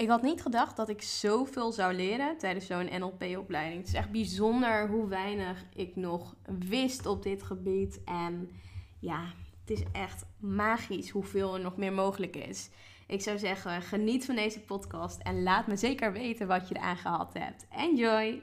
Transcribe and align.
Ik 0.00 0.08
had 0.08 0.22
niet 0.22 0.42
gedacht 0.42 0.76
dat 0.76 0.88
ik 0.88 1.02
zoveel 1.02 1.72
zou 1.72 1.94
leren 1.94 2.38
tijdens 2.38 2.66
zo'n 2.66 2.88
NLP-opleiding. 2.98 3.78
Het 3.78 3.88
is 3.88 3.94
echt 3.94 4.10
bijzonder 4.10 4.88
hoe 4.88 5.08
weinig 5.08 5.64
ik 5.74 5.96
nog 5.96 6.34
wist 6.68 7.06
op 7.06 7.22
dit 7.22 7.42
gebied. 7.42 8.00
En 8.04 8.50
ja, 8.98 9.24
het 9.60 9.78
is 9.78 9.82
echt 9.92 10.24
magisch 10.38 11.10
hoeveel 11.10 11.54
er 11.54 11.60
nog 11.60 11.76
meer 11.76 11.92
mogelijk 11.92 12.36
is. 12.36 12.70
Ik 13.06 13.20
zou 13.20 13.38
zeggen, 13.38 13.82
geniet 13.82 14.24
van 14.24 14.34
deze 14.34 14.60
podcast 14.60 15.20
en 15.20 15.42
laat 15.42 15.66
me 15.66 15.76
zeker 15.76 16.12
weten 16.12 16.46
wat 16.46 16.68
je 16.68 16.76
eraan 16.76 16.96
gehad 16.96 17.34
hebt. 17.34 17.66
Enjoy! 17.70 18.42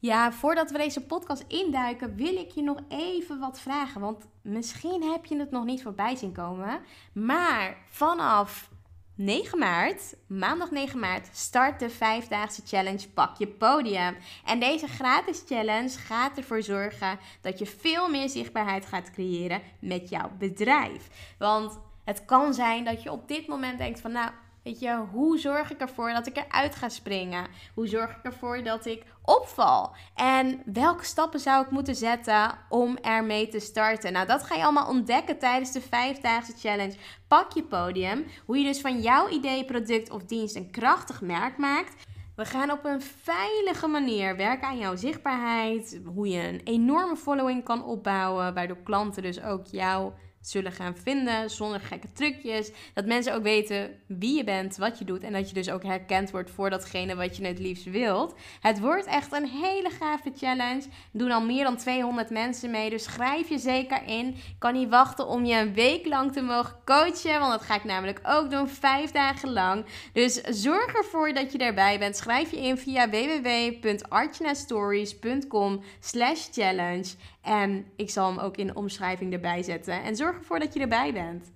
Ja, 0.00 0.32
voordat 0.32 0.70
we 0.70 0.78
deze 0.78 1.00
podcast 1.00 1.44
induiken, 1.46 2.14
wil 2.14 2.36
ik 2.36 2.50
je 2.50 2.62
nog 2.62 2.78
even 2.88 3.38
wat 3.38 3.60
vragen. 3.60 4.00
Want 4.00 4.26
misschien 4.42 5.02
heb 5.02 5.24
je 5.26 5.38
het 5.38 5.50
nog 5.50 5.64
niet 5.64 5.82
voorbij 5.82 6.16
zien 6.16 6.32
komen. 6.32 6.80
Maar 7.12 7.76
vanaf 7.88 8.70
9 9.14 9.58
maart, 9.58 10.14
maandag 10.26 10.70
9 10.70 10.98
maart, 10.98 11.28
start 11.32 11.80
de 11.80 11.90
vijfdaagse 11.90 12.62
challenge 12.66 13.08
Pak 13.08 13.36
je 13.36 13.46
podium. 13.46 14.16
En 14.44 14.60
deze 14.60 14.86
gratis 14.86 15.42
challenge 15.46 15.98
gaat 15.98 16.36
ervoor 16.36 16.62
zorgen 16.62 17.18
dat 17.40 17.58
je 17.58 17.66
veel 17.66 18.08
meer 18.08 18.28
zichtbaarheid 18.28 18.86
gaat 18.86 19.10
creëren 19.10 19.62
met 19.80 20.08
jouw 20.08 20.30
bedrijf. 20.38 21.34
Want 21.38 21.78
het 22.04 22.24
kan 22.24 22.54
zijn 22.54 22.84
dat 22.84 23.02
je 23.02 23.12
op 23.12 23.28
dit 23.28 23.46
moment 23.46 23.78
denkt 23.78 24.00
van 24.00 24.12
nou 24.12 24.30
Weet 24.62 24.80
je, 24.80 24.96
hoe 25.12 25.38
zorg 25.38 25.70
ik 25.70 25.80
ervoor 25.80 26.12
dat 26.12 26.26
ik 26.26 26.36
eruit 26.36 26.74
ga 26.74 26.88
springen? 26.88 27.46
Hoe 27.74 27.88
zorg 27.88 28.10
ik 28.10 28.22
ervoor 28.22 28.62
dat 28.62 28.86
ik 28.86 29.04
opval? 29.22 29.94
En 30.14 30.62
welke 30.64 31.04
stappen 31.04 31.40
zou 31.40 31.64
ik 31.64 31.70
moeten 31.70 31.94
zetten 31.94 32.58
om 32.68 32.96
ermee 32.96 33.48
te 33.48 33.60
starten? 33.60 34.12
Nou, 34.12 34.26
dat 34.26 34.42
ga 34.42 34.54
je 34.54 34.62
allemaal 34.62 34.88
ontdekken 34.88 35.38
tijdens 35.38 35.72
de 35.72 35.80
vijfdaagse 35.80 36.52
challenge. 36.58 36.96
Pak 37.28 37.52
je 37.52 37.62
podium. 37.62 38.26
Hoe 38.46 38.58
je 38.58 38.64
dus 38.64 38.80
van 38.80 39.00
jouw 39.00 39.28
idee, 39.28 39.64
product 39.64 40.10
of 40.10 40.22
dienst 40.24 40.56
een 40.56 40.70
krachtig 40.70 41.20
merk 41.20 41.56
maakt. 41.56 41.94
We 42.36 42.44
gaan 42.44 42.70
op 42.70 42.84
een 42.84 43.02
veilige 43.02 43.86
manier 43.86 44.36
werken 44.36 44.68
aan 44.68 44.78
jouw 44.78 44.96
zichtbaarheid. 44.96 46.00
Hoe 46.14 46.28
je 46.28 46.48
een 46.48 46.60
enorme 46.64 47.16
following 47.16 47.64
kan 47.64 47.84
opbouwen, 47.84 48.54
waardoor 48.54 48.82
klanten 48.82 49.22
dus 49.22 49.42
ook 49.42 49.66
jouw 49.66 50.14
zullen 50.40 50.72
gaan 50.72 50.96
vinden 50.96 51.50
zonder 51.50 51.80
gekke 51.80 52.12
trucjes. 52.12 52.70
Dat 52.94 53.06
mensen 53.06 53.34
ook 53.34 53.42
weten 53.42 54.00
wie 54.06 54.36
je 54.36 54.44
bent, 54.44 54.76
wat 54.76 54.98
je 54.98 55.04
doet 55.04 55.22
en 55.22 55.32
dat 55.32 55.48
je 55.48 55.54
dus 55.54 55.70
ook 55.70 55.82
herkend 55.82 56.30
wordt 56.30 56.50
voor 56.50 56.70
datgene 56.70 57.14
wat 57.14 57.36
je 57.36 57.46
het 57.46 57.58
liefst 57.58 57.84
wilt. 57.84 58.34
Het 58.60 58.80
wordt 58.80 59.06
echt 59.06 59.32
een 59.32 59.48
hele 59.48 59.90
gave 59.90 60.32
challenge. 60.36 60.82
Doen 61.12 61.30
al 61.30 61.44
meer 61.44 61.64
dan 61.64 61.76
200 61.76 62.30
mensen 62.30 62.70
mee, 62.70 62.90
dus 62.90 63.04
schrijf 63.04 63.48
je 63.48 63.58
zeker 63.58 64.02
in. 64.06 64.28
Ik 64.28 64.54
kan 64.58 64.72
niet 64.72 64.88
wachten 64.88 65.26
om 65.26 65.44
je 65.44 65.56
een 65.56 65.74
week 65.74 66.06
lang 66.06 66.32
te 66.32 66.42
mogen 66.42 66.76
coachen, 66.84 67.40
want 67.40 67.52
dat 67.52 67.62
ga 67.62 67.74
ik 67.74 67.84
namelijk 67.84 68.20
ook 68.22 68.50
doen, 68.50 68.68
vijf 68.68 69.10
dagen 69.10 69.52
lang. 69.52 69.84
Dus 70.12 70.40
zorg 70.40 70.94
ervoor 70.94 71.32
dat 71.32 71.52
je 71.52 71.58
erbij 71.58 71.98
bent. 71.98 72.16
Schrijf 72.16 72.50
je 72.50 72.60
in 72.60 72.78
via 72.78 73.10
www.archnastories.com 73.10 75.82
slash 76.00 76.48
challenge. 76.50 77.14
En 77.40 77.86
ik 77.96 78.10
zal 78.10 78.28
hem 78.28 78.38
ook 78.38 78.56
in 78.56 78.66
de 78.66 78.74
omschrijving 78.74 79.32
erbij 79.32 79.62
zetten. 79.62 80.02
En 80.02 80.16
zorg 80.16 80.36
ervoor 80.36 80.58
dat 80.58 80.74
je 80.74 80.80
erbij 80.80 81.12
bent. 81.12 81.52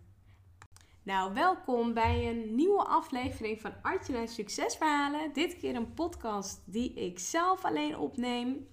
Nou, 1.02 1.34
welkom 1.34 1.94
bij 1.94 2.28
een 2.28 2.54
nieuwe 2.54 2.84
aflevering 2.84 3.60
van 3.60 3.72
Artje 3.82 4.26
Succesverhalen. 4.26 5.32
Dit 5.32 5.56
keer 5.56 5.74
een 5.74 5.94
podcast 5.94 6.62
die 6.64 6.94
ik 6.94 7.18
zelf 7.18 7.64
alleen 7.64 7.98
opneem. 7.98 8.68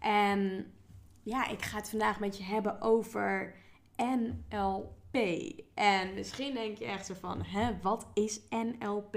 En 0.00 0.72
ja, 1.22 1.48
ik 1.48 1.62
ga 1.62 1.76
het 1.76 1.90
vandaag 1.90 2.20
met 2.20 2.36
je 2.36 2.44
hebben 2.44 2.80
over 2.80 3.54
NLP. 3.96 5.01
En 5.74 6.14
misschien 6.14 6.54
denk 6.54 6.78
je 6.78 6.84
echt 6.84 7.06
zo 7.06 7.14
van, 7.20 7.42
hè, 7.42 7.70
wat 7.82 8.06
is 8.14 8.40
NLP? 8.50 9.16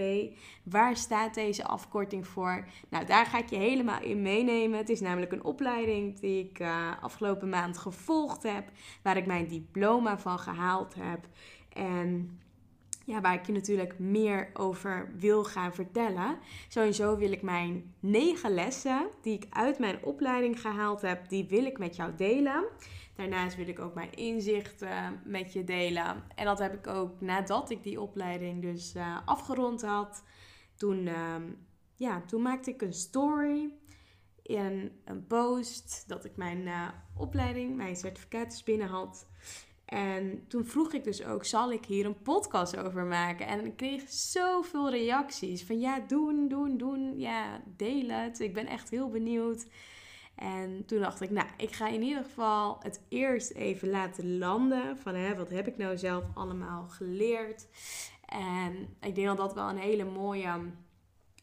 Waar 0.64 0.96
staat 0.96 1.34
deze 1.34 1.66
afkorting 1.66 2.28
voor? 2.28 2.68
Nou, 2.90 3.06
daar 3.06 3.26
ga 3.26 3.38
ik 3.38 3.50
je 3.50 3.56
helemaal 3.56 4.02
in 4.02 4.22
meenemen. 4.22 4.78
Het 4.78 4.90
is 4.90 5.02
namelijk 5.02 5.32
een 5.32 5.44
opleiding 5.44 6.20
die 6.20 6.50
ik 6.50 6.60
uh, 6.60 6.92
afgelopen 7.02 7.50
maand 7.50 7.78
gevolgd 7.78 8.44
heb, 8.44 8.70
waar 9.02 9.18
ik 9.18 9.26
mijn 9.26 9.48
diploma 9.48 10.18
van 10.18 10.40
gehaald 10.40 10.96
heb. 10.96 11.28
En 11.70 12.40
ja, 13.06 13.22
waar 13.22 13.34
ik 13.34 13.46
je 13.46 13.52
natuurlijk 13.52 14.00
meer 14.00 14.50
over 14.54 15.12
wil 15.18 15.44
gaan 15.44 15.74
vertellen. 15.74 16.38
Sowieso 16.68 17.18
wil 17.18 17.32
ik 17.32 17.42
mijn 17.42 17.94
negen 18.00 18.54
lessen 18.54 19.08
die 19.22 19.34
ik 19.34 19.46
uit 19.50 19.80
mijn 19.80 20.04
opleiding 20.04 20.62
gehaald 20.62 21.02
heb, 21.02 21.30
die 21.30 21.46
wil 21.50 21.66
ik 21.66 21.78
met 21.78 21.96
jou 21.96 22.16
delen. 22.16 22.66
Daarnaast 23.16 23.56
wil 23.56 23.68
ik 23.68 23.80
ook 23.80 23.94
mijn 23.94 24.14
inzichten 24.14 25.22
met 25.26 25.54
je 25.54 25.64
delen. 25.64 26.24
En 26.36 26.46
dat 26.46 26.60
heb 26.60 26.74
ik 26.74 26.88
ook 26.88 27.22
nadat 27.22 27.70
ik 27.70 27.84
die 27.84 28.02
opleiding 28.02 28.62
dus 28.62 28.96
uh, 28.96 29.18
afgerond 29.26 29.82
had. 29.82 30.24
Toen, 30.76 31.06
uh, 31.06 31.36
ja, 31.96 32.22
toen 32.22 32.42
maakte 32.42 32.72
ik 32.72 32.82
een 32.82 32.94
story 32.94 33.74
in 34.42 34.92
een 35.06 35.28
post 35.28 36.04
dat 36.08 36.26
ik 36.26 36.36
mijn 36.36 36.62
uh, 36.62 36.88
opleiding, 37.18 37.76
mijn 37.76 37.96
certificaat 37.96 38.62
binnen 38.66 38.88
had. 38.88 39.28
En 39.86 40.48
toen 40.48 40.66
vroeg 40.66 40.94
ik 40.94 41.04
dus 41.04 41.24
ook, 41.24 41.46
zal 41.46 41.72
ik 41.72 41.86
hier 41.86 42.06
een 42.06 42.22
podcast 42.22 42.78
over 42.78 43.04
maken? 43.04 43.48
En 43.48 43.66
ik 43.66 43.76
kreeg 43.76 44.10
zoveel 44.10 44.90
reacties 44.90 45.64
van 45.64 45.80
ja, 45.80 46.00
doen, 46.00 46.48
doen, 46.48 46.78
doen. 46.78 47.20
Ja, 47.20 47.62
deel 47.78 48.10
het. 48.10 48.40
Ik 48.40 48.54
ben 48.54 48.68
echt 48.68 48.90
heel 48.90 49.10
benieuwd. 49.10 49.68
En 50.36 50.86
toen 50.86 51.00
dacht 51.00 51.22
ik, 51.22 51.30
nou, 51.30 51.48
ik 51.58 51.72
ga 51.72 51.88
in 51.88 52.02
ieder 52.02 52.24
geval 52.24 52.78
het 52.82 53.02
eerst 53.10 53.52
even 53.52 53.90
laten 53.90 54.38
landen. 54.38 54.98
Van 54.98 55.16
hè, 55.16 55.36
wat 55.36 55.50
heb 55.50 55.68
ik 55.68 55.78
nou 55.78 55.98
zelf 55.98 56.24
allemaal 56.34 56.88
geleerd? 56.88 57.68
En 58.26 58.96
ik 59.02 59.16
denk 59.16 59.28
dat 59.28 59.38
dat 59.38 59.54
wel 59.54 59.70
een 59.70 59.78
hele 59.78 60.06
mooie, 60.06 60.52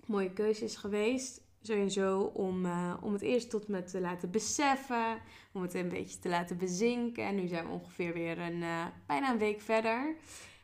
mooie 0.07 0.33
keuze 0.33 0.65
is 0.65 0.77
geweest. 0.77 1.41
Sowieso 1.63 2.21
om, 2.21 2.65
uh, 2.67 2.95
om 3.01 3.13
het 3.13 3.23
eerst 3.23 3.51
tot 3.51 3.69
me 3.69 3.83
te 3.83 4.01
laten 4.01 4.31
beseffen. 4.31 5.19
Om 5.53 5.63
het 5.63 5.75
een 5.75 5.89
beetje 5.89 6.19
te 6.19 6.29
laten 6.29 6.59
bezinken. 6.59 7.25
En 7.25 7.35
nu 7.35 7.47
zijn 7.47 7.67
we 7.67 7.73
ongeveer 7.73 8.13
weer 8.13 8.39
een, 8.39 8.61
uh, 8.61 8.87
bijna 9.07 9.31
een 9.31 9.39
week 9.39 9.61
verder. 9.61 10.17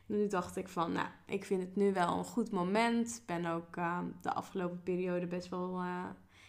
Nu 0.06 0.26
dacht 0.26 0.56
ik 0.56 0.68
van, 0.68 0.92
nou, 0.92 1.08
ik 1.26 1.44
vind 1.44 1.62
het 1.62 1.76
nu 1.76 1.92
wel 1.92 2.18
een 2.18 2.24
goed 2.24 2.50
moment. 2.50 3.16
Ik 3.16 3.26
ben 3.26 3.46
ook 3.46 3.76
uh, 3.76 3.98
de 4.20 4.32
afgelopen 4.32 4.82
periode 4.82 5.26
best 5.26 5.48
wel 5.48 5.80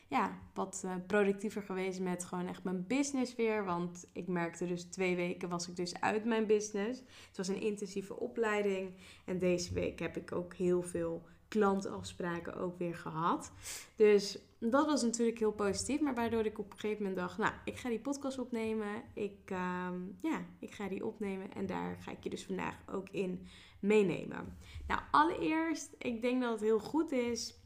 ja, 0.09 0.39
wat 0.53 0.81
uh, 0.85 0.95
productiever 1.07 1.61
geweest 1.61 1.99
met 1.99 2.25
gewoon 2.25 2.47
echt 2.47 2.63
mijn 2.63 2.87
business 2.87 3.35
weer. 3.35 3.65
Want 3.65 4.07
ik 4.13 4.27
merkte 4.27 4.67
dus 4.67 4.83
twee 4.83 5.15
weken 5.15 5.49
was 5.49 5.67
ik 5.67 5.75
dus 5.75 6.01
uit 6.01 6.25
mijn 6.25 6.47
business. 6.47 6.99
Het 7.27 7.37
was 7.37 7.47
een 7.47 7.61
intensieve 7.61 8.19
opleiding. 8.19 8.93
En 9.25 9.39
deze 9.39 9.73
week 9.73 9.99
heb 9.99 10.17
ik 10.17 10.31
ook 10.31 10.53
heel 10.53 10.81
veel 10.81 11.25
klantafspraken 11.47 12.55
ook 12.55 12.77
weer 12.77 12.95
gehad. 12.95 13.51
Dus 13.95 14.39
dat 14.59 14.85
was 14.85 15.01
natuurlijk 15.01 15.39
heel 15.39 15.51
positief. 15.51 16.01
Maar 16.01 16.15
waardoor 16.15 16.45
ik 16.45 16.59
op 16.59 16.71
een 16.71 16.79
gegeven 16.79 17.03
moment 17.03 17.21
dacht, 17.21 17.37
nou, 17.37 17.53
ik 17.65 17.77
ga 17.77 17.89
die 17.89 17.99
podcast 17.99 18.39
opnemen. 18.39 19.03
Ik, 19.13 19.51
uh, 19.51 19.87
ja, 20.21 20.45
ik 20.59 20.73
ga 20.73 20.87
die 20.87 21.05
opnemen. 21.05 21.53
En 21.53 21.65
daar 21.65 21.97
ga 21.99 22.11
ik 22.11 22.23
je 22.23 22.29
dus 22.29 22.45
vandaag 22.45 22.77
ook 22.91 23.09
in 23.09 23.47
meenemen. 23.79 24.57
Nou, 24.87 25.01
allereerst, 25.11 25.95
ik 25.97 26.21
denk 26.21 26.41
dat 26.41 26.51
het 26.51 26.61
heel 26.61 26.79
goed 26.79 27.11
is. 27.11 27.59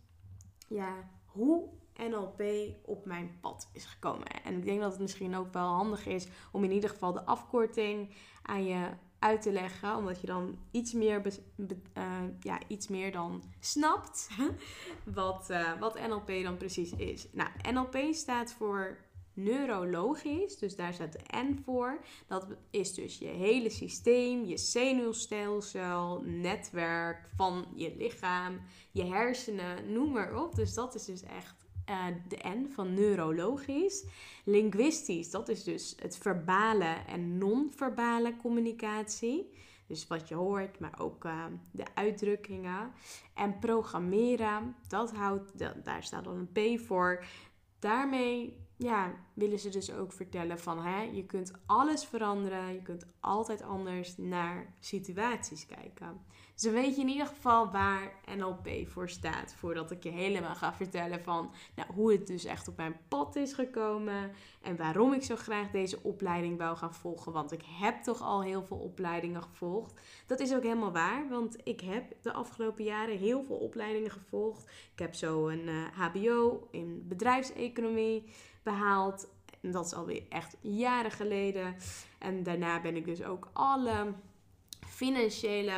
Ja, 0.67 1.09
hoe 1.25 1.69
NLP 2.09 2.43
op 2.85 3.05
mijn 3.05 3.37
pad 3.41 3.69
is 3.73 3.85
gekomen. 3.85 4.27
En 4.43 4.57
ik 4.57 4.65
denk 4.65 4.81
dat 4.81 4.91
het 4.91 5.01
misschien 5.01 5.35
ook 5.35 5.53
wel 5.53 5.67
handig 5.67 6.05
is 6.05 6.27
om 6.51 6.63
in 6.63 6.71
ieder 6.71 6.89
geval 6.89 7.13
de 7.13 7.25
afkorting 7.25 8.15
aan 8.41 8.65
je 8.65 8.89
uit 9.19 9.41
te 9.41 9.51
leggen, 9.51 9.95
omdat 9.95 10.21
je 10.21 10.27
dan 10.27 10.57
iets 10.71 10.93
meer, 10.93 11.21
uh, 11.97 12.21
ja, 12.39 12.59
iets 12.67 12.87
meer 12.87 13.11
dan 13.11 13.43
snapt 13.59 14.29
wat, 15.15 15.47
uh, 15.51 15.79
wat 15.79 16.07
NLP 16.07 16.43
dan 16.43 16.57
precies 16.57 16.91
is. 16.91 17.27
Nou, 17.31 17.49
NLP 17.71 17.97
staat 18.11 18.53
voor 18.53 18.97
neurologisch, 19.33 20.57
dus 20.57 20.75
daar 20.75 20.93
staat 20.93 21.11
de 21.11 21.37
N 21.37 21.61
voor. 21.65 22.05
Dat 22.27 22.47
is 22.69 22.93
dus 22.93 23.17
je 23.17 23.27
hele 23.27 23.69
systeem, 23.69 24.45
je 24.45 24.57
zenuwstelsel, 24.57 26.21
netwerk 26.25 27.29
van 27.35 27.65
je 27.75 27.95
lichaam, 27.97 28.61
je 28.91 29.05
hersenen, 29.05 29.93
noem 29.93 30.11
maar 30.11 30.43
op. 30.43 30.55
Dus 30.55 30.73
dat 30.73 30.95
is 30.95 31.05
dus 31.05 31.23
echt 31.23 31.63
uh, 31.89 32.05
de 32.27 32.37
N 32.47 32.71
van 32.73 32.93
neurologisch. 32.93 34.05
Linguistisch, 34.45 35.31
dat 35.31 35.49
is 35.49 35.63
dus 35.63 35.95
het 35.99 36.17
verbale 36.17 36.95
en 37.07 37.37
non-verbale 37.37 38.37
communicatie. 38.37 39.53
Dus 39.87 40.07
wat 40.07 40.27
je 40.27 40.35
hoort, 40.35 40.79
maar 40.79 40.99
ook 40.99 41.25
uh, 41.25 41.45
de 41.71 41.85
uitdrukkingen. 41.93 42.91
En 43.33 43.59
programmeren, 43.59 44.75
dat 44.87 45.11
houdt, 45.11 45.51
daar 45.83 46.03
staat 46.03 46.23
dan 46.23 46.49
een 46.53 46.77
P 46.77 46.79
voor. 46.79 47.25
Daarmee 47.79 48.63
ja, 48.77 49.13
willen 49.33 49.59
ze 49.59 49.69
dus 49.69 49.91
ook 49.91 50.13
vertellen 50.13 50.59
van 50.59 50.83
hè, 50.83 51.01
je 51.01 51.25
kunt 51.25 51.51
alles 51.65 52.05
veranderen, 52.05 52.73
je 52.73 52.81
kunt 52.81 53.05
altijd 53.19 53.61
anders 53.61 54.17
naar 54.17 54.73
situaties 54.79 55.65
kijken. 55.65 56.21
Dan 56.61 56.73
weet 56.73 56.95
je 56.95 57.01
in 57.01 57.07
ieder 57.07 57.27
geval 57.27 57.71
waar 57.71 58.11
NLP 58.37 58.69
voor 58.85 59.09
staat, 59.09 59.53
voordat 59.57 59.91
ik 59.91 60.03
je 60.03 60.09
helemaal 60.09 60.55
ga 60.55 60.73
vertellen 60.73 61.23
van 61.23 61.51
nou, 61.75 61.93
hoe 61.93 62.11
het 62.11 62.27
dus 62.27 62.45
echt 62.45 62.67
op 62.67 62.77
mijn 62.77 62.97
pad 63.07 63.35
is 63.35 63.53
gekomen 63.53 64.31
en 64.61 64.75
waarom 64.75 65.13
ik 65.13 65.23
zo 65.23 65.35
graag 65.35 65.71
deze 65.71 66.03
opleiding 66.03 66.57
wou 66.57 66.77
gaan 66.77 66.93
volgen, 66.93 67.31
want 67.31 67.51
ik 67.51 67.63
heb 67.79 68.03
toch 68.03 68.21
al 68.21 68.43
heel 68.43 68.63
veel 68.63 68.77
opleidingen 68.77 69.43
gevolgd. 69.43 69.93
Dat 70.27 70.39
is 70.39 70.53
ook 70.53 70.63
helemaal 70.63 70.91
waar, 70.91 71.29
want 71.29 71.57
ik 71.63 71.81
heb 71.81 72.15
de 72.21 72.33
afgelopen 72.33 72.83
jaren 72.83 73.17
heel 73.17 73.43
veel 73.43 73.57
opleidingen 73.57 74.11
gevolgd. 74.11 74.63
Ik 74.93 74.99
heb 74.99 75.13
zo 75.13 75.47
een 75.47 75.69
HBO 75.93 76.67
eh, 76.71 76.79
in 76.79 77.05
bedrijfseconomie 77.07 78.23
behaald. 78.63 79.27
En 79.61 79.71
dat 79.71 79.85
is 79.85 79.93
alweer 79.93 80.23
echt 80.29 80.57
jaren 80.61 81.11
geleden. 81.11 81.75
En 82.19 82.43
daarna 82.43 82.81
ben 82.81 82.95
ik 82.95 83.05
dus 83.05 83.23
ook 83.23 83.49
alle 83.53 84.13
financiële 84.87 85.73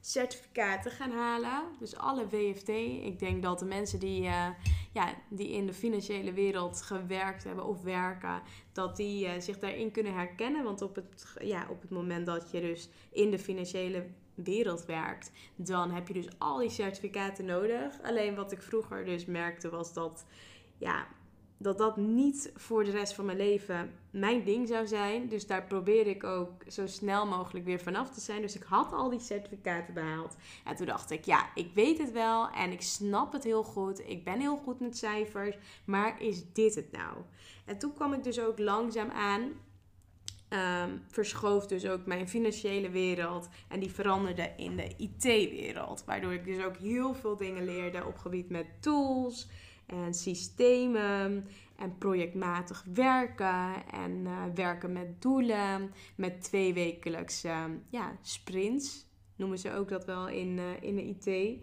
certificaten 0.00 0.90
gaan 0.90 1.10
halen. 1.10 1.62
Dus 1.78 1.96
alle 1.96 2.28
WFT. 2.28 2.68
Ik 3.02 3.18
denk 3.18 3.42
dat 3.42 3.58
de 3.58 3.64
mensen 3.64 3.98
die, 3.98 4.22
uh, 4.22 4.46
ja, 4.92 5.14
die 5.28 5.50
in 5.50 5.66
de 5.66 5.74
financiële 5.74 6.32
wereld 6.32 6.82
gewerkt 6.82 7.44
hebben 7.44 7.64
of 7.64 7.82
werken, 7.82 8.42
dat 8.72 8.96
die 8.96 9.26
uh, 9.26 9.30
zich 9.38 9.58
daarin 9.58 9.90
kunnen 9.90 10.14
herkennen. 10.14 10.64
Want 10.64 10.82
op 10.82 10.94
het, 10.94 11.34
ja, 11.40 11.66
op 11.70 11.80
het 11.80 11.90
moment 11.90 12.26
dat 12.26 12.50
je 12.50 12.60
dus 12.60 12.88
in 13.10 13.30
de 13.30 13.38
financiële 13.38 14.06
wereld 14.34 14.84
werkt, 14.84 15.32
dan 15.56 15.90
heb 15.90 16.08
je 16.08 16.14
dus 16.14 16.28
al 16.38 16.58
die 16.58 16.70
certificaten 16.70 17.44
nodig. 17.44 18.02
Alleen 18.02 18.34
wat 18.34 18.52
ik 18.52 18.62
vroeger 18.62 19.04
dus 19.04 19.24
merkte 19.24 19.68
was 19.68 19.92
dat 19.92 20.26
ja, 20.78 21.06
dat 21.58 21.78
dat 21.78 21.96
niet 21.96 22.52
voor 22.54 22.84
de 22.84 22.90
rest 22.90 23.12
van 23.12 23.24
mijn 23.24 23.36
leven 23.36 23.90
mijn 24.10 24.44
ding 24.44 24.68
zou 24.68 24.86
zijn. 24.86 25.28
Dus 25.28 25.46
daar 25.46 25.64
probeerde 25.64 26.10
ik 26.10 26.24
ook 26.24 26.62
zo 26.68 26.86
snel 26.86 27.26
mogelijk 27.26 27.64
weer 27.64 27.80
vanaf 27.80 28.10
te 28.10 28.20
zijn. 28.20 28.42
Dus 28.42 28.56
ik 28.56 28.62
had 28.62 28.92
al 28.92 29.10
die 29.10 29.20
certificaten 29.20 29.94
behaald. 29.94 30.36
En 30.64 30.76
toen 30.76 30.86
dacht 30.86 31.10
ik, 31.10 31.24
ja, 31.24 31.50
ik 31.54 31.70
weet 31.74 31.98
het 31.98 32.12
wel 32.12 32.50
en 32.50 32.72
ik 32.72 32.82
snap 32.82 33.32
het 33.32 33.44
heel 33.44 33.62
goed. 33.62 34.08
Ik 34.08 34.24
ben 34.24 34.40
heel 34.40 34.56
goed 34.56 34.80
met 34.80 34.96
cijfers. 34.96 35.56
Maar 35.84 36.22
is 36.22 36.52
dit 36.52 36.74
het 36.74 36.92
nou? 36.92 37.16
En 37.64 37.78
toen 37.78 37.94
kwam 37.94 38.12
ik 38.12 38.24
dus 38.24 38.40
ook 38.40 38.58
langzaam 38.58 39.10
aan. 39.10 39.52
Um, 40.50 41.02
verschoof 41.08 41.66
dus 41.66 41.86
ook 41.86 42.06
mijn 42.06 42.28
financiële 42.28 42.90
wereld 42.90 43.48
en 43.68 43.80
die 43.80 43.90
veranderde 43.90 44.52
in 44.56 44.76
de 44.76 44.94
IT-wereld. 44.96 46.04
Waardoor 46.04 46.32
ik 46.32 46.44
dus 46.44 46.64
ook 46.64 46.76
heel 46.76 47.14
veel 47.14 47.36
dingen 47.36 47.64
leerde 47.64 48.04
op 48.04 48.18
gebied 48.18 48.48
met 48.48 48.66
tools, 48.80 49.48
en 49.88 50.14
systemen 50.14 51.48
en 51.76 51.98
projectmatig 51.98 52.84
werken 52.92 53.86
en 53.90 54.10
uh, 54.10 54.42
werken 54.54 54.92
met 54.92 55.22
doelen, 55.22 55.92
met 56.16 56.42
tweewekelijkse 56.42 57.48
uh, 57.48 57.64
ja, 57.88 58.16
sprints, 58.22 59.06
noemen 59.36 59.58
ze 59.58 59.72
ook 59.72 59.88
dat 59.88 60.04
wel 60.04 60.28
in, 60.28 60.58
uh, 60.58 60.64
in 60.80 60.96
de 60.96 61.02
IT. 61.02 61.58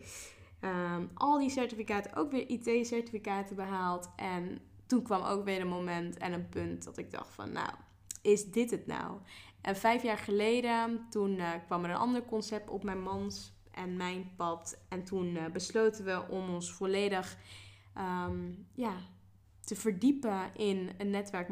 Ehm, 0.59 1.05
al 1.13 1.39
die 1.39 1.49
certificaten, 1.49 2.15
ook 2.15 2.31
weer 2.31 2.49
IT-certificaten 2.49 3.55
behaald. 3.55 4.09
En 4.15 4.59
toen 4.85 5.03
kwam 5.03 5.23
ook 5.23 5.45
weer 5.45 5.61
een 5.61 5.67
moment 5.67 6.17
en 6.17 6.33
een 6.33 6.49
punt 6.49 6.83
dat 6.83 6.97
ik 6.97 7.11
dacht 7.11 7.33
van, 7.33 7.51
nou, 7.51 7.73
is 8.21 8.51
dit 8.51 8.71
het 8.71 8.87
nou? 8.87 9.17
En 9.61 9.75
vijf 9.75 10.03
jaar 10.03 10.17
geleden, 10.17 11.05
toen 11.09 11.35
uh, 11.35 11.49
kwam 11.65 11.83
er 11.83 11.89
een 11.89 11.95
ander 11.95 12.25
concept 12.25 12.69
op 12.69 12.83
mijn 12.83 13.01
mans 13.01 13.53
en 13.71 13.97
mijn 13.97 14.31
pad. 14.35 14.77
En 14.89 15.03
toen 15.03 15.37
besloten 15.53 16.05
we 16.05 16.25
om 16.29 16.49
ons 16.49 16.73
volledig 16.73 17.37
Ehm, 17.95 18.51
ja, 18.73 18.93
te 19.65 19.75
verdiepen 19.75 20.55
in 20.55 20.89
een 20.97 21.09
netwerk 21.09 21.49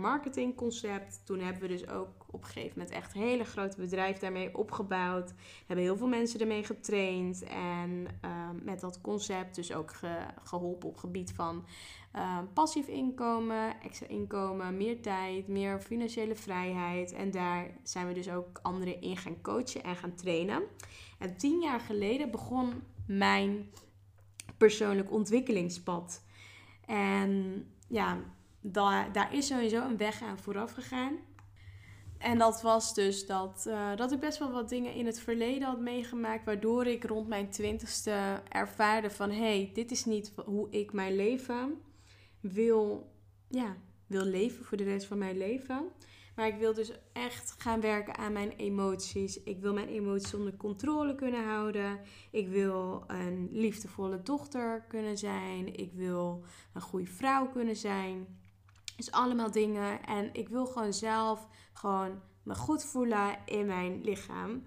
concept. 0.55 1.21
Toen 1.25 1.39
hebben 1.39 1.61
we 1.61 1.67
dus 1.67 1.87
ook 1.87 2.25
op 2.31 2.41
een 2.41 2.49
gegeven 2.49 2.77
moment 2.77 2.95
echt 2.95 3.13
hele 3.13 3.43
grote 3.43 3.77
bedrijf 3.77 4.17
daarmee 4.17 4.57
opgebouwd. 4.57 5.33
Hebben 5.65 5.85
heel 5.85 5.97
veel 5.97 6.07
mensen 6.07 6.39
ermee 6.39 6.63
getraind. 6.63 7.43
En 7.43 8.07
ehm, 8.21 8.63
met 8.63 8.79
dat 8.79 9.01
concept 9.01 9.55
dus 9.55 9.73
ook 9.73 9.91
geholpen 10.43 10.89
op 10.89 10.97
gebied 10.97 11.31
van 11.31 11.65
um, 12.15 12.53
passief 12.53 12.87
inkomen, 12.87 13.81
extra 13.81 14.07
inkomen, 14.07 14.77
meer 14.77 15.01
tijd, 15.01 15.47
meer 15.47 15.79
financiële 15.79 16.35
vrijheid. 16.35 17.11
En 17.11 17.31
daar 17.31 17.77
zijn 17.83 18.07
we 18.07 18.13
dus 18.13 18.29
ook 18.29 18.59
anderen 18.61 19.01
in 19.01 19.17
gaan 19.17 19.41
coachen 19.41 19.83
en 19.83 19.95
gaan 19.95 20.15
trainen. 20.15 20.63
En 21.19 21.37
tien 21.37 21.59
jaar 21.59 21.79
geleden 21.79 22.31
begon 22.31 22.83
mijn 23.07 23.69
persoonlijk 24.57 25.11
ontwikkelingspad. 25.11 26.23
En 26.85 27.65
ja, 27.87 28.19
daar, 28.61 29.33
is 29.33 29.47
sowieso 29.47 29.81
een 29.85 29.97
weg 29.97 30.21
aan 30.21 30.37
vooraf 30.37 30.71
gegaan. 30.71 31.17
En 32.17 32.37
dat 32.37 32.61
was 32.61 32.93
dus 32.93 33.25
dat, 33.25 33.65
uh, 33.67 33.95
dat 33.95 34.11
ik 34.11 34.19
best 34.19 34.39
wel 34.39 34.51
wat 34.51 34.69
dingen 34.69 34.93
in 34.93 35.05
het 35.05 35.19
verleden 35.19 35.67
had 35.67 35.79
meegemaakt. 35.79 36.45
Waardoor 36.45 36.87
ik 36.87 37.03
rond 37.03 37.27
mijn 37.27 37.49
twintigste 37.49 38.41
ervaarde 38.49 39.09
van... 39.09 39.29
hé, 39.29 39.37
hey, 39.37 39.71
dit 39.73 39.91
is 39.91 40.05
niet 40.05 40.33
hoe 40.45 40.67
ik 40.69 40.93
mijn 40.93 41.15
leven 41.15 41.81
wil, 42.39 43.11
ja, 43.47 43.77
wil 44.07 44.25
leven 44.25 44.65
voor 44.65 44.77
de 44.77 44.83
rest 44.83 45.05
van 45.05 45.17
mijn 45.17 45.37
leven. 45.37 45.91
Maar 46.35 46.47
ik 46.47 46.55
wil 46.55 46.73
dus 46.73 46.91
echt 47.13 47.55
gaan 47.57 47.81
werken 47.81 48.17
aan 48.17 48.33
mijn 48.33 48.51
emoties. 48.51 49.43
Ik 49.43 49.59
wil 49.59 49.73
mijn 49.73 49.87
emoties 49.87 50.33
onder 50.33 50.57
controle 50.57 51.15
kunnen 51.15 51.43
houden. 51.47 51.99
Ik 52.31 52.47
wil 52.47 53.03
een 53.07 53.49
liefdevolle 53.51 54.21
dochter 54.21 54.85
kunnen 54.87 55.17
zijn. 55.17 55.75
Ik 55.75 55.91
wil 55.93 56.43
een 56.73 56.81
goede 56.81 57.11
vrouw 57.11 57.47
kunnen 57.47 57.75
zijn. 57.75 58.39
Dus 58.97 59.11
allemaal 59.11 59.51
dingen. 59.51 60.05
En 60.05 60.33
ik 60.33 60.49
wil 60.49 60.65
gewoon 60.65 60.93
zelf 60.93 61.47
gewoon 61.73 62.21
me 62.43 62.55
goed 62.55 62.83
voelen 62.83 63.37
in 63.45 63.65
mijn 63.65 64.01
lichaam. 64.03 64.63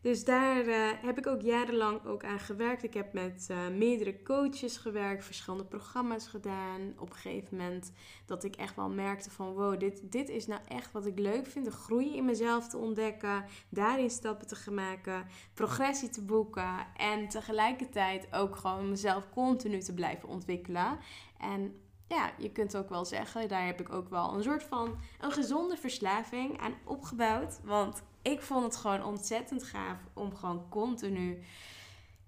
Dus 0.00 0.24
daar 0.24 0.64
uh, 0.64 0.90
heb 1.02 1.18
ik 1.18 1.26
ook 1.26 1.42
jarenlang 1.42 2.04
ook 2.04 2.24
aan 2.24 2.38
gewerkt. 2.38 2.82
Ik 2.82 2.94
heb 2.94 3.12
met 3.12 3.48
uh, 3.50 3.68
meerdere 3.68 4.22
coaches 4.22 4.76
gewerkt, 4.76 5.24
verschillende 5.24 5.64
programma's 5.64 6.26
gedaan. 6.26 6.92
Op 6.98 7.10
een 7.10 7.16
gegeven 7.16 7.56
moment 7.56 7.92
dat 8.26 8.44
ik 8.44 8.56
echt 8.56 8.76
wel 8.76 8.88
merkte 8.88 9.30
van 9.30 9.52
wow, 9.52 9.80
dit, 9.80 10.12
dit 10.12 10.28
is 10.28 10.46
nou 10.46 10.60
echt 10.68 10.92
wat 10.92 11.06
ik 11.06 11.18
leuk 11.18 11.46
vind. 11.46 11.64
De 11.64 11.70
groei 11.70 12.16
in 12.16 12.24
mezelf 12.24 12.68
te 12.68 12.76
ontdekken, 12.76 13.44
daarin 13.68 14.10
stappen 14.10 14.46
te 14.46 14.56
gaan 14.56 14.74
maken, 14.74 15.26
progressie 15.54 16.08
te 16.08 16.24
boeken. 16.24 16.86
En 16.96 17.28
tegelijkertijd 17.28 18.28
ook 18.32 18.56
gewoon 18.56 18.88
mezelf 18.88 19.28
continu 19.30 19.78
te 19.78 19.94
blijven 19.94 20.28
ontwikkelen. 20.28 20.98
En 21.38 21.80
ja, 22.08 22.30
je 22.38 22.52
kunt 22.52 22.76
ook 22.76 22.88
wel 22.88 23.04
zeggen, 23.04 23.48
daar 23.48 23.66
heb 23.66 23.80
ik 23.80 23.92
ook 23.92 24.08
wel 24.08 24.34
een 24.34 24.42
soort 24.42 24.62
van 24.62 24.98
een 25.20 25.32
gezonde 25.32 25.76
verslaving 25.76 26.60
aan 26.60 26.74
opgebouwd. 26.84 27.60
Want 27.64 28.02
ik 28.22 28.40
vond 28.40 28.64
het 28.64 28.76
gewoon 28.76 29.04
ontzettend 29.04 29.62
gaaf 29.62 29.98
om 30.14 30.34
gewoon 30.34 30.68
continu 30.68 31.42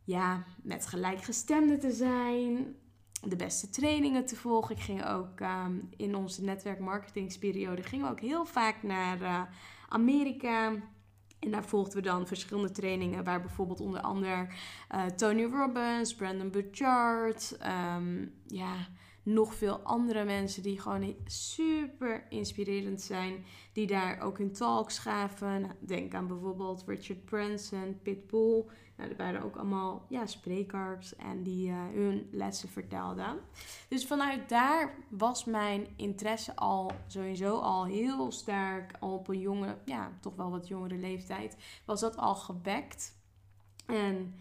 ja, 0.04 0.44
met 0.62 0.86
gelijkgestemden 0.86 1.80
te 1.80 1.90
zijn. 1.90 2.76
De 3.22 3.36
beste 3.36 3.70
trainingen 3.70 4.26
te 4.26 4.36
volgen. 4.36 4.76
Ik 4.76 4.82
ging 4.82 5.06
ook 5.06 5.40
ehm, 5.40 5.78
in 5.96 6.14
onze 6.14 6.42
netwerkmarketingsperiode 6.42 7.82
gingen 7.82 8.06
we 8.06 8.12
ook 8.12 8.20
heel 8.20 8.44
vaak 8.44 8.82
naar 8.82 9.20
uh, 9.20 9.42
Amerika. 9.88 10.72
En 11.38 11.50
daar 11.50 11.64
volgden 11.64 11.96
we 11.96 12.02
dan 12.02 12.26
verschillende 12.26 12.70
trainingen, 12.70 13.24
waar 13.24 13.40
bijvoorbeeld 13.40 13.80
onder 13.80 14.00
andere 14.00 14.48
uh, 14.94 15.04
Tony 15.04 15.44
Robbins, 15.44 16.14
Brandon 16.14 16.50
Burchard, 16.50 17.58
um, 17.96 18.34
ja, 18.46 18.74
nog 19.22 19.54
veel 19.54 19.78
andere 19.78 20.24
mensen 20.24 20.62
die 20.62 20.80
gewoon 20.80 21.14
super 21.24 22.26
inspirerend 22.28 23.00
zijn. 23.00 23.44
Die 23.72 23.86
daar 23.86 24.20
ook 24.20 24.38
hun 24.38 24.52
talks 24.52 24.98
gaven. 24.98 25.60
Nou, 25.60 25.74
denk 25.78 26.14
aan 26.14 26.26
bijvoorbeeld 26.26 26.84
Richard 26.86 27.24
Branson, 27.24 27.98
Pitbull. 28.02 28.64
Nou, 28.96 29.12
er 29.12 29.16
waren 29.16 29.42
ook 29.42 29.56
allemaal 29.56 30.06
ja, 30.08 30.26
sprekers 30.26 31.16
en 31.16 31.42
die 31.42 31.68
uh, 31.68 31.76
hun 31.92 32.28
lessen 32.30 32.68
vertelden. 32.68 33.40
Dus 33.88 34.06
vanuit 34.06 34.48
daar 34.48 34.94
was 35.08 35.44
mijn 35.44 35.86
interesse 35.96 36.56
al 36.56 36.92
sowieso 37.06 37.58
al 37.58 37.84
heel 37.84 38.32
sterk. 38.32 38.96
Op 39.00 39.28
een 39.28 39.40
jonge, 39.40 39.76
ja, 39.84 40.18
toch 40.20 40.36
wel 40.36 40.50
wat 40.50 40.68
jongere 40.68 40.96
leeftijd. 40.96 41.56
Was 41.84 42.00
dat 42.00 42.16
al 42.16 42.34
gewekt. 42.34 43.18
En 43.86 44.34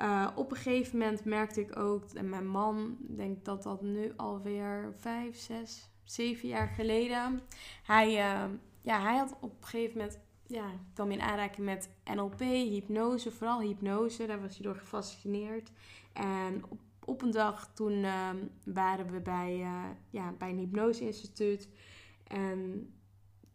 uh, 0.00 0.28
op 0.34 0.50
een 0.50 0.56
gegeven 0.56 0.98
moment 0.98 1.24
merkte 1.24 1.60
ik 1.60 1.78
ook, 1.78 2.04
en 2.12 2.28
mijn 2.28 2.46
man, 2.46 2.96
denk 3.00 3.44
dat 3.44 3.62
dat 3.62 3.82
nu 3.82 4.12
alweer 4.16 4.94
vijf, 4.96 5.36
zes, 5.38 5.90
zeven 6.04 6.48
jaar 6.48 6.68
geleden. 6.68 7.40
Hij, 7.82 8.08
uh, 8.08 8.44
ja, 8.80 9.00
hij 9.02 9.16
had 9.16 9.36
op 9.40 9.50
een 9.60 9.68
gegeven 9.68 9.98
moment, 9.98 10.18
ja, 10.46 10.70
kwam 10.94 11.10
in 11.10 11.20
aanraking 11.20 11.66
met 11.66 11.88
NLP, 12.14 12.38
hypnose, 12.40 13.30
vooral 13.30 13.60
hypnose. 13.60 14.26
Daar 14.26 14.40
was 14.40 14.56
hij 14.56 14.66
door 14.66 14.76
gefascineerd. 14.76 15.70
En 16.12 16.64
op, 16.68 16.80
op 17.04 17.22
een 17.22 17.30
dag 17.30 17.70
toen 17.74 17.92
uh, 17.92 18.30
waren 18.64 19.10
we 19.10 19.20
bij, 19.20 19.58
uh, 19.58 19.84
ja, 20.10 20.34
bij 20.38 20.50
een 20.50 20.58
hypnoseinstituut. 20.58 21.68
En 22.24 22.88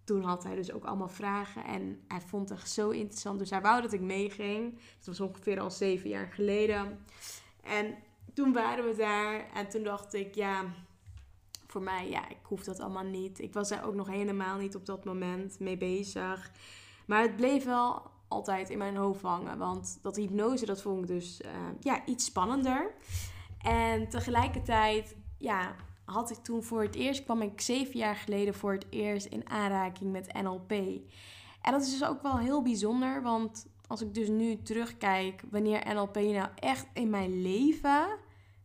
toen 0.10 0.24
had 0.24 0.44
hij 0.44 0.56
dus 0.56 0.72
ook 0.72 0.86
allemaal 0.86 1.10
vragen 1.10 1.64
en 1.66 2.02
hij 2.08 2.22
vond 2.22 2.50
het 2.50 2.70
zo 2.70 2.90
interessant. 2.90 3.40
Dus 3.40 3.50
hij 3.50 3.62
wou 3.62 3.82
dat 3.82 3.94
ik 3.94 4.02
meeging. 4.02 4.80
Dat 4.98 5.06
was 5.06 5.20
ongeveer 5.20 5.60
al 5.60 5.72
zeven 5.72 6.10
jaar 6.10 6.32
geleden. 6.32 7.00
En 7.64 7.96
toen 8.34 8.54
waren 8.54 8.86
we 8.86 8.96
daar 8.96 9.50
en 9.54 9.70
toen 9.70 9.84
dacht 9.84 10.14
ik, 10.14 10.36
ja, 10.36 10.66
voor 11.68 11.82
mij, 11.82 12.10
ja, 12.10 12.30
ik 12.30 12.38
hoef 12.44 12.64
dat 12.64 12.80
allemaal 12.80 13.04
niet. 13.04 13.40
Ik 13.40 13.54
was 13.54 13.70
daar 13.70 13.86
ook 13.86 13.94
nog 13.94 14.08
helemaal 14.08 14.58
niet 14.58 14.76
op 14.76 14.86
dat 14.86 15.06
moment 15.06 15.60
mee 15.60 15.78
bezig. 15.78 16.52
Maar 17.06 17.22
het 17.22 17.36
bleef 17.36 17.66
wel 17.66 18.12
altijd 18.28 18.70
in 18.70 18.78
mijn 18.78 18.96
hoofd 18.96 19.22
hangen. 19.22 19.58
Want 19.58 20.00
dat 20.02 20.16
hypnose, 20.16 20.66
dat 20.66 20.82
vond 20.82 21.02
ik 21.02 21.08
dus 21.08 21.42
uh, 21.42 21.52
ja, 21.80 22.06
iets 22.06 22.26
spannender. 22.26 22.94
En 23.62 24.10
tegelijkertijd, 24.10 25.16
ja, 25.38 25.76
had 26.12 26.32
ik 26.32 26.38
toen 26.38 26.64
voor 26.64 26.82
het 26.82 26.96
eerst, 26.96 27.24
kwam 27.24 27.42
ik 27.42 27.62
zeven 27.62 28.00
jaar 28.00 28.16
geleden 28.16 28.54
voor 28.54 28.72
het 28.72 28.86
eerst 28.90 29.26
in 29.26 29.50
aanraking 29.50 30.12
met 30.12 30.34
NLP. 30.42 30.72
En 31.62 31.72
dat 31.72 31.82
is 31.82 31.92
dus 31.92 32.08
ook 32.08 32.22
wel 32.22 32.38
heel 32.38 32.62
bijzonder, 32.62 33.22
want 33.22 33.68
als 33.88 34.02
ik 34.02 34.14
dus 34.14 34.28
nu 34.28 34.62
terugkijk 34.62 35.44
wanneer 35.52 35.94
NLP 35.94 36.16
nou 36.16 36.50
echt 36.56 36.88
in 36.94 37.10
mijn 37.10 37.42
leven 37.42 38.08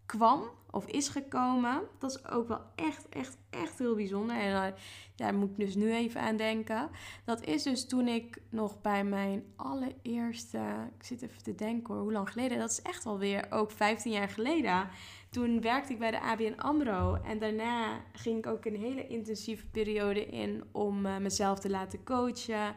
kwam 0.07 0.43
of 0.71 0.87
is 0.87 1.09
gekomen, 1.09 1.83
dat 1.99 2.11
is 2.11 2.29
ook 2.29 2.49
wel 2.49 2.61
echt, 2.75 3.09
echt, 3.09 3.37
echt 3.51 3.79
heel 3.79 3.95
bijzonder. 3.95 4.37
En 4.37 4.53
uh, 4.53 4.79
daar 5.17 5.35
moet 5.35 5.51
ik 5.51 5.57
dus 5.57 5.75
nu 5.75 5.93
even 5.93 6.21
aan 6.21 6.37
denken. 6.37 6.91
Dat 7.25 7.45
is 7.45 7.63
dus 7.63 7.87
toen 7.87 8.09
ik 8.09 8.43
nog 8.49 8.81
bij 8.81 9.05
mijn 9.05 9.45
allereerste, 9.57 10.59
ik 10.99 11.05
zit 11.05 11.23
even 11.23 11.43
te 11.43 11.55
denken 11.55 11.95
hoor, 11.95 12.03
hoe 12.03 12.13
lang 12.13 12.31
geleden? 12.31 12.59
Dat 12.59 12.71
is 12.71 12.83
echt 12.83 13.07
alweer 13.07 13.47
ook 13.51 13.71
15 13.71 14.13
jaar 14.13 14.29
geleden 14.29 14.89
toen 15.35 15.61
werkte 15.61 15.93
ik 15.93 15.99
bij 15.99 16.11
de 16.11 16.21
ABN 16.21 16.55
AMRO. 16.57 17.15
En 17.15 17.39
daarna 17.39 18.01
ging 18.13 18.39
ik 18.39 18.47
ook 18.47 18.65
een 18.65 18.77
hele 18.77 19.07
intensieve 19.07 19.67
periode 19.67 20.27
in 20.27 20.65
om 20.73 21.07
uh, 21.07 21.17
mezelf 21.17 21.59
te 21.59 21.71
laten 21.71 22.05
coachen. 22.05 22.75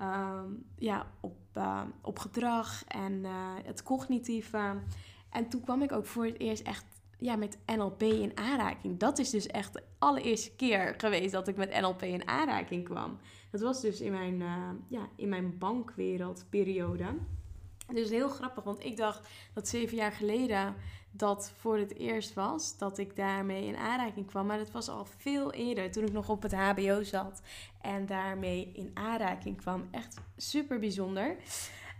Uh, 0.00 0.40
ja, 0.76 1.06
op, 1.20 1.36
uh, 1.56 1.82
op 2.02 2.18
gedrag 2.18 2.84
en 2.84 3.24
eh, 3.24 3.54
het 3.64 3.82
cognitieve. 3.82 4.74
En 5.30 5.48
toen 5.48 5.60
kwam 5.60 5.82
ik 5.82 5.92
ook 5.92 6.06
voor 6.06 6.24
het 6.24 6.40
eerst 6.40 6.62
echt 6.62 6.84
ja, 7.18 7.36
met 7.36 7.58
NLP 7.66 8.02
in 8.02 8.36
aanraking. 8.36 8.98
Dat 8.98 9.18
is 9.18 9.30
dus 9.30 9.46
echt 9.46 9.72
de 9.72 9.82
allereerste 9.98 10.56
keer 10.56 10.94
geweest 10.96 11.32
dat 11.32 11.48
ik 11.48 11.56
met 11.56 11.80
NLP 11.80 12.02
in 12.02 12.28
aanraking 12.28 12.84
kwam. 12.84 13.18
Dat 13.50 13.60
was 13.60 13.80
dus 13.80 14.00
in 14.00 14.12
mijn, 14.12 14.42
ja, 14.88 15.08
in 15.16 15.28
mijn 15.28 15.58
bankwereldperiode. 15.58 17.06
Dus 17.92 18.10
heel 18.10 18.28
grappig, 18.28 18.64
want 18.64 18.84
ik 18.84 18.96
dacht 18.96 19.28
dat 19.54 19.68
zeven 19.68 19.96
jaar 19.96 20.12
geleden 20.12 20.74
dat 21.18 21.52
voor 21.56 21.78
het 21.78 21.96
eerst 21.96 22.34
was 22.34 22.78
dat 22.78 22.98
ik 22.98 23.16
daarmee 23.16 23.66
in 23.66 23.76
aanraking 23.76 24.26
kwam. 24.26 24.46
Maar 24.46 24.58
dat 24.58 24.70
was 24.70 24.88
al 24.88 25.04
veel 25.04 25.52
eerder, 25.52 25.90
toen 25.90 26.04
ik 26.04 26.12
nog 26.12 26.28
op 26.28 26.42
het 26.42 26.54
HBO 26.54 27.02
zat 27.02 27.42
en 27.80 28.06
daarmee 28.06 28.70
in 28.72 28.90
aanraking 28.94 29.56
kwam. 29.56 29.88
Echt 29.90 30.16
super 30.36 30.78
bijzonder. 30.78 31.36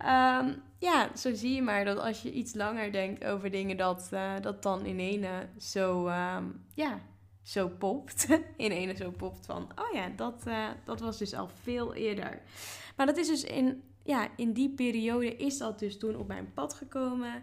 Um, 0.01 0.63
ja, 0.79 1.17
zo 1.17 1.35
zie 1.35 1.55
je 1.55 1.63
maar 1.63 1.85
dat 1.85 1.99
als 1.99 2.23
je 2.23 2.33
iets 2.33 2.55
langer 2.55 2.93
denkt 2.93 3.25
over 3.25 3.51
dingen, 3.51 3.77
dat, 3.77 4.09
uh, 4.13 4.33
dat 4.41 4.63
dan 4.63 4.87
in 4.87 4.99
ene 4.99 5.49
zo, 5.59 6.09
um, 6.09 6.65
ja, 6.75 7.01
zo 7.43 7.69
popt. 7.69 8.27
in 8.57 8.71
ene 8.71 8.97
zo 8.97 9.11
popt 9.11 9.47
van, 9.47 9.63
oh 9.63 9.95
ja, 9.95 10.09
dat, 10.17 10.45
uh, 10.47 10.69
dat 10.85 11.01
was 11.01 11.19
dus 11.19 11.35
al 11.35 11.49
veel 11.63 11.95
eerder. 11.95 12.43
Maar 12.97 13.07
dat 13.07 13.17
is 13.17 13.29
dus 13.29 13.45
in, 13.45 13.83
ja, 14.03 14.29
in 14.37 14.53
die 14.53 14.71
periode 14.71 15.37
is 15.37 15.59
dat 15.59 15.79
dus 15.79 15.99
toen 15.99 16.17
op 16.17 16.27
mijn 16.27 16.53
pad 16.53 16.75
gekomen. 16.75 17.43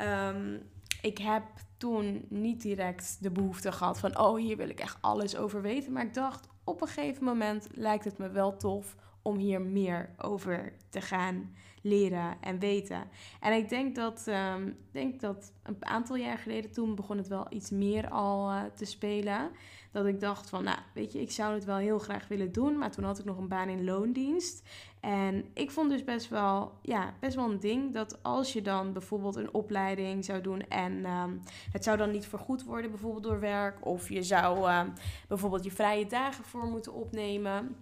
Um, 0.00 0.70
ik 1.02 1.18
heb 1.18 1.42
toen 1.76 2.24
niet 2.28 2.62
direct 2.62 3.16
de 3.20 3.30
behoefte 3.30 3.72
gehad 3.72 3.98
van, 3.98 4.18
oh, 4.18 4.36
hier 4.36 4.56
wil 4.56 4.68
ik 4.68 4.80
echt 4.80 4.98
alles 5.00 5.36
over 5.36 5.62
weten. 5.62 5.92
Maar 5.92 6.04
ik 6.04 6.14
dacht, 6.14 6.48
op 6.64 6.80
een 6.80 6.88
gegeven 6.88 7.24
moment 7.24 7.68
lijkt 7.72 8.04
het 8.04 8.18
me 8.18 8.30
wel 8.30 8.56
tof 8.56 8.96
om 9.22 9.36
hier 9.36 9.60
meer 9.60 10.14
over 10.18 10.72
te 10.90 11.00
gaan 11.00 11.54
leren 11.82 12.36
en 12.40 12.58
weten. 12.58 13.08
En 13.40 13.52
ik 13.52 13.68
denk 13.68 13.94
dat, 13.94 14.26
um, 14.28 14.76
denk 14.92 15.20
dat 15.20 15.52
een 15.62 15.76
aantal 15.80 16.16
jaar 16.16 16.38
geleden, 16.38 16.72
toen 16.72 16.94
begon 16.94 17.16
het 17.16 17.28
wel 17.28 17.46
iets 17.48 17.70
meer 17.70 18.08
al 18.08 18.50
uh, 18.50 18.62
te 18.74 18.84
spelen. 18.84 19.50
Dat 19.92 20.06
ik 20.06 20.20
dacht 20.20 20.48
van, 20.48 20.64
nou, 20.64 20.78
weet 20.94 21.12
je, 21.12 21.20
ik 21.20 21.30
zou 21.30 21.54
het 21.54 21.64
wel 21.64 21.76
heel 21.76 21.98
graag 21.98 22.28
willen 22.28 22.52
doen. 22.52 22.78
Maar 22.78 22.90
toen 22.90 23.04
had 23.04 23.18
ik 23.18 23.24
nog 23.24 23.38
een 23.38 23.48
baan 23.48 23.68
in 23.68 23.84
loondienst. 23.84 24.62
En 25.00 25.44
ik 25.54 25.70
vond 25.70 25.90
dus 25.90 26.04
best 26.04 26.28
wel, 26.28 26.72
ja, 26.82 27.14
best 27.20 27.36
wel 27.36 27.50
een 27.50 27.60
ding 27.60 27.92
dat 27.92 28.22
als 28.22 28.52
je 28.52 28.62
dan 28.62 28.92
bijvoorbeeld 28.92 29.36
een 29.36 29.54
opleiding 29.54 30.24
zou 30.24 30.40
doen 30.40 30.60
en 30.68 31.10
um, 31.10 31.40
het 31.72 31.84
zou 31.84 31.96
dan 31.96 32.10
niet 32.10 32.26
vergoed 32.26 32.64
worden, 32.64 32.90
bijvoorbeeld 32.90 33.22
door 33.22 33.40
werk, 33.40 33.86
of 33.86 34.08
je 34.08 34.22
zou 34.22 34.72
um, 34.72 34.92
bijvoorbeeld 35.28 35.64
je 35.64 35.70
vrije 35.70 36.06
dagen 36.06 36.44
voor 36.44 36.64
moeten 36.64 36.92
opnemen, 36.92 37.76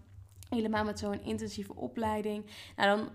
helemaal 0.49 0.85
met 0.85 0.99
zo'n 0.99 1.23
intensieve 1.23 1.75
opleiding, 1.75 2.45
nou 2.77 2.97
dan 2.97 3.09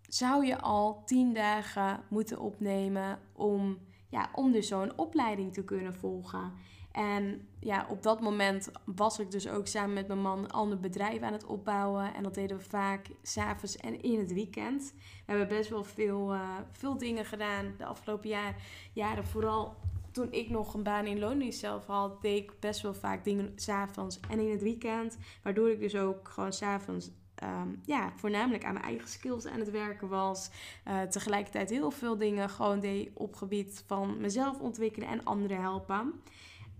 zou 0.00 0.46
je 0.46 0.60
al 0.60 1.02
tien 1.04 1.34
dagen 1.34 2.00
moeten 2.08 2.40
opnemen 2.40 3.18
om, 3.32 3.78
ja, 4.08 4.30
om 4.34 4.52
dus 4.52 4.68
zo'n 4.68 4.98
opleiding 4.98 5.52
te 5.52 5.64
kunnen 5.64 5.94
volgen. 5.94 6.52
En 6.92 7.48
ja, 7.60 7.86
op 7.88 8.02
dat 8.02 8.20
moment 8.20 8.70
was 8.84 9.18
ik 9.18 9.30
dus 9.30 9.48
ook 9.48 9.66
samen 9.66 9.92
met 9.92 10.06
mijn 10.06 10.22
man 10.22 10.38
een 10.38 10.50
ander 10.50 10.80
bedrijf 10.80 11.20
aan 11.20 11.32
het 11.32 11.44
opbouwen. 11.44 12.14
En 12.14 12.22
dat 12.22 12.34
deden 12.34 12.56
we 12.56 12.62
vaak 12.62 13.06
s'avonds 13.22 13.76
en 13.76 14.02
in 14.02 14.18
het 14.18 14.32
weekend. 14.32 14.94
We 14.96 15.32
hebben 15.32 15.48
best 15.48 15.70
wel 15.70 15.84
veel, 15.84 16.34
uh, 16.34 16.56
veel 16.72 16.98
dingen 16.98 17.24
gedaan 17.24 17.74
de 17.78 17.84
afgelopen 17.84 18.28
jaar, 18.28 18.56
jaren. 18.92 19.26
Vooral 19.26 19.76
toen 20.12 20.32
ik 20.32 20.50
nog 20.50 20.74
een 20.74 20.82
baan 20.82 21.06
in 21.06 21.18
loondienst 21.18 21.58
zelf 21.58 21.86
had, 21.86 22.22
deed 22.22 22.42
ik 22.42 22.60
best 22.60 22.80
wel 22.80 22.94
vaak 22.94 23.24
dingen 23.24 23.52
s'avonds 23.56 24.20
en 24.20 24.40
in 24.40 24.50
het 24.50 24.62
weekend. 24.62 25.18
Waardoor 25.42 25.70
ik 25.70 25.80
dus 25.80 25.96
ook 25.96 26.28
gewoon 26.28 26.52
s'avonds 26.52 27.10
Um, 27.44 27.80
ja, 27.84 28.12
voornamelijk 28.16 28.64
aan 28.64 28.72
mijn 28.72 28.84
eigen 28.84 29.08
skills 29.08 29.46
aan 29.46 29.58
het 29.58 29.70
werken 29.70 30.08
was. 30.08 30.50
Uh, 30.88 31.02
tegelijkertijd 31.02 31.70
heel 31.70 31.90
veel 31.90 32.16
dingen 32.16 32.50
gewoon 32.50 32.80
deed 32.80 33.10
op 33.14 33.34
gebied 33.34 33.84
van 33.86 34.20
mezelf 34.20 34.60
ontwikkelen 34.60 35.08
en 35.08 35.24
anderen 35.24 35.60
helpen. 35.60 36.22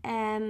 En 0.01 0.43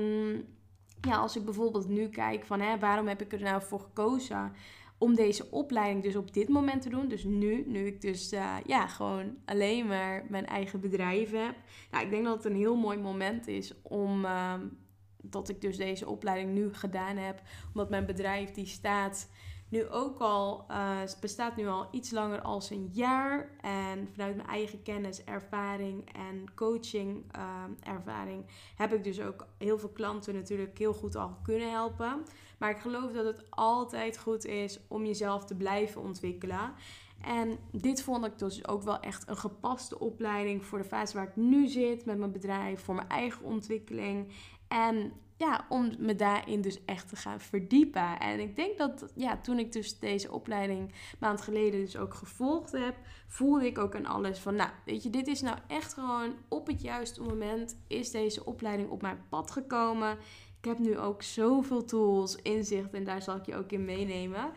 ja, 1.00 1.16
als 1.16 1.36
ik 1.36 1.44
bijvoorbeeld 1.44 1.88
nu 1.88 2.08
kijk 2.08 2.44
van 2.44 2.60
hè, 2.60 2.78
waarom 2.78 3.06
heb 3.06 3.20
ik 3.20 3.32
er 3.32 3.40
nou 3.40 3.62
voor 3.62 3.80
gekozen 3.80 4.52
om 5.00 5.14
deze 5.14 5.50
opleiding 5.50 6.02
dus 6.02 6.16
op 6.16 6.32
dit 6.32 6.48
moment 6.48 6.82
te 6.82 6.88
doen. 6.88 7.08
Dus 7.08 7.24
nu, 7.24 7.64
nu 7.66 7.86
ik 7.86 8.00
dus 8.00 8.32
uh, 8.32 8.56
ja, 8.66 8.86
gewoon 8.86 9.36
alleen 9.44 9.86
maar 9.86 10.24
mijn 10.28 10.46
eigen 10.46 10.80
bedrijf 10.80 11.30
heb. 11.30 11.54
Nou, 11.90 12.04
ik 12.04 12.10
denk 12.10 12.24
dat 12.24 12.34
het 12.34 12.44
een 12.44 12.58
heel 12.58 12.76
mooi 12.76 12.98
moment 12.98 13.46
is 13.46 13.82
om 13.82 14.24
uh, 14.24 14.54
dat 15.22 15.48
ik 15.48 15.60
dus 15.60 15.76
deze 15.76 16.08
opleiding 16.08 16.54
nu 16.54 16.74
gedaan 16.74 17.16
heb. 17.16 17.42
Omdat 17.68 17.90
mijn 17.90 18.06
bedrijf 18.06 18.50
die 18.50 18.66
staat 18.66 19.30
nu 19.70 19.88
ook 19.88 20.18
al, 20.18 20.64
uh, 20.70 21.00
bestaat 21.20 21.56
nu 21.56 21.68
al 21.68 21.88
iets 21.90 22.10
langer 22.10 22.40
als 22.40 22.70
een 22.70 22.90
jaar. 22.92 23.50
En 23.60 24.08
vanuit 24.12 24.36
mijn 24.36 24.48
eigen 24.48 24.82
kennis, 24.82 25.24
ervaring 25.24 26.12
en 26.14 26.54
coaching 26.54 27.24
uh, 27.36 27.92
ervaring 27.94 28.44
heb 28.76 28.92
ik 28.92 29.04
dus 29.04 29.20
ook 29.20 29.46
heel 29.58 29.78
veel 29.78 29.88
klanten 29.88 30.34
natuurlijk 30.34 30.78
heel 30.78 30.94
goed 30.94 31.16
al 31.16 31.36
kunnen 31.42 31.70
helpen. 31.70 32.24
Maar 32.58 32.70
ik 32.70 32.78
geloof 32.78 33.12
dat 33.12 33.24
het 33.24 33.44
altijd 33.50 34.18
goed 34.18 34.44
is 34.44 34.80
om 34.88 35.04
jezelf 35.04 35.44
te 35.44 35.56
blijven 35.56 36.00
ontwikkelen. 36.00 36.72
En 37.20 37.58
dit 37.72 38.02
vond 38.02 38.26
ik 38.26 38.38
dus 38.38 38.68
ook 38.68 38.82
wel 38.82 39.00
echt 39.00 39.28
een 39.28 39.36
gepaste 39.36 39.98
opleiding 39.98 40.64
voor 40.64 40.78
de 40.78 40.84
fase 40.84 41.14
waar 41.14 41.28
ik 41.28 41.36
nu 41.36 41.68
zit 41.68 42.04
met 42.04 42.18
mijn 42.18 42.32
bedrijf, 42.32 42.80
voor 42.80 42.94
mijn 42.94 43.08
eigen 43.08 43.44
ontwikkeling. 43.44 44.32
En 44.68 45.12
ja, 45.40 45.66
om 45.68 45.90
me 45.98 46.14
daarin 46.14 46.60
dus 46.60 46.84
echt 46.84 47.08
te 47.08 47.16
gaan 47.16 47.40
verdiepen. 47.40 48.18
En 48.18 48.40
ik 48.40 48.56
denk 48.56 48.78
dat 48.78 49.12
ja, 49.14 49.36
toen 49.36 49.58
ik 49.58 49.72
dus 49.72 49.98
deze 49.98 50.32
opleiding 50.32 50.92
maand 51.18 51.40
geleden 51.40 51.80
dus 51.80 51.96
ook 51.96 52.14
gevolgd 52.14 52.72
heb, 52.72 52.96
voelde 53.26 53.66
ik 53.66 53.78
ook 53.78 53.94
aan 53.94 54.06
alles 54.06 54.38
van, 54.38 54.54
nou, 54.54 54.70
weet 54.84 55.02
je, 55.02 55.10
dit 55.10 55.26
is 55.26 55.40
nou 55.40 55.58
echt 55.66 55.94
gewoon 55.94 56.34
op 56.48 56.66
het 56.66 56.82
juiste 56.82 57.22
moment 57.22 57.76
is 57.86 58.10
deze 58.10 58.44
opleiding 58.44 58.90
op 58.90 59.02
mijn 59.02 59.24
pad 59.28 59.50
gekomen. 59.50 60.18
Ik 60.58 60.64
heb 60.64 60.78
nu 60.78 60.98
ook 60.98 61.22
zoveel 61.22 61.84
tools, 61.84 62.36
inzichten 62.36 62.98
en 62.98 63.04
daar 63.04 63.22
zal 63.22 63.36
ik 63.36 63.46
je 63.46 63.56
ook 63.56 63.72
in 63.72 63.84
meenemen. 63.84 64.52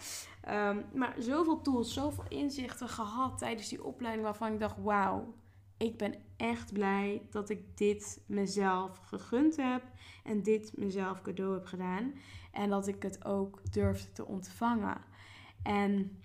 Um, 0.50 0.86
maar 0.94 1.16
zoveel 1.18 1.62
tools, 1.62 1.94
zoveel 1.94 2.26
inzichten 2.28 2.90
gehad 2.90 3.38
tijdens 3.38 3.70
die 3.70 3.84
opleiding 3.84 4.24
waarvan 4.26 4.54
ik 4.54 4.60
dacht, 4.60 4.76
wauw, 4.84 5.34
ik 5.78 5.98
ben 5.98 6.16
echt 6.38 6.74
blij 6.74 7.22
dat 7.30 7.50
ik 7.50 7.78
dit 7.78 8.22
mezelf 8.26 8.98
gegund 8.98 9.56
heb 9.56 9.84
en 10.24 10.44
dit 10.44 10.72
mezelf 10.78 11.22
cadeau 11.22 11.54
heb 11.54 11.66
gedaan. 11.66 12.14
En 12.52 12.70
dat 12.70 12.88
ik 12.88 13.04
het 13.04 13.26
ook 13.26 13.72
durfde 13.72 14.12
te 14.12 14.26
ontvangen. 14.26 14.98
En 15.64 16.18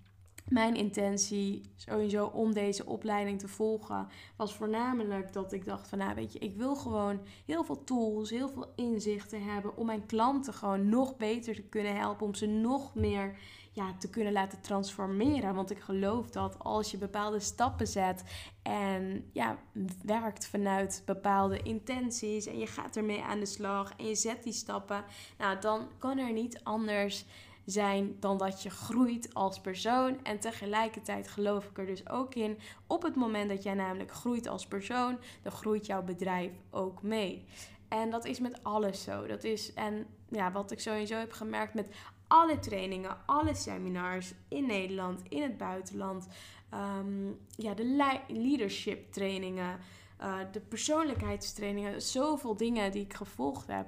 mijn 0.48 0.74
intentie 0.74 1.70
sowieso 1.76 2.26
om 2.26 2.52
deze 2.52 2.86
opleiding 2.86 3.38
te 3.38 3.48
volgen 3.48 4.08
was 4.36 4.54
voornamelijk 4.54 5.32
dat 5.32 5.52
ik 5.52 5.64
dacht 5.64 5.88
van 5.88 5.98
nou 5.98 6.14
weet 6.14 6.32
je, 6.32 6.38
ik 6.38 6.56
wil 6.56 6.76
gewoon 6.76 7.20
heel 7.46 7.64
veel 7.64 7.84
tools, 7.84 8.30
heel 8.30 8.48
veel 8.48 8.72
inzichten 8.76 9.42
hebben 9.42 9.76
om 9.76 9.86
mijn 9.86 10.06
klanten 10.06 10.54
gewoon 10.54 10.88
nog 10.88 11.16
beter 11.16 11.54
te 11.54 11.62
kunnen 11.62 11.96
helpen, 11.96 12.26
om 12.26 12.34
ze 12.34 12.46
nog 12.46 12.94
meer 12.94 13.38
ja, 13.78 13.94
te 13.98 14.10
kunnen 14.10 14.32
laten 14.32 14.60
transformeren. 14.60 15.54
Want 15.54 15.70
ik 15.70 15.78
geloof 15.78 16.30
dat 16.30 16.58
als 16.58 16.90
je 16.90 16.98
bepaalde 16.98 17.40
stappen 17.40 17.86
zet 17.86 18.22
en 18.62 19.30
ja, 19.32 19.58
werkt 20.02 20.46
vanuit 20.46 21.02
bepaalde 21.04 21.62
intenties 21.62 22.46
en 22.46 22.58
je 22.58 22.66
gaat 22.66 22.96
ermee 22.96 23.22
aan 23.22 23.40
de 23.40 23.46
slag 23.46 23.92
en 23.96 24.06
je 24.06 24.14
zet 24.14 24.42
die 24.42 24.52
stappen, 24.52 25.04
nou 25.38 25.60
dan 25.60 25.88
kan 25.98 26.18
er 26.18 26.32
niet 26.32 26.60
anders 26.62 27.24
zijn 27.64 28.16
dan 28.20 28.38
dat 28.38 28.62
je 28.62 28.70
groeit 28.70 29.34
als 29.34 29.60
persoon. 29.60 30.24
En 30.24 30.38
tegelijkertijd 30.38 31.28
geloof 31.28 31.64
ik 31.64 31.78
er 31.78 31.86
dus 31.86 32.08
ook 32.08 32.34
in, 32.34 32.58
op 32.86 33.02
het 33.02 33.16
moment 33.16 33.48
dat 33.48 33.62
jij 33.62 33.74
namelijk 33.74 34.12
groeit 34.12 34.48
als 34.48 34.66
persoon, 34.66 35.18
dan 35.42 35.52
groeit 35.52 35.86
jouw 35.86 36.02
bedrijf 36.02 36.52
ook 36.70 37.02
mee. 37.02 37.46
En 37.88 38.10
dat 38.10 38.24
is 38.24 38.40
met 38.40 38.64
alles 38.64 39.02
zo. 39.02 39.26
Dat 39.26 39.44
is, 39.44 39.74
en 39.74 40.06
ja, 40.28 40.52
wat 40.52 40.70
ik 40.70 40.80
sowieso 40.80 41.16
heb 41.16 41.32
gemerkt 41.32 41.74
met 41.74 41.94
alle 42.28 42.58
trainingen, 42.58 43.16
alle 43.26 43.54
seminars 43.54 44.32
in 44.48 44.66
Nederland, 44.66 45.22
in 45.28 45.42
het 45.42 45.56
buitenland. 45.56 46.28
Ehm, 46.70 47.28
ja, 47.56 47.74
de 47.74 48.20
leadership 48.28 49.12
trainingen, 49.12 49.78
uh, 50.20 50.36
de 50.52 50.60
persoonlijkheidstrainingen. 50.60 52.02
Zoveel 52.02 52.56
dingen 52.56 52.92
die 52.92 53.04
ik 53.04 53.14
gevolgd 53.14 53.66
heb. 53.66 53.86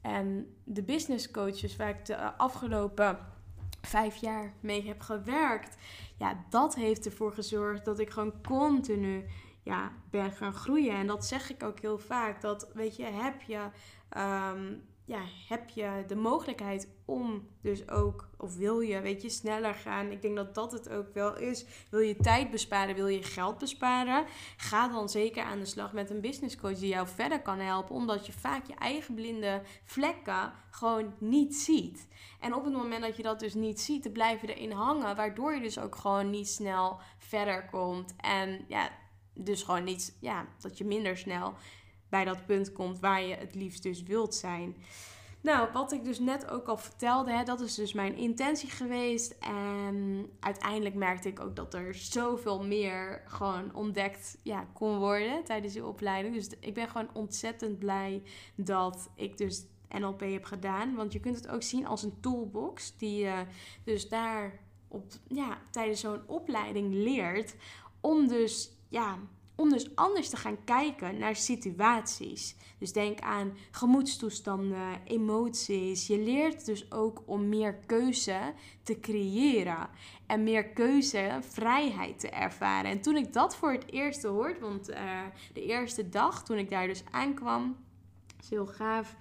En 0.00 0.54
de 0.64 0.82
business 0.82 1.30
coaches 1.30 1.76
waar 1.76 1.88
ik 1.88 2.04
de 2.04 2.36
afgelopen 2.36 3.18
vijf 3.80 4.16
jaar 4.16 4.52
mee 4.60 4.86
heb 4.86 5.00
gewerkt. 5.00 5.76
Ja, 6.18 6.44
dat 6.50 6.74
heeft 6.74 7.06
ervoor 7.06 7.32
gezorgd 7.32 7.84
dat 7.84 7.98
ik 7.98 8.10
gewoon 8.10 8.32
continu 8.42 9.24
ja, 9.62 9.92
ben 10.10 10.32
gaan 10.32 10.54
groeien. 10.54 10.94
En 10.94 11.06
dat 11.06 11.26
zeg 11.26 11.50
ik 11.50 11.62
ook 11.62 11.80
heel 11.80 11.98
vaak. 11.98 12.40
Dat, 12.40 12.70
weet 12.74 12.96
je, 12.96 13.04
heb 13.04 13.42
je 13.42 13.60
um, 14.16 14.82
ja, 15.06 15.20
heb 15.48 15.68
je 15.68 16.04
de 16.06 16.16
mogelijkheid 16.16 16.88
om 17.04 17.48
dus 17.60 17.88
ook, 17.88 18.28
of 18.38 18.56
wil 18.56 18.80
je, 18.80 19.00
weet 19.00 19.22
je, 19.22 19.28
sneller 19.28 19.74
gaan. 19.74 20.10
Ik 20.10 20.22
denk 20.22 20.36
dat 20.36 20.54
dat 20.54 20.72
het 20.72 20.88
ook 20.88 21.14
wel 21.14 21.36
is. 21.36 21.64
Wil 21.90 22.00
je 22.00 22.16
tijd 22.16 22.50
besparen, 22.50 22.94
wil 22.94 23.06
je 23.06 23.22
geld 23.22 23.58
besparen? 23.58 24.24
Ga 24.56 24.88
dan 24.88 25.08
zeker 25.08 25.42
aan 25.42 25.58
de 25.58 25.64
slag 25.64 25.92
met 25.92 26.10
een 26.10 26.20
business 26.20 26.56
coach 26.56 26.78
die 26.78 26.88
jou 26.88 27.08
verder 27.08 27.42
kan 27.42 27.58
helpen. 27.58 27.94
Omdat 27.94 28.26
je 28.26 28.32
vaak 28.32 28.66
je 28.66 28.74
eigen 28.74 29.14
blinde 29.14 29.62
vlekken 29.84 30.52
gewoon 30.70 31.14
niet 31.18 31.54
ziet. 31.54 32.08
En 32.40 32.54
op 32.54 32.64
het 32.64 32.72
moment 32.72 33.02
dat 33.02 33.16
je 33.16 33.22
dat 33.22 33.40
dus 33.40 33.54
niet 33.54 33.80
ziet, 33.80 34.02
dan 34.02 34.12
blijf 34.12 34.40
je 34.40 34.54
erin 34.54 34.72
hangen. 34.72 35.16
Waardoor 35.16 35.54
je 35.54 35.60
dus 35.60 35.78
ook 35.78 35.96
gewoon 35.96 36.30
niet 36.30 36.48
snel 36.48 37.00
verder 37.18 37.68
komt. 37.70 38.14
En 38.16 38.64
ja, 38.68 38.90
dus 39.34 39.62
gewoon 39.62 39.84
niet, 39.84 40.16
ja, 40.20 40.46
dat 40.60 40.78
je 40.78 40.84
minder 40.84 41.16
snel 41.16 41.54
bij 42.14 42.24
dat 42.24 42.46
punt 42.46 42.72
komt 42.72 43.00
waar 43.00 43.22
je 43.22 43.34
het 43.34 43.54
liefst 43.54 43.82
dus 43.82 44.02
wilt 44.02 44.34
zijn. 44.34 44.76
Nou, 45.40 45.68
wat 45.72 45.92
ik 45.92 46.04
dus 46.04 46.18
net 46.18 46.50
ook 46.50 46.66
al 46.66 46.76
vertelde, 46.76 47.32
hè, 47.32 47.44
dat 47.44 47.60
is 47.60 47.74
dus 47.74 47.92
mijn 47.92 48.16
intentie 48.16 48.70
geweest. 48.70 49.36
En 49.40 50.26
uiteindelijk 50.40 50.94
merkte 50.94 51.28
ik 51.28 51.40
ook 51.40 51.56
dat 51.56 51.74
er 51.74 51.94
zoveel 51.94 52.64
meer 52.64 53.22
gewoon 53.26 53.74
ontdekt 53.74 54.38
ja, 54.42 54.66
kon 54.72 54.98
worden 54.98 55.44
tijdens 55.44 55.72
die 55.72 55.86
opleiding. 55.86 56.34
Dus 56.34 56.48
ik 56.60 56.74
ben 56.74 56.88
gewoon 56.88 57.08
ontzettend 57.12 57.78
blij 57.78 58.22
dat 58.54 59.10
ik 59.14 59.38
dus 59.38 59.66
NLP 59.88 60.20
heb 60.20 60.44
gedaan. 60.44 60.94
Want 60.94 61.12
je 61.12 61.20
kunt 61.20 61.36
het 61.36 61.48
ook 61.48 61.62
zien 61.62 61.86
als 61.86 62.02
een 62.02 62.20
toolbox 62.20 62.96
die 62.96 63.24
je 63.24 63.44
dus 63.84 64.08
daar 64.08 64.60
op, 64.88 65.04
ja, 65.28 65.58
tijdens 65.70 66.00
zo'n 66.00 66.22
opleiding 66.26 66.94
leert. 66.94 67.54
Om 68.00 68.28
dus 68.28 68.70
ja, 68.88 69.18
om 69.56 69.70
dus 69.70 69.96
anders 69.96 70.28
te 70.28 70.36
gaan 70.36 70.64
kijken 70.64 71.18
naar 71.18 71.36
situaties. 71.36 72.56
Dus 72.78 72.92
denk 72.92 73.20
aan 73.20 73.56
gemoedstoestanden, 73.70 75.00
emoties. 75.04 76.06
Je 76.06 76.18
leert 76.18 76.66
dus 76.66 76.92
ook 76.92 77.22
om 77.26 77.48
meer 77.48 77.74
keuze 77.74 78.52
te 78.82 79.00
creëren 79.00 79.88
en 80.26 80.42
meer 80.42 80.68
keuze, 80.68 81.38
vrijheid 81.40 82.20
te 82.20 82.28
ervaren. 82.28 82.90
En 82.90 83.00
toen 83.00 83.16
ik 83.16 83.32
dat 83.32 83.56
voor 83.56 83.72
het 83.72 83.92
eerst 83.92 84.22
hoorde, 84.22 84.60
want 84.60 84.90
uh, 84.90 85.20
de 85.52 85.64
eerste 85.64 86.08
dag 86.08 86.44
toen 86.44 86.58
ik 86.58 86.70
daar 86.70 86.86
dus 86.86 87.04
aankwam, 87.10 87.76
is 88.40 88.50
heel 88.50 88.66
gaaf. 88.66 89.16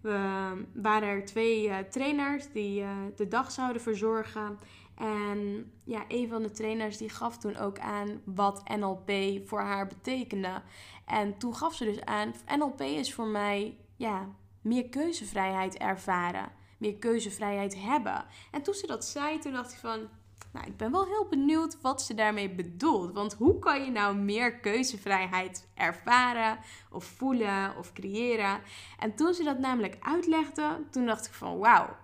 We 0.00 0.52
waren 0.74 1.08
er 1.08 1.24
twee 1.24 1.66
uh, 1.66 1.78
trainers 1.78 2.52
die 2.52 2.80
uh, 2.80 2.90
de 3.16 3.28
dag 3.28 3.50
zouden 3.50 3.82
verzorgen. 3.82 4.58
En 5.00 5.72
ja, 5.84 6.04
een 6.08 6.28
van 6.28 6.42
de 6.42 6.50
trainers 6.50 6.96
die 6.96 7.08
gaf 7.08 7.38
toen 7.38 7.56
ook 7.56 7.78
aan 7.78 8.20
wat 8.24 8.62
NLP 8.76 9.10
voor 9.46 9.60
haar 9.60 9.86
betekende. 9.86 10.62
En 11.04 11.38
toen 11.38 11.54
gaf 11.54 11.74
ze 11.74 11.84
dus 11.84 12.04
aan, 12.04 12.34
NLP 12.58 12.80
is 12.80 13.14
voor 13.14 13.26
mij 13.26 13.78
ja, 13.96 14.28
meer 14.60 14.88
keuzevrijheid 14.88 15.76
ervaren. 15.78 16.52
Meer 16.78 16.94
keuzevrijheid 16.96 17.82
hebben. 17.82 18.24
En 18.50 18.62
toen 18.62 18.74
ze 18.74 18.86
dat 18.86 19.04
zei, 19.04 19.38
toen 19.38 19.52
dacht 19.52 19.72
ik 19.72 19.78
van, 19.78 20.08
nou, 20.52 20.66
ik 20.66 20.76
ben 20.76 20.92
wel 20.92 21.04
heel 21.04 21.26
benieuwd 21.30 21.80
wat 21.80 22.02
ze 22.02 22.14
daarmee 22.14 22.50
bedoelt. 22.50 23.12
Want 23.12 23.34
hoe 23.34 23.58
kan 23.58 23.84
je 23.84 23.90
nou 23.90 24.16
meer 24.16 24.58
keuzevrijheid 24.58 25.68
ervaren 25.74 26.58
of 26.90 27.04
voelen 27.04 27.76
of 27.76 27.92
creëren? 27.92 28.60
En 28.98 29.14
toen 29.14 29.34
ze 29.34 29.42
dat 29.44 29.58
namelijk 29.58 29.96
uitlegde, 30.00 30.86
toen 30.90 31.06
dacht 31.06 31.26
ik 31.26 31.32
van 31.32 31.58
wauw. 31.58 31.96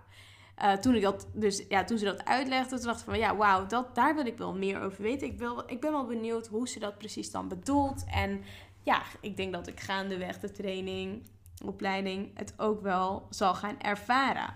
Uh, 0.63 0.73
toen, 0.73 0.95
ik 0.95 1.01
dat, 1.01 1.27
dus, 1.33 1.63
ja, 1.69 1.83
toen 1.83 1.97
ze 1.97 2.05
dat 2.05 2.25
uitlegde, 2.25 2.75
toen 2.75 2.85
dacht 2.85 2.99
ik 2.99 3.05
van 3.05 3.17
ja, 3.17 3.35
wauw, 3.35 3.65
dat, 3.65 3.95
daar 3.95 4.15
wil 4.15 4.25
ik 4.25 4.37
wel 4.37 4.53
meer 4.53 4.81
over 4.81 5.01
weten. 5.01 5.27
Ik, 5.27 5.37
wil, 5.37 5.63
ik 5.67 5.81
ben 5.81 5.91
wel 5.91 6.05
benieuwd 6.05 6.47
hoe 6.47 6.67
ze 6.67 6.79
dat 6.79 6.97
precies 6.97 7.31
dan 7.31 7.47
bedoelt. 7.47 8.03
En 8.11 8.43
ja, 8.83 9.01
ik 9.21 9.37
denk 9.37 9.53
dat 9.53 9.67
ik 9.67 9.79
gaandeweg 9.79 10.39
de 10.39 10.51
training, 10.51 11.29
opleiding, 11.65 12.31
het 12.33 12.53
ook 12.57 12.81
wel 12.81 13.27
zal 13.29 13.55
gaan 13.55 13.79
ervaren. 13.79 14.55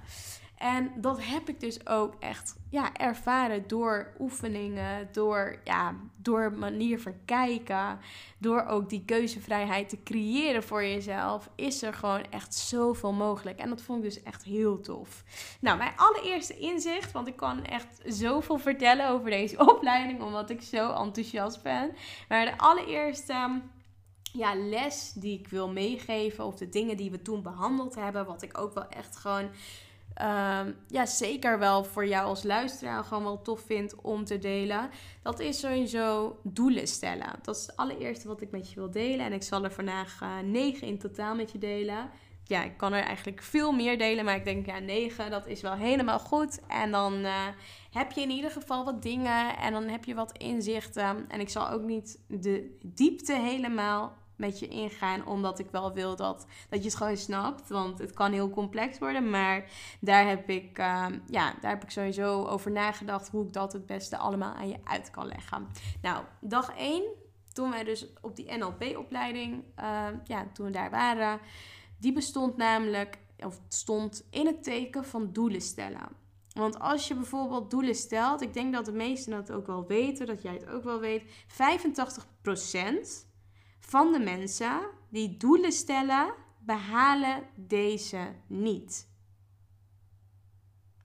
En 0.61 0.91
dat 0.95 1.23
heb 1.23 1.49
ik 1.49 1.59
dus 1.59 1.87
ook 1.87 2.15
echt 2.19 2.55
ja, 2.69 2.93
ervaren 2.93 3.67
door 3.67 4.13
oefeningen, 4.19 5.09
door, 5.11 5.59
ja, 5.63 5.95
door 6.17 6.53
manier 6.53 6.99
van 6.99 7.13
kijken, 7.25 7.99
door 8.37 8.65
ook 8.65 8.89
die 8.89 9.05
keuzevrijheid 9.05 9.89
te 9.89 10.03
creëren 10.03 10.63
voor 10.63 10.83
jezelf, 10.83 11.49
is 11.55 11.81
er 11.81 11.93
gewoon 11.93 12.23
echt 12.29 12.55
zoveel 12.55 13.13
mogelijk. 13.13 13.59
En 13.59 13.69
dat 13.69 13.81
vond 13.81 14.03
ik 14.03 14.13
dus 14.13 14.23
echt 14.23 14.43
heel 14.43 14.81
tof. 14.81 15.23
Nou, 15.59 15.77
mijn 15.77 15.93
allereerste 15.95 16.57
inzicht, 16.57 17.11
want 17.11 17.27
ik 17.27 17.35
kan 17.35 17.63
echt 17.63 18.01
zoveel 18.05 18.57
vertellen 18.57 19.09
over 19.09 19.29
deze 19.29 19.59
opleiding, 19.75 20.21
omdat 20.21 20.49
ik 20.49 20.61
zo 20.61 20.91
enthousiast 20.93 21.63
ben. 21.63 21.91
Maar 22.27 22.45
de 22.45 22.57
allereerste 22.57 23.61
ja, 24.33 24.55
les 24.55 25.11
die 25.11 25.39
ik 25.39 25.47
wil 25.47 25.69
meegeven, 25.69 26.45
of 26.45 26.55
de 26.55 26.69
dingen 26.69 26.97
die 26.97 27.11
we 27.11 27.21
toen 27.21 27.41
behandeld 27.41 27.95
hebben, 27.95 28.25
wat 28.25 28.41
ik 28.41 28.57
ook 28.57 28.73
wel 28.73 28.87
echt 28.87 29.17
gewoon 29.17 29.49
um, 30.21 30.75
ja, 30.87 31.05
zeker 31.05 31.59
wel 31.59 31.83
voor 31.83 32.07
jou 32.07 32.27
als 32.27 32.43
luisteraar 32.43 33.03
gewoon 33.03 33.23
wel 33.23 33.41
tof 33.41 33.61
vind 33.61 33.95
om 34.01 34.25
te 34.25 34.39
delen. 34.39 34.89
Dat 35.21 35.39
is 35.39 35.59
sowieso 35.59 36.39
doelen 36.43 36.87
stellen. 36.87 37.39
Dat 37.41 37.55
is 37.55 37.61
het 37.61 37.75
allereerste 37.75 38.27
wat 38.27 38.41
ik 38.41 38.51
met 38.51 38.69
je 38.69 38.75
wil 38.75 38.91
delen. 38.91 39.25
En 39.25 39.33
ik 39.33 39.43
zal 39.43 39.63
er 39.63 39.71
vandaag 39.71 40.21
uh, 40.23 40.39
negen 40.39 40.87
in 40.87 40.97
totaal 40.97 41.35
met 41.35 41.51
je 41.51 41.57
delen. 41.57 42.09
Ja, 42.43 42.63
ik 42.63 42.77
kan 42.77 42.93
er 42.93 43.03
eigenlijk 43.03 43.41
veel 43.41 43.71
meer 43.71 43.97
delen, 43.97 44.25
maar 44.25 44.35
ik 44.35 44.45
denk 44.45 44.65
ja, 44.65 44.79
negen, 44.79 45.31
dat 45.31 45.47
is 45.47 45.61
wel 45.61 45.73
helemaal 45.73 46.19
goed. 46.19 46.59
En 46.67 46.91
dan 46.91 47.13
uh, 47.13 47.47
heb 47.91 48.11
je 48.11 48.21
in 48.21 48.29
ieder 48.29 48.51
geval 48.51 48.85
wat 48.85 49.01
dingen 49.01 49.57
en 49.57 49.73
dan 49.73 49.87
heb 49.87 50.05
je 50.05 50.15
wat 50.15 50.37
inzichten. 50.37 51.25
En 51.27 51.39
ik 51.39 51.49
zal 51.49 51.69
ook 51.69 51.81
niet 51.81 52.19
de 52.27 52.77
diepte 52.83 53.33
helemaal 53.33 54.17
met 54.41 54.59
je 54.59 54.67
ingaan. 54.67 55.25
Omdat 55.25 55.59
ik 55.59 55.67
wel 55.71 55.93
wil 55.93 56.15
dat, 56.15 56.45
dat 56.69 56.79
je 56.79 56.85
het 56.85 56.97
gewoon 56.97 57.17
snapt. 57.17 57.69
Want 57.69 57.99
het 57.99 58.13
kan 58.13 58.31
heel 58.31 58.49
complex 58.49 58.99
worden. 58.99 59.29
Maar 59.29 59.69
daar 59.99 60.27
heb 60.27 60.49
ik, 60.49 60.77
ehm, 60.77 61.19
ja, 61.25 61.53
daar 61.61 61.71
heb 61.71 61.83
ik 61.83 61.89
sowieso 61.89 62.45
over 62.45 62.71
nagedacht. 62.71 63.29
Hoe 63.29 63.45
ik 63.45 63.53
dat 63.53 63.73
het 63.73 63.85
beste 63.85 64.17
allemaal 64.17 64.53
aan 64.53 64.69
je 64.69 64.79
uit 64.83 65.11
kan 65.11 65.27
leggen. 65.27 65.67
Nou, 66.01 66.23
dag 66.39 66.73
1. 66.77 67.03
Toen 67.53 67.69
wij 67.69 67.83
dus 67.83 68.07
op 68.21 68.35
die 68.35 68.57
NLP-opleiding, 68.57 69.63
ehm, 69.75 70.15
ja, 70.23 70.47
toen 70.53 70.65
we 70.65 70.71
daar 70.71 70.89
waren 70.89 71.39
die 72.01 72.13
bestond 72.13 72.57
namelijk, 72.57 73.17
of 73.37 73.61
stond 73.67 74.27
in 74.29 74.45
het 74.45 74.63
teken 74.63 75.05
van 75.05 75.33
doelen 75.33 75.61
stellen. 75.61 76.19
Want 76.53 76.79
als 76.79 77.07
je 77.07 77.15
bijvoorbeeld 77.15 77.71
doelen 77.71 77.95
stelt, 77.95 78.41
ik 78.41 78.53
denk 78.53 78.73
dat 78.73 78.85
de 78.85 78.91
meesten 78.91 79.31
dat 79.31 79.51
ook 79.51 79.67
wel 79.67 79.87
weten, 79.87 80.25
dat 80.25 80.41
jij 80.41 80.53
het 80.53 80.67
ook 80.67 80.83
wel 80.83 80.99
weet, 80.99 81.23
85% 81.47 83.29
van 83.91 84.11
de 84.11 84.19
mensen 84.19 84.79
die 85.09 85.37
doelen 85.37 85.71
stellen, 85.71 86.33
behalen 86.59 87.43
deze 87.55 88.33
niet. 88.47 89.07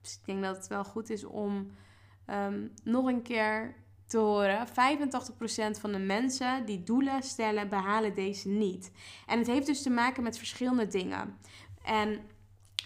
Dus 0.01 0.15
ik 0.15 0.25
denk 0.25 0.43
dat 0.43 0.55
het 0.55 0.67
wel 0.67 0.83
goed 0.83 1.09
is 1.09 1.23
om 1.23 1.71
um, 2.29 2.73
nog 2.83 3.05
een 3.05 3.21
keer 3.21 3.75
te 4.05 4.17
horen. 4.17 4.67
85% 4.67 4.71
van 5.79 5.91
de 5.91 5.99
mensen 5.99 6.65
die 6.65 6.83
doelen 6.83 7.23
stellen, 7.23 7.69
behalen 7.69 8.13
deze 8.13 8.49
niet. 8.49 8.91
En 9.25 9.37
het 9.37 9.47
heeft 9.47 9.65
dus 9.65 9.81
te 9.81 9.89
maken 9.89 10.23
met 10.23 10.37
verschillende 10.37 10.87
dingen. 10.87 11.37
En 11.83 12.11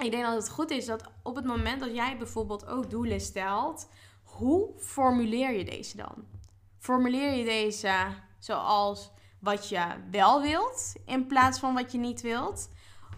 ik 0.03 0.11
denk 0.11 0.23
dat 0.23 0.35
het 0.35 0.49
goed 0.49 0.71
is 0.71 0.85
dat 0.85 1.11
op 1.23 1.35
het 1.35 1.45
moment 1.45 1.79
dat 1.79 1.95
jij 1.95 2.17
bijvoorbeeld 2.17 2.65
ook 2.65 2.89
doelen 2.89 3.21
stelt, 3.21 3.89
hoe 4.23 4.73
formuleer 4.77 5.51
je 5.51 5.65
deze 5.65 5.97
dan? 5.97 6.25
Formuleer 6.77 7.33
je 7.33 7.43
deze 7.43 7.93
zoals 8.39 9.11
wat 9.41 9.69
je 9.69 9.85
wel 10.11 10.41
wilt 10.41 10.93
in 11.05 11.27
plaats 11.27 11.59
van 11.59 11.73
wat 11.73 11.91
je 11.91 11.97
niet 11.97 12.21
wilt? 12.21 12.69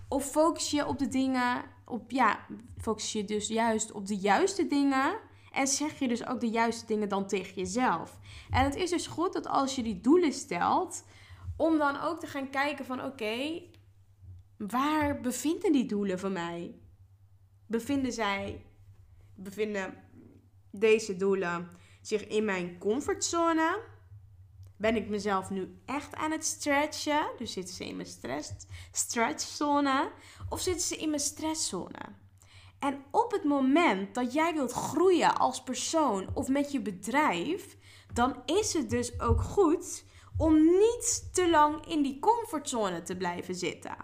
Of 0.07 0.25
focus 0.25 0.71
je 0.71 0.87
op 0.87 0.99
de 0.99 1.07
dingen, 1.07 1.63
op 1.85 2.11
ja, 2.11 2.39
focus 2.77 3.11
je 3.11 3.25
dus 3.25 3.47
juist 3.47 3.91
op 3.91 4.07
de 4.07 4.17
juiste 4.17 4.67
dingen 4.67 5.19
en 5.51 5.67
zeg 5.67 5.99
je 5.99 6.07
dus 6.07 6.27
ook 6.27 6.39
de 6.39 6.49
juiste 6.49 6.85
dingen 6.85 7.09
dan 7.09 7.27
tegen 7.27 7.55
jezelf. 7.55 8.19
En 8.49 8.63
het 8.63 8.75
is 8.75 8.89
dus 8.89 9.07
goed 9.07 9.33
dat 9.33 9.47
als 9.47 9.75
je 9.75 9.83
die 9.83 10.01
doelen 10.01 10.33
stelt, 10.33 11.03
om 11.57 11.77
dan 11.77 12.01
ook 12.01 12.19
te 12.19 12.27
gaan 12.27 12.49
kijken 12.49 12.85
van 12.85 13.03
oké, 13.03 13.61
waar 14.57 15.21
bevinden 15.21 15.71
die 15.71 15.85
doelen 15.85 16.19
van 16.19 16.31
mij? 16.31 16.75
Bevinden 17.67 18.11
zij, 18.11 18.65
bevinden 19.35 19.93
deze 20.71 21.15
doelen 21.15 21.69
zich 22.01 22.27
in 22.27 22.45
mijn 22.45 22.77
comfortzone? 22.77 23.91
Ben 24.77 24.95
ik 24.95 25.09
mezelf 25.09 25.49
nu 25.49 25.77
echt 25.85 26.15
aan 26.15 26.31
het 26.31 26.45
stretchen? 26.45 27.29
Dus 27.37 27.51
zitten 27.51 27.75
ze 27.75 27.85
in 27.85 27.95
mijn 27.95 28.07
stress, 28.07 28.51
stretchzone? 28.91 30.11
Of 30.49 30.61
zitten 30.61 30.87
ze 30.87 30.95
in 30.95 31.09
mijn 31.09 31.21
stresszone? 31.21 32.21
En 32.79 33.03
op 33.11 33.31
het 33.31 33.43
moment 33.43 34.15
dat 34.15 34.33
jij 34.33 34.53
wilt 34.53 34.71
groeien 34.71 35.37
als 35.37 35.63
persoon 35.63 36.29
of 36.33 36.47
met 36.47 36.71
je 36.71 36.81
bedrijf, 36.81 37.77
dan 38.13 38.41
is 38.45 38.73
het 38.73 38.89
dus 38.89 39.19
ook 39.19 39.41
goed 39.41 40.03
om 40.37 40.53
niet 40.63 41.29
te 41.33 41.49
lang 41.49 41.85
in 41.87 42.01
die 42.01 42.19
comfortzone 42.19 43.01
te 43.01 43.17
blijven 43.17 43.55
zitten. 43.55 43.95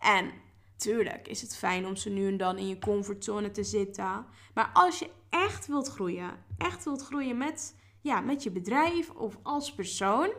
En 0.00 0.32
tuurlijk 0.76 1.28
is 1.28 1.40
het 1.40 1.56
fijn 1.56 1.86
om 1.86 1.96
ze 1.96 2.10
nu 2.10 2.28
en 2.28 2.36
dan 2.36 2.58
in 2.58 2.68
je 2.68 2.78
comfortzone 2.78 3.50
te 3.50 3.64
zitten. 3.64 4.26
Maar 4.54 4.70
als 4.72 4.98
je 4.98 5.10
echt 5.30 5.66
wilt 5.66 5.88
groeien, 5.88 6.44
echt 6.58 6.84
wilt 6.84 7.02
groeien 7.02 7.36
met, 7.36 7.74
ja, 8.06 8.20
met 8.20 8.42
je 8.42 8.50
bedrijf 8.50 9.10
of 9.10 9.38
als 9.42 9.74
persoon, 9.74 10.30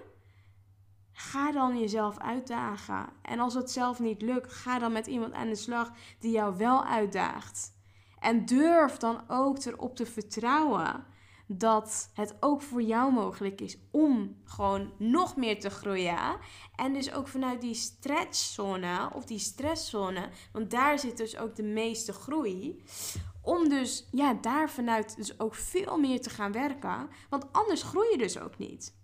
Ga 1.19 1.51
dan 1.51 1.79
jezelf 1.79 2.17
uitdagen. 2.17 3.09
En 3.21 3.39
als 3.39 3.53
het 3.53 3.71
zelf 3.71 3.99
niet 3.99 4.21
lukt, 4.21 4.53
ga 4.53 4.79
dan 4.79 4.91
met 4.91 5.07
iemand 5.07 5.33
aan 5.33 5.49
de 5.49 5.55
slag 5.55 5.91
die 6.19 6.31
jou 6.31 6.57
wel 6.57 6.85
uitdaagt. 6.85 7.75
En 8.19 8.45
durf 8.45 8.97
dan 8.97 9.21
ook 9.27 9.65
erop 9.65 9.95
te 9.95 10.05
vertrouwen 10.05 11.05
dat 11.47 12.11
het 12.13 12.35
ook 12.39 12.61
voor 12.61 12.81
jou 12.81 13.13
mogelijk 13.13 13.61
is 13.61 13.77
om 13.91 14.41
gewoon 14.43 14.93
nog 14.97 15.35
meer 15.35 15.59
te 15.59 15.69
groeien. 15.69 16.37
En 16.75 16.93
dus 16.93 17.11
ook 17.11 17.27
vanuit 17.27 17.61
die 17.61 17.73
stretchzone 17.73 19.09
of 19.13 19.25
die 19.25 19.39
stresszone, 19.39 20.29
want 20.51 20.71
daar 20.71 20.99
zit 20.99 21.17
dus 21.17 21.37
ook 21.37 21.55
de 21.55 21.63
meeste 21.63 22.13
groei. 22.13 22.83
Om 23.47 23.69
dus 23.69 24.07
ja, 24.11 24.33
daar 24.33 24.69
vanuit 24.69 25.15
dus 25.15 25.39
ook 25.39 25.55
veel 25.55 25.97
meer 25.97 26.21
te 26.21 26.29
gaan 26.29 26.51
werken. 26.51 27.09
Want 27.29 27.45
anders 27.51 27.83
groei 27.83 28.11
je 28.11 28.17
dus 28.17 28.39
ook 28.39 28.57
niet. 28.57 28.95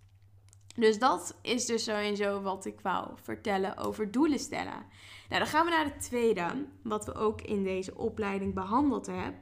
Dus 0.75 0.99
dat 0.99 1.37
is 1.41 1.65
dus 1.65 1.83
sowieso 1.83 2.41
wat 2.41 2.65
ik 2.65 2.79
wou 2.81 3.09
vertellen 3.15 3.77
over 3.77 4.11
doelen 4.11 4.39
stellen. 4.39 4.85
Nou, 5.29 5.41
dan 5.41 5.47
gaan 5.47 5.65
we 5.65 5.71
naar 5.71 5.85
het 5.85 6.01
tweede, 6.01 6.65
wat 6.83 7.05
we 7.05 7.15
ook 7.15 7.41
in 7.41 7.63
deze 7.63 7.97
opleiding 7.97 8.53
behandeld 8.53 9.05
hebben. 9.05 9.41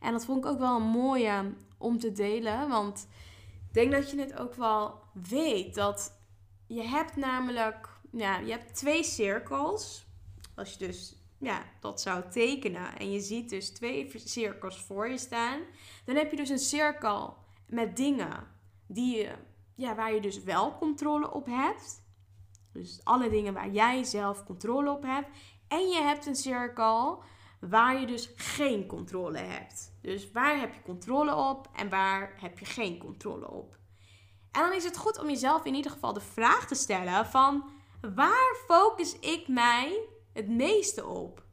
En 0.00 0.12
dat 0.12 0.24
vond 0.24 0.44
ik 0.44 0.50
ook 0.50 0.58
wel 0.58 0.76
een 0.76 0.82
mooie 0.82 1.54
om 1.78 1.98
te 1.98 2.12
delen, 2.12 2.68
want 2.68 3.08
ik 3.68 3.74
denk 3.74 3.92
dat 3.92 4.10
je 4.10 4.20
het 4.20 4.38
ook 4.38 4.54
wel 4.54 4.94
weet 5.12 5.74
dat 5.74 6.12
je 6.66 6.82
hebt 6.82 7.16
namelijk, 7.16 7.88
ja, 8.12 8.38
je 8.38 8.50
hebt 8.50 8.74
twee 8.74 9.04
cirkels. 9.04 10.06
Als 10.54 10.72
je 10.72 10.86
dus 10.86 11.19
ja, 11.40 11.62
dat 11.80 12.00
zou 12.00 12.30
tekenen 12.30 12.98
en 12.98 13.10
je 13.10 13.20
ziet 13.20 13.50
dus 13.50 13.70
twee 13.70 14.12
cirkels 14.14 14.82
voor 14.82 15.08
je 15.08 15.18
staan, 15.18 15.60
dan 16.04 16.16
heb 16.16 16.30
je 16.30 16.36
dus 16.36 16.48
een 16.48 16.58
cirkel 16.58 17.36
met 17.66 17.96
dingen 17.96 18.46
die 18.86 19.16
je 19.16 19.34
ja, 19.74 19.94
waar 19.94 20.14
je 20.14 20.20
dus 20.20 20.42
wel 20.42 20.78
controle 20.78 21.32
op 21.32 21.46
hebt. 21.46 22.08
Dus 22.72 23.00
alle 23.04 23.30
dingen 23.30 23.54
waar 23.54 23.70
jij 23.70 24.04
zelf 24.04 24.44
controle 24.44 24.90
op 24.90 25.02
hebt. 25.02 25.28
En 25.68 25.88
je 25.88 26.00
hebt 26.00 26.26
een 26.26 26.36
cirkel 26.36 27.22
waar 27.60 28.00
je 28.00 28.06
dus 28.06 28.30
geen 28.36 28.86
controle 28.86 29.38
hebt. 29.38 29.98
Dus 30.02 30.30
waar 30.32 30.60
heb 30.60 30.74
je 30.74 30.82
controle 30.82 31.34
op 31.34 31.68
en 31.74 31.88
waar 31.88 32.36
heb 32.40 32.58
je 32.58 32.64
geen 32.64 32.98
controle 32.98 33.50
op. 33.50 33.78
En 34.52 34.60
dan 34.60 34.72
is 34.72 34.84
het 34.84 34.96
goed 34.96 35.18
om 35.18 35.28
jezelf 35.28 35.64
in 35.64 35.74
ieder 35.74 35.90
geval 35.90 36.12
de 36.12 36.20
vraag 36.20 36.66
te 36.66 36.74
stellen 36.74 37.26
van 37.26 37.70
waar 38.14 38.56
focus 38.66 39.18
ik 39.18 39.48
mij 39.48 40.08
het 40.40 40.48
meeste 40.48 41.06
op? 41.06 41.44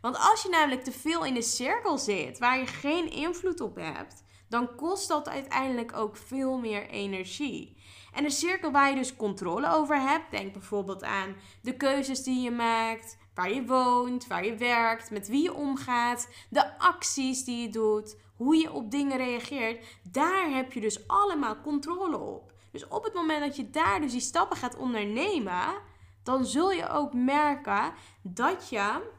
Want 0.00 0.16
als 0.18 0.42
je 0.42 0.48
namelijk 0.48 0.84
te 0.84 0.92
veel 0.92 1.24
in 1.24 1.34
de 1.34 1.42
cirkel 1.42 1.98
zit 1.98 2.38
waar 2.38 2.58
je 2.58 2.66
geen 2.66 3.10
invloed 3.10 3.60
op 3.60 3.76
hebt, 3.76 4.24
dan 4.48 4.74
kost 4.74 5.08
dat 5.08 5.28
uiteindelijk 5.28 5.96
ook 5.96 6.16
veel 6.16 6.58
meer 6.58 6.88
energie. 6.88 7.76
En 8.12 8.22
de 8.22 8.30
cirkel 8.30 8.70
waar 8.70 8.90
je 8.90 8.96
dus 8.96 9.16
controle 9.16 9.72
over 9.72 10.00
hebt, 10.00 10.30
denk 10.30 10.52
bijvoorbeeld 10.52 11.02
aan 11.02 11.34
de 11.62 11.76
keuzes 11.76 12.22
die 12.22 12.40
je 12.40 12.50
maakt, 12.50 13.18
waar 13.34 13.52
je 13.52 13.64
woont, 13.64 14.26
waar 14.26 14.44
je 14.44 14.54
werkt, 14.54 15.10
met 15.10 15.28
wie 15.28 15.42
je 15.42 15.54
omgaat, 15.54 16.28
de 16.50 16.78
acties 16.78 17.44
die 17.44 17.62
je 17.62 17.68
doet, 17.68 18.16
hoe 18.36 18.56
je 18.56 18.72
op 18.72 18.90
dingen 18.90 19.16
reageert, 19.16 19.86
daar 20.10 20.50
heb 20.50 20.72
je 20.72 20.80
dus 20.80 21.08
allemaal 21.08 21.60
controle 21.60 22.18
op. 22.18 22.52
Dus 22.72 22.88
op 22.88 23.04
het 23.04 23.14
moment 23.14 23.40
dat 23.40 23.56
je 23.56 23.70
daar 23.70 24.00
dus 24.00 24.12
die 24.12 24.20
stappen 24.20 24.56
gaat 24.56 24.76
ondernemen, 24.76 25.88
dan 26.22 26.44
zul 26.44 26.70
je 26.70 26.88
ook 26.88 27.14
merken 27.14 27.92
dat 28.22 28.68
je, 28.68 29.10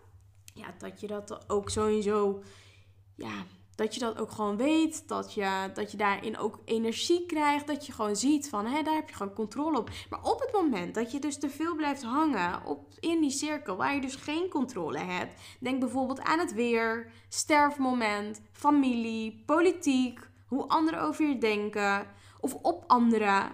ja, 0.53 0.73
dat 0.77 0.99
je 0.99 1.07
dat 1.07 1.49
ook 1.49 1.69
sowieso, 1.69 2.43
ja, 3.15 3.45
dat 3.81 3.93
je 3.93 3.99
dat 3.99 4.17
ook 4.19 4.31
gewoon 4.31 4.57
weet. 4.57 5.07
Dat 5.07 5.33
je, 5.33 5.69
dat 5.73 5.91
je 5.91 5.97
daarin 5.97 6.37
ook 6.37 6.59
energie 6.65 7.25
krijgt. 7.25 7.67
Dat 7.67 7.85
je 7.85 7.91
gewoon 7.91 8.15
ziet 8.15 8.49
van, 8.49 8.65
hé, 8.65 8.83
daar 8.83 8.95
heb 8.95 9.09
je 9.09 9.15
gewoon 9.15 9.33
controle 9.33 9.77
op. 9.77 9.89
Maar 10.09 10.23
op 10.23 10.39
het 10.39 10.51
moment 10.51 10.95
dat 10.95 11.11
je 11.11 11.19
dus 11.19 11.39
te 11.39 11.49
veel 11.49 11.75
blijft 11.75 12.03
hangen 12.03 12.65
op, 12.65 12.93
in 12.99 13.21
die 13.21 13.31
cirkel 13.31 13.75
waar 13.75 13.95
je 13.95 14.01
dus 14.01 14.15
geen 14.15 14.49
controle 14.49 14.99
hebt. 14.99 15.41
Denk 15.59 15.79
bijvoorbeeld 15.79 16.21
aan 16.21 16.39
het 16.39 16.53
weer, 16.53 17.11
sterfmoment, 17.29 18.41
familie, 18.51 19.43
politiek, 19.45 20.19
hoe 20.47 20.67
anderen 20.67 21.01
over 21.01 21.27
je 21.27 21.37
denken. 21.37 22.07
Of 22.39 22.53
op 22.53 22.83
anderen 22.87 23.51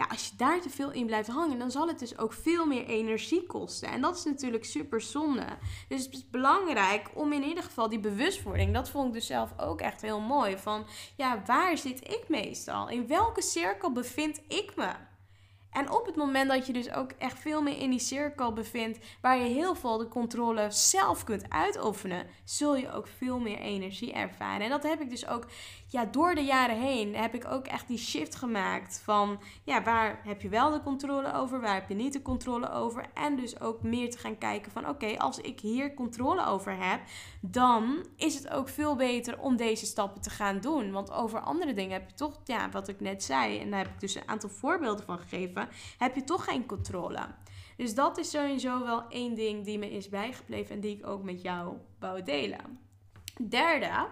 ja, 0.00 0.06
als 0.10 0.28
je 0.28 0.36
daar 0.36 0.60
te 0.60 0.70
veel 0.70 0.90
in 0.90 1.06
blijft 1.06 1.28
hangen, 1.28 1.58
dan 1.58 1.70
zal 1.70 1.88
het 1.88 1.98
dus 1.98 2.18
ook 2.18 2.32
veel 2.32 2.66
meer 2.66 2.86
energie 2.86 3.46
kosten. 3.46 3.88
En 3.88 4.00
dat 4.00 4.16
is 4.16 4.24
natuurlijk 4.24 4.64
super 4.64 5.00
zonde. 5.00 5.46
Dus 5.88 6.04
het 6.04 6.14
is 6.14 6.30
belangrijk 6.30 7.10
om 7.14 7.32
in 7.32 7.42
ieder 7.42 7.62
geval 7.62 7.88
die 7.88 8.00
bewustwording, 8.00 8.74
dat 8.74 8.90
vond 8.90 9.06
ik 9.06 9.12
dus 9.12 9.26
zelf 9.26 9.52
ook 9.58 9.80
echt 9.80 10.02
heel 10.02 10.20
mooi. 10.20 10.58
Van 10.58 10.86
ja, 11.16 11.42
waar 11.46 11.78
zit 11.78 12.08
ik 12.08 12.24
meestal? 12.28 12.88
In 12.88 13.06
welke 13.06 13.42
cirkel 13.42 13.92
bevind 13.92 14.40
ik 14.48 14.72
me? 14.76 14.90
En 15.70 15.90
op 15.90 16.06
het 16.06 16.16
moment 16.16 16.50
dat 16.50 16.66
je 16.66 16.72
dus 16.72 16.92
ook 16.92 17.10
echt 17.18 17.38
veel 17.38 17.62
meer 17.62 17.78
in 17.78 17.90
die 17.90 17.98
cirkel 17.98 18.52
bevindt, 18.52 18.98
waar 19.20 19.38
je 19.38 19.48
heel 19.48 19.74
veel 19.74 19.98
de 19.98 20.08
controle 20.08 20.66
zelf 20.70 21.24
kunt 21.24 21.50
uitoefenen, 21.50 22.26
zul 22.44 22.76
je 22.76 22.92
ook 22.92 23.06
veel 23.06 23.38
meer 23.38 23.58
energie 23.58 24.12
ervaren. 24.12 24.64
En 24.64 24.70
dat 24.70 24.82
heb 24.82 25.00
ik 25.00 25.10
dus 25.10 25.26
ook, 25.26 25.46
ja, 25.86 26.04
door 26.04 26.34
de 26.34 26.44
jaren 26.44 26.80
heen 26.80 27.16
heb 27.16 27.34
ik 27.34 27.44
ook 27.44 27.66
echt 27.66 27.88
die 27.88 27.98
shift 27.98 28.34
gemaakt 28.34 29.00
van, 29.04 29.40
ja, 29.64 29.82
waar 29.82 30.20
heb 30.24 30.42
je 30.42 30.48
wel 30.48 30.70
de 30.70 30.82
controle 30.82 31.32
over, 31.34 31.60
waar 31.60 31.74
heb 31.74 31.88
je 31.88 31.94
niet 31.94 32.12
de 32.12 32.22
controle 32.22 32.70
over. 32.70 33.06
En 33.14 33.36
dus 33.36 33.60
ook 33.60 33.82
meer 33.82 34.10
te 34.10 34.18
gaan 34.18 34.38
kijken 34.38 34.72
van, 34.72 34.88
oké, 34.88 35.18
als 35.18 35.38
ik 35.38 35.60
hier 35.60 35.94
controle 35.94 36.46
over 36.46 36.76
heb, 36.76 37.00
dan 37.40 38.06
is 38.16 38.34
het 38.34 38.50
ook 38.50 38.68
veel 38.68 38.96
beter 38.96 39.40
om 39.40 39.56
deze 39.56 39.86
stappen 39.86 40.22
te 40.22 40.30
gaan 40.30 40.60
doen. 40.60 40.92
Want 40.92 41.12
over 41.12 41.40
andere 41.40 41.72
dingen 41.72 41.92
heb 41.92 42.08
je 42.08 42.14
toch, 42.14 42.40
ja, 42.44 42.70
wat 42.70 42.88
ik 42.88 43.00
net 43.00 43.22
zei, 43.22 43.58
en 43.58 43.70
daar 43.70 43.78
heb 43.78 43.92
ik 43.92 44.00
dus 44.00 44.14
een 44.14 44.28
aantal 44.28 44.50
voorbeelden 44.50 45.04
van 45.04 45.18
gegeven, 45.18 45.59
heb 45.98 46.14
je 46.14 46.24
toch 46.24 46.44
geen 46.44 46.66
controle. 46.66 47.26
Dus 47.76 47.94
dat 47.94 48.18
is 48.18 48.30
sowieso 48.30 48.84
wel 48.84 49.08
één 49.08 49.34
ding 49.34 49.64
die 49.64 49.78
me 49.78 49.90
is 49.90 50.08
bijgebleven 50.08 50.74
en 50.74 50.80
die 50.80 50.96
ik 50.96 51.06
ook 51.06 51.22
met 51.22 51.42
jou 51.42 51.76
wou 51.98 52.22
delen. 52.22 52.78
Derde, 53.48 54.06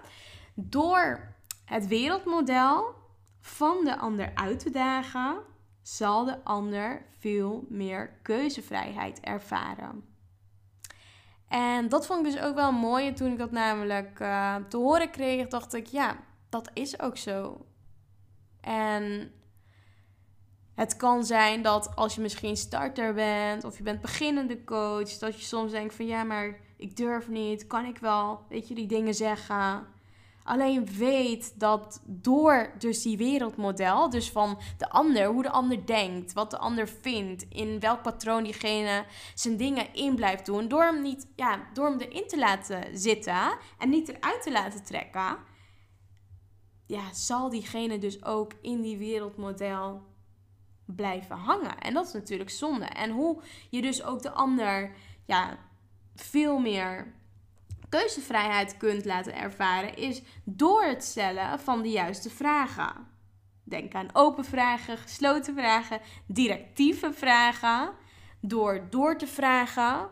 door 0.55 1.35
het 1.65 1.87
wereldmodel 1.87 2.95
van 3.41 3.85
de 3.85 3.99
ander 3.99 4.31
uit 4.35 4.59
te 4.59 4.71
dagen, 4.71 5.39
zal 5.83 6.25
de 6.25 6.45
ander 6.45 7.07
veel 7.19 7.67
meer 7.69 8.19
keuzevrijheid 8.23 9.21
ervaren. 9.21 10.05
En 11.49 11.89
dat 11.89 12.07
vond 12.07 12.27
ik 12.27 12.33
dus 12.33 12.43
ook 12.43 12.55
wel 12.55 12.73
mooi. 12.73 13.07
En 13.07 13.15
toen 13.15 13.33
ik 13.33 13.39
dat 13.39 13.51
namelijk 13.51 14.21
uh, 14.21 14.57
te 14.69 14.77
horen 14.77 15.11
kreeg, 15.11 15.49
dacht 15.49 15.75
ik, 15.75 15.87
ja, 15.87 16.17
dat 16.49 16.71
is 16.75 17.01
ook 17.01 17.17
zo. 17.17 17.67
En 18.61 19.33
het 20.79 20.97
kan 20.97 21.25
zijn 21.25 21.63
dat 21.63 21.97
als 21.97 22.15
je 22.15 22.21
misschien 22.21 22.57
starter 22.57 23.15
bent 23.15 23.65
of 23.65 23.77
je 23.77 23.83
bent 23.83 24.01
beginnende 24.01 24.65
coach, 24.65 25.19
dat 25.19 25.41
je 25.41 25.47
soms 25.47 25.73
denkt 25.73 25.95
van 25.95 26.07
ja, 26.07 26.25
maar 26.25 26.61
ik 26.77 26.97
durf 26.97 27.29
niet, 27.29 27.67
kan 27.67 27.85
ik 27.85 27.99
wel, 27.99 28.41
weet 28.49 28.69
je, 28.69 28.75
die 28.75 28.87
dingen 28.87 29.15
zeggen. 29.15 29.87
Alleen 30.43 30.87
weet 30.87 31.61
dat 31.61 32.03
door 32.07 32.73
dus 32.79 33.03
die 33.03 33.17
wereldmodel, 33.17 34.11
dus 34.11 34.31
van 34.31 34.59
de 34.77 34.91
ander, 34.91 35.27
hoe 35.27 35.43
de 35.43 35.51
ander 35.51 35.87
denkt, 35.87 36.33
wat 36.33 36.51
de 36.51 36.59
ander 36.59 36.89
vindt, 36.89 37.47
in 37.49 37.81
welk 37.81 38.03
patroon 38.03 38.43
diegene 38.43 39.05
zijn 39.35 39.57
dingen 39.57 39.95
in 39.95 40.15
blijft 40.15 40.47
doen, 40.47 40.69
door 40.69 40.83
hem, 40.83 41.03
niet, 41.03 41.27
ja, 41.37 41.69
door 41.73 41.87
hem 41.87 42.01
erin 42.01 42.27
te 42.29 42.39
laten 42.39 42.99
zitten 42.99 43.59
en 43.79 43.89
niet 43.89 44.09
eruit 44.09 44.43
te 44.43 44.53
laten 44.53 44.85
trekken, 44.85 45.39
ja, 46.87 47.13
zal 47.13 47.51
diegene 47.51 47.99
dus 47.99 48.25
ook 48.25 48.53
in 48.63 48.81
die 48.81 48.97
wereldmodel 48.99 50.17
blijven 50.97 51.37
hangen. 51.37 51.79
En 51.79 51.95
dat 51.95 52.07
is 52.07 52.13
natuurlijk 52.13 52.51
zonde. 52.51 52.85
En 52.85 53.11
hoe 53.11 53.43
je 53.71 53.83
dus 53.83 54.03
ook 54.03 54.23
de 54.23 54.31
ander 54.31 54.93
ja, 55.25 55.59
veel 56.15 56.59
meer 56.59 57.15
keuzevrijheid 57.89 58.77
kunt 58.77 59.05
laten 59.05 59.35
ervaren, 59.35 59.97
is 59.97 60.23
door 60.45 60.85
het 60.85 61.05
stellen 61.05 61.61
van 61.61 61.83
de 61.83 61.91
juiste 61.91 62.31
vragen. 62.31 63.07
Denk 63.65 63.95
aan 63.95 64.09
open 64.13 64.45
vragen, 64.45 64.99
gesloten 64.99 65.55
vragen, 65.55 66.01
directieve 66.27 67.13
vragen. 67.13 67.93
Door 68.41 68.87
door 68.91 69.17
te 69.17 69.27
vragen. 69.27 70.09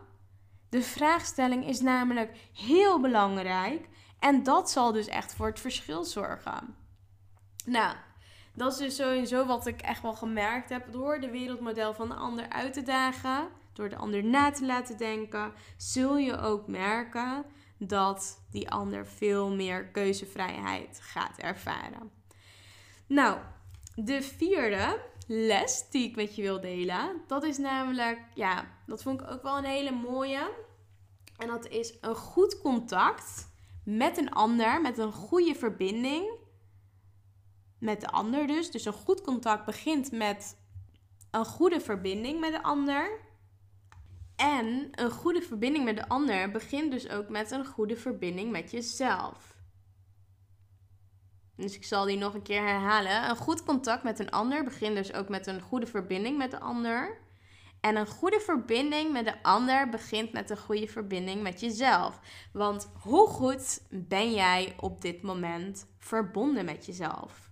De 0.69 0.83
vraagstelling 0.83 1.67
is 1.67 1.81
namelijk 1.81 2.37
heel 2.53 3.01
belangrijk. 3.01 3.89
En 4.19 4.43
dat 4.43 4.71
zal 4.71 4.93
dus 4.93 5.07
echt 5.07 5.35
voor 5.35 5.47
het 5.47 5.61
verschil 5.61 6.05
zorgen. 6.05 6.77
Nou, 7.65 7.97
dat 8.57 8.73
is 8.73 8.79
dus 8.79 8.97
sowieso 8.97 9.47
wat 9.47 9.66
ik 9.66 9.81
echt 9.81 10.03
wel 10.03 10.14
gemerkt 10.14 10.69
heb. 10.69 10.92
Door 10.92 11.21
de 11.21 11.31
wereldmodel 11.31 11.95
van 11.95 12.09
de 12.09 12.14
ander 12.14 12.49
uit 12.49 12.73
te 12.73 12.83
dagen, 12.83 13.49
door 13.73 13.88
de 13.88 13.97
ander 13.97 14.25
na 14.25 14.51
te 14.51 14.66
laten 14.66 14.97
denken, 14.97 15.53
zul 15.77 16.16
je 16.16 16.38
ook 16.38 16.66
merken 16.66 17.45
dat 17.79 18.45
die 18.51 18.71
ander 18.71 19.07
veel 19.07 19.55
meer 19.55 19.87
keuzevrijheid 19.87 20.99
gaat 21.03 21.38
ervaren. 21.38 22.11
Nou, 23.07 23.38
de 23.95 24.23
vierde 24.23 25.01
les 25.27 25.90
die 25.90 26.09
ik 26.09 26.16
met 26.16 26.37
je 26.37 26.42
wil 26.42 26.61
delen, 26.61 27.23
dat 27.27 27.45
is 27.45 27.59
namelijk, 27.59 28.19
ja, 28.35 28.64
dat 28.87 29.03
vond 29.03 29.21
ik 29.21 29.31
ook 29.31 29.42
wel 29.42 29.59
een 29.59 29.64
hele 29.64 29.92
mooie. 29.92 30.51
En 31.37 31.49
dat 31.49 31.69
is 31.69 31.95
een 32.01 32.14
goed 32.14 32.61
contact 32.61 33.49
met 33.85 34.19
een 34.19 34.31
ander, 34.31 34.81
met 34.81 34.99
een 34.99 35.12
goede 35.12 35.55
verbinding 35.55 36.45
met 37.79 38.01
de 38.01 38.09
ander 38.09 38.47
dus. 38.47 38.71
Dus 38.71 38.85
een 38.85 38.93
goed 38.93 39.21
contact 39.21 39.65
begint 39.65 40.12
met 40.12 40.57
een 41.31 41.45
goede 41.45 41.81
verbinding 41.81 42.41
met 42.41 42.53
de 42.53 42.62
ander. 42.62 43.21
En 44.37 44.89
een 44.91 45.11
goede 45.11 45.43
verbinding 45.43 45.85
met 45.85 45.97
de 45.97 46.09
ander 46.09 46.51
begint 46.51 46.91
dus 46.91 47.09
ook 47.09 47.29
met 47.29 47.51
een 47.51 47.67
goede 47.67 47.97
verbinding 47.97 48.51
met 48.51 48.71
jezelf. 48.71 49.55
Dus 51.57 51.75
ik 51.75 51.85
zal 51.85 52.05
die 52.05 52.19
nog 52.19 52.35
een 52.35 52.43
keer 52.43 52.62
herhalen. 52.62 53.29
Een 53.31 53.37
goed 53.37 53.65
contact 53.65 54.03
met 54.03 54.19
een 54.19 54.31
ander 54.31 54.65
begint 54.65 54.97
dus 54.97 55.12
ook 55.12 55.29
met 55.29 55.47
een 55.47 55.61
goede 55.61 55.87
verbinding 55.87 56.39
met 56.39 56.51
de 56.51 56.61
ander. 56.61 57.19
En 57.81 57.97
een 57.97 58.07
goede 58.07 58.41
verbinding 58.41 59.12
met 59.12 59.25
de 59.25 59.43
ander 59.43 59.89
begint 59.89 60.33
met 60.33 60.51
een 60.51 60.59
goede 60.59 60.87
verbinding 60.87 61.43
met 61.43 61.61
jezelf. 61.61 62.21
Want 62.53 62.91
hoe 63.03 63.27
goed 63.29 63.83
ben 63.91 64.33
jij 64.33 64.75
op 64.81 65.01
dit 65.01 65.23
moment 65.23 65.87
verbonden 65.99 66.65
met 66.65 66.87
jezelf? 66.87 67.46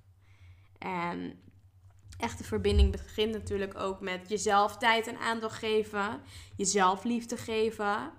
En 0.84 1.40
echte 2.18 2.44
verbinding 2.44 2.92
begint 2.92 3.32
natuurlijk 3.32 3.78
ook 3.78 4.00
met 4.00 4.28
jezelf 4.28 4.76
tijd 4.76 5.06
en 5.06 5.18
aandacht 5.18 5.58
geven, 5.58 6.20
jezelf 6.56 7.04
liefde 7.04 7.36
geven, 7.36 8.12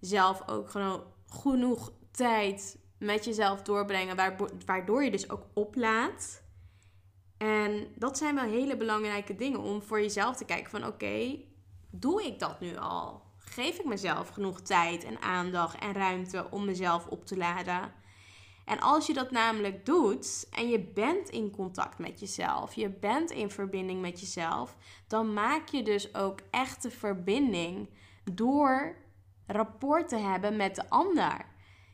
zelf 0.00 0.48
ook 0.48 0.70
gewoon 0.70 1.02
genoeg 1.26 1.92
tijd 2.10 2.78
met 2.98 3.24
jezelf 3.24 3.62
doorbrengen, 3.62 4.36
waardoor 4.66 5.04
je 5.04 5.10
dus 5.10 5.30
ook 5.30 5.46
oplaat. 5.54 6.42
En 7.36 7.86
dat 7.96 8.18
zijn 8.18 8.34
wel 8.34 8.44
hele 8.44 8.76
belangrijke 8.76 9.36
dingen 9.36 9.60
om 9.60 9.82
voor 9.82 10.00
jezelf 10.00 10.36
te 10.36 10.44
kijken 10.44 10.70
van 10.70 10.86
oké, 10.86 11.38
doe 11.90 12.24
ik 12.24 12.38
dat 12.38 12.60
nu 12.60 12.76
al? 12.76 13.22
Geef 13.38 13.78
ik 13.78 13.84
mezelf 13.84 14.28
genoeg 14.28 14.60
tijd 14.60 15.04
en 15.04 15.20
aandacht 15.20 15.78
en 15.78 15.92
ruimte 15.92 16.46
om 16.50 16.64
mezelf 16.64 17.06
op 17.06 17.26
te 17.26 17.36
laden? 17.36 17.92
En 18.64 18.80
als 18.80 19.06
je 19.06 19.12
dat 19.12 19.30
namelijk 19.30 19.86
doet 19.86 20.46
en 20.50 20.68
je 20.68 20.80
bent 20.80 21.28
in 21.28 21.50
contact 21.50 21.98
met 21.98 22.20
jezelf, 22.20 22.74
je 22.74 22.90
bent 22.90 23.30
in 23.30 23.50
verbinding 23.50 24.00
met 24.00 24.20
jezelf, 24.20 24.76
dan 25.06 25.32
maak 25.32 25.68
je 25.68 25.82
dus 25.82 26.14
ook 26.14 26.38
echte 26.50 26.90
verbinding 26.90 27.88
door 28.32 28.96
rapport 29.46 30.08
te 30.08 30.16
hebben 30.16 30.56
met 30.56 30.74
de 30.74 30.88
ander. 30.88 31.46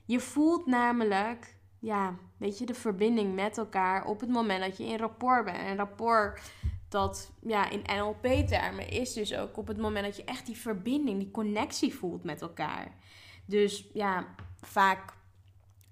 Je 0.04 0.20
voelt 0.20 0.66
namelijk, 0.66 1.56
ja, 1.78 2.14
weet 2.36 2.58
je, 2.58 2.66
de 2.66 2.74
verbinding 2.74 3.34
met 3.34 3.58
elkaar 3.58 4.04
op 4.04 4.20
het 4.20 4.28
moment 4.28 4.64
dat 4.64 4.76
je 4.76 4.84
in 4.84 4.98
rapport 4.98 5.44
bent. 5.44 5.58
En 5.58 5.76
rapport, 5.76 6.40
dat 6.88 7.32
ja, 7.42 7.70
in 7.70 7.82
NLP-termen 7.96 8.88
is 8.88 9.12
dus 9.12 9.34
ook 9.34 9.56
op 9.56 9.66
het 9.66 9.78
moment 9.78 10.04
dat 10.04 10.16
je 10.16 10.24
echt 10.24 10.46
die 10.46 10.56
verbinding, 10.56 11.18
die 11.18 11.30
connectie 11.30 11.94
voelt 11.94 12.24
met 12.24 12.42
elkaar. 12.42 12.94
Dus 13.46 13.90
ja, 13.92 14.26
vaak 14.60 15.18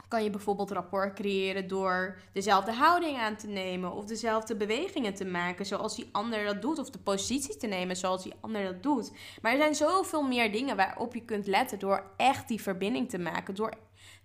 kan 0.08 0.24
je 0.24 0.30
bijvoorbeeld 0.30 0.70
rapport 0.70 1.14
creëren 1.14 1.68
door 1.68 2.18
dezelfde 2.32 2.72
houding 2.72 3.18
aan 3.18 3.36
te 3.36 3.46
nemen 3.46 3.92
of 3.92 4.04
dezelfde 4.04 4.56
bewegingen 4.56 5.14
te 5.14 5.24
maken 5.24 5.66
zoals 5.66 5.96
die 5.96 6.08
ander 6.12 6.44
dat 6.44 6.62
doet 6.62 6.78
of 6.78 6.90
de 6.90 6.98
positie 6.98 7.56
te 7.56 7.66
nemen 7.66 7.96
zoals 7.96 8.22
die 8.22 8.34
ander 8.40 8.64
dat 8.64 8.82
doet. 8.82 9.12
Maar 9.42 9.52
er 9.52 9.58
zijn 9.58 9.74
zoveel 9.74 10.22
meer 10.22 10.52
dingen 10.52 10.76
waarop 10.76 11.14
je 11.14 11.24
kunt 11.24 11.46
letten 11.46 11.78
door 11.78 12.10
echt 12.16 12.48
die 12.48 12.62
verbinding 12.62 13.08
te 13.10 13.18
maken, 13.18 13.54
door 13.54 13.72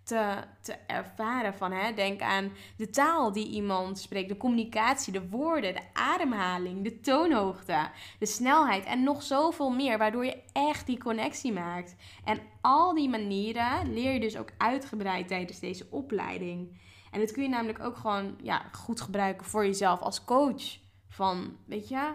te, 0.04 0.36
te 0.62 0.74
ervaren 0.88 1.54
van. 1.54 1.72
Hè? 1.72 1.94
Denk 1.94 2.22
aan 2.22 2.52
de 2.78 2.90
taal 2.90 3.32
die 3.32 3.48
iemand 3.48 4.00
spreekt, 4.00 4.30
de 4.30 4.38
communicatie, 4.38 5.14
de 5.14 5.30
woorden, 5.30 5.74
de 5.74 5.82
ademhaling, 5.94 6.84
de 6.84 7.00
toonhoogte, 7.00 7.90
de 8.20 8.26
snelheid 8.26 8.86
en 8.86 9.04
nog 9.04 9.24
zoveel 9.24 9.70
meer, 9.70 9.98
waardoor 9.98 10.26
je 10.26 10.44
echt 10.52 10.86
die 10.86 11.00
connectie 11.00 11.52
maakt. 11.52 11.96
En 12.24 12.40
al 12.62 12.94
die 12.94 13.10
manieren 13.10 13.94
leer 13.94 14.14
je 14.14 14.20
dus 14.20 14.38
ook 14.38 14.52
uitgebreid 14.58 15.28
tijdens 15.28 15.60
deze 15.60 15.88
opleiding. 15.90 16.82
En 17.12 17.20
dat 17.20 17.32
kun 17.32 17.44
je 17.44 17.50
namelijk 17.50 17.80
ook 17.80 17.98
gewoon 17.98 18.36
ja, 18.42 18.66
goed 18.72 19.02
gebruiken 19.02 19.46
voor 19.46 19.66
jezelf 19.66 20.00
als 20.00 20.24
coach. 20.24 20.82
Van, 21.08 21.58
weet 21.66 21.88
je, 21.88 22.14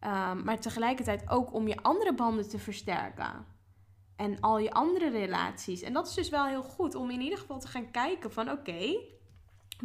um, 0.00 0.44
maar 0.44 0.60
tegelijkertijd 0.60 1.30
ook 1.30 1.54
om 1.54 1.68
je 1.68 1.82
andere 1.82 2.14
banden 2.14 2.48
te 2.48 2.58
versterken 2.58 3.51
en 4.16 4.40
al 4.40 4.58
je 4.58 4.72
andere 4.72 5.10
relaties. 5.10 5.82
En 5.82 5.92
dat 5.92 6.08
is 6.08 6.14
dus 6.14 6.28
wel 6.28 6.46
heel 6.46 6.62
goed 6.62 6.94
om 6.94 7.10
in 7.10 7.20
ieder 7.20 7.38
geval 7.38 7.58
te 7.58 7.68
gaan 7.68 7.90
kijken 7.90 8.32
van 8.32 8.50
oké, 8.50 9.00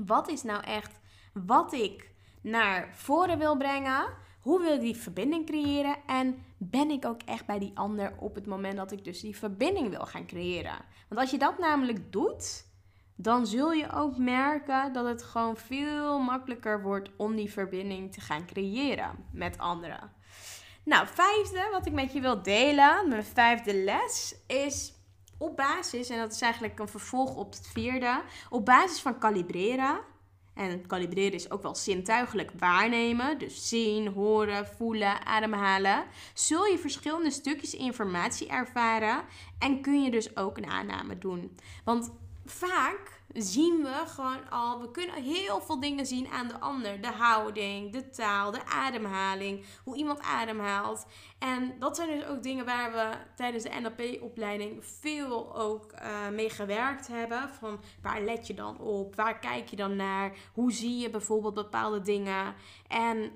wat 0.06 0.30
is 0.30 0.44
nou 0.44 0.64
echt 0.64 1.00
wat 1.34 1.74
ik 1.74 2.12
naar 2.42 2.90
voren 2.96 3.38
wil 3.38 3.58
brengen? 3.58 4.06
Hoe 4.42 4.62
wil 4.62 4.74
ik 4.74 4.82
die 4.82 4.96
verbinding 4.96 5.46
creëren? 5.46 5.96
En 6.06 6.46
ben 6.58 6.90
ik 6.90 7.06
ook 7.06 7.22
echt 7.22 7.46
bij 7.46 7.60
die 7.60 7.72
ander 7.74 8.14
op 8.20 8.36
het 8.36 8.46
moment 8.46 8.78
dat 8.78 8.92
ik 8.92 9.04
dus 9.04 9.20
die 9.20 9.38
verbinding 9.38 9.90
wil 9.90 10.06
gaan 10.06 10.26
creëren? 10.26 10.78
Want 11.08 11.22
als 11.22 11.32
je 11.32 11.38
dat 11.38 11.58
namelijk 11.58 12.12
doet, 12.12 12.66
dan 13.16 13.48
zul 13.48 13.72
je 13.72 13.92
ook 13.92 14.18
merken 14.18 14.94
dat 14.94 15.06
het 15.06 15.24
gewoon 15.24 15.58
veel 15.58 16.20
makkelijker 16.20 16.82
wordt 16.82 17.10
om 17.16 17.36
die 17.36 17.52
verbinding 17.52 18.14
te 18.14 18.22
gaan 18.22 18.46
creëren 18.46 19.26
met 19.32 19.58
anderen. 19.58 20.12
Nou, 20.88 21.08
vijfde 21.14 21.68
wat 21.72 21.86
ik 21.86 21.94
met 21.94 22.14
je 22.14 22.20
wil 22.20 22.42
delen, 22.42 23.08
mijn 23.08 23.24
vijfde 23.24 23.74
les, 23.76 24.36
is 24.46 24.94
op 25.38 25.56
basis, 25.56 26.10
en 26.10 26.18
dat 26.18 26.32
is 26.32 26.42
eigenlijk 26.42 26.80
een 26.80 26.88
vervolg 26.88 27.36
op 27.36 27.52
het 27.52 27.70
vierde, 27.74 28.22
op 28.50 28.66
basis 28.66 29.00
van 29.00 29.20
kalibreren. 29.20 30.00
En 30.54 30.88
kalibreren 30.88 31.34
is 31.34 31.52
ook 31.52 31.62
wel 31.62 31.76
zintuigelijk 31.76 32.52
waarnemen. 32.58 33.40
Dus 33.40 33.70
zien, 33.70 34.08
horen, 34.08 34.68
voelen, 34.68 35.26
ademhalen. 35.26 36.06
Zul 36.34 36.66
je 36.66 36.78
verschillende 36.78 37.32
stukjes 37.32 37.74
informatie 37.74 38.48
ervaren. 38.48 39.24
En 39.60 39.82
kun 39.82 40.04
je 40.04 40.12
dus 40.12 40.38
ook 40.38 40.58
een 40.58 40.70
aanname 40.70 41.18
doen. 41.18 41.58
Want 41.84 42.12
vaak 42.46 43.17
zien 43.34 43.84
we 43.84 44.04
gewoon 44.06 44.50
al, 44.50 44.82
we 44.82 44.92
kunnen 44.92 45.24
heel 45.24 45.62
veel 45.62 45.80
dingen 45.80 46.06
zien 46.06 46.28
aan 46.28 46.48
de 46.48 46.60
ander. 46.60 47.02
De 47.02 47.12
houding, 47.12 47.92
de 47.92 48.10
taal, 48.10 48.52
de 48.52 48.66
ademhaling, 48.66 49.66
hoe 49.84 49.98
iemand 49.98 50.20
ademhaalt. 50.22 51.06
En 51.40 51.76
dat 51.80 51.96
zijn 51.96 52.20
dus 52.20 52.26
ook 52.28 52.44
dingen 52.44 52.66
waar 52.66 52.92
we 52.92 53.18
tijdens 53.36 53.64
de 53.64 53.80
NLP-opleiding 53.82 54.86
veel 54.86 55.56
ook 55.56 55.94
uh, 55.94 56.30
mee 56.30 56.50
gewerkt 56.50 57.08
hebben. 57.08 57.50
Van 57.50 57.80
waar 58.02 58.22
let 58.22 58.48
je 58.48 58.54
dan 58.54 58.80
op? 58.80 59.16
Waar 59.16 59.40
kijk 59.40 59.70
je 59.70 59.76
dan 59.76 59.96
naar? 59.96 60.34
Hoe 60.54 60.72
zie 60.72 60.98
je 60.98 61.10
bijvoorbeeld 61.10 61.54
bepaalde 61.54 62.02
dingen? 62.02 62.54
En 62.88 63.32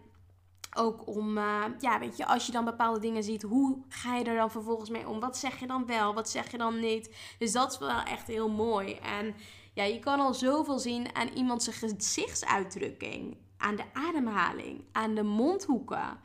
Ook 0.77 1.07
om, 1.07 1.37
uh, 1.37 1.63
ja, 1.79 1.99
weet 1.99 2.17
je, 2.17 2.25
als 2.25 2.45
je 2.45 2.51
dan 2.51 2.65
bepaalde 2.65 2.99
dingen 2.99 3.23
ziet, 3.23 3.41
hoe 3.41 3.77
ga 3.89 4.15
je 4.15 4.23
er 4.23 4.35
dan 4.35 4.51
vervolgens 4.51 4.89
mee 4.89 5.07
om? 5.07 5.19
Wat 5.19 5.37
zeg 5.37 5.59
je 5.59 5.67
dan 5.67 5.85
wel, 5.85 6.13
wat 6.13 6.29
zeg 6.29 6.51
je 6.51 6.57
dan 6.57 6.79
niet? 6.79 7.15
Dus 7.39 7.51
dat 7.51 7.71
is 7.71 7.77
wel 7.77 8.01
echt 8.01 8.27
heel 8.27 8.49
mooi. 8.49 8.93
En 8.93 9.35
ja, 9.73 9.83
je 9.83 9.99
kan 9.99 10.19
al 10.19 10.33
zoveel 10.33 10.79
zien 10.79 11.15
aan 11.15 11.27
iemands 11.27 11.67
gezichtsuitdrukking, 11.67 13.37
aan 13.57 13.75
de 13.75 13.85
ademhaling, 13.93 14.83
aan 14.91 15.15
de 15.15 15.23
mondhoeken 15.23 16.19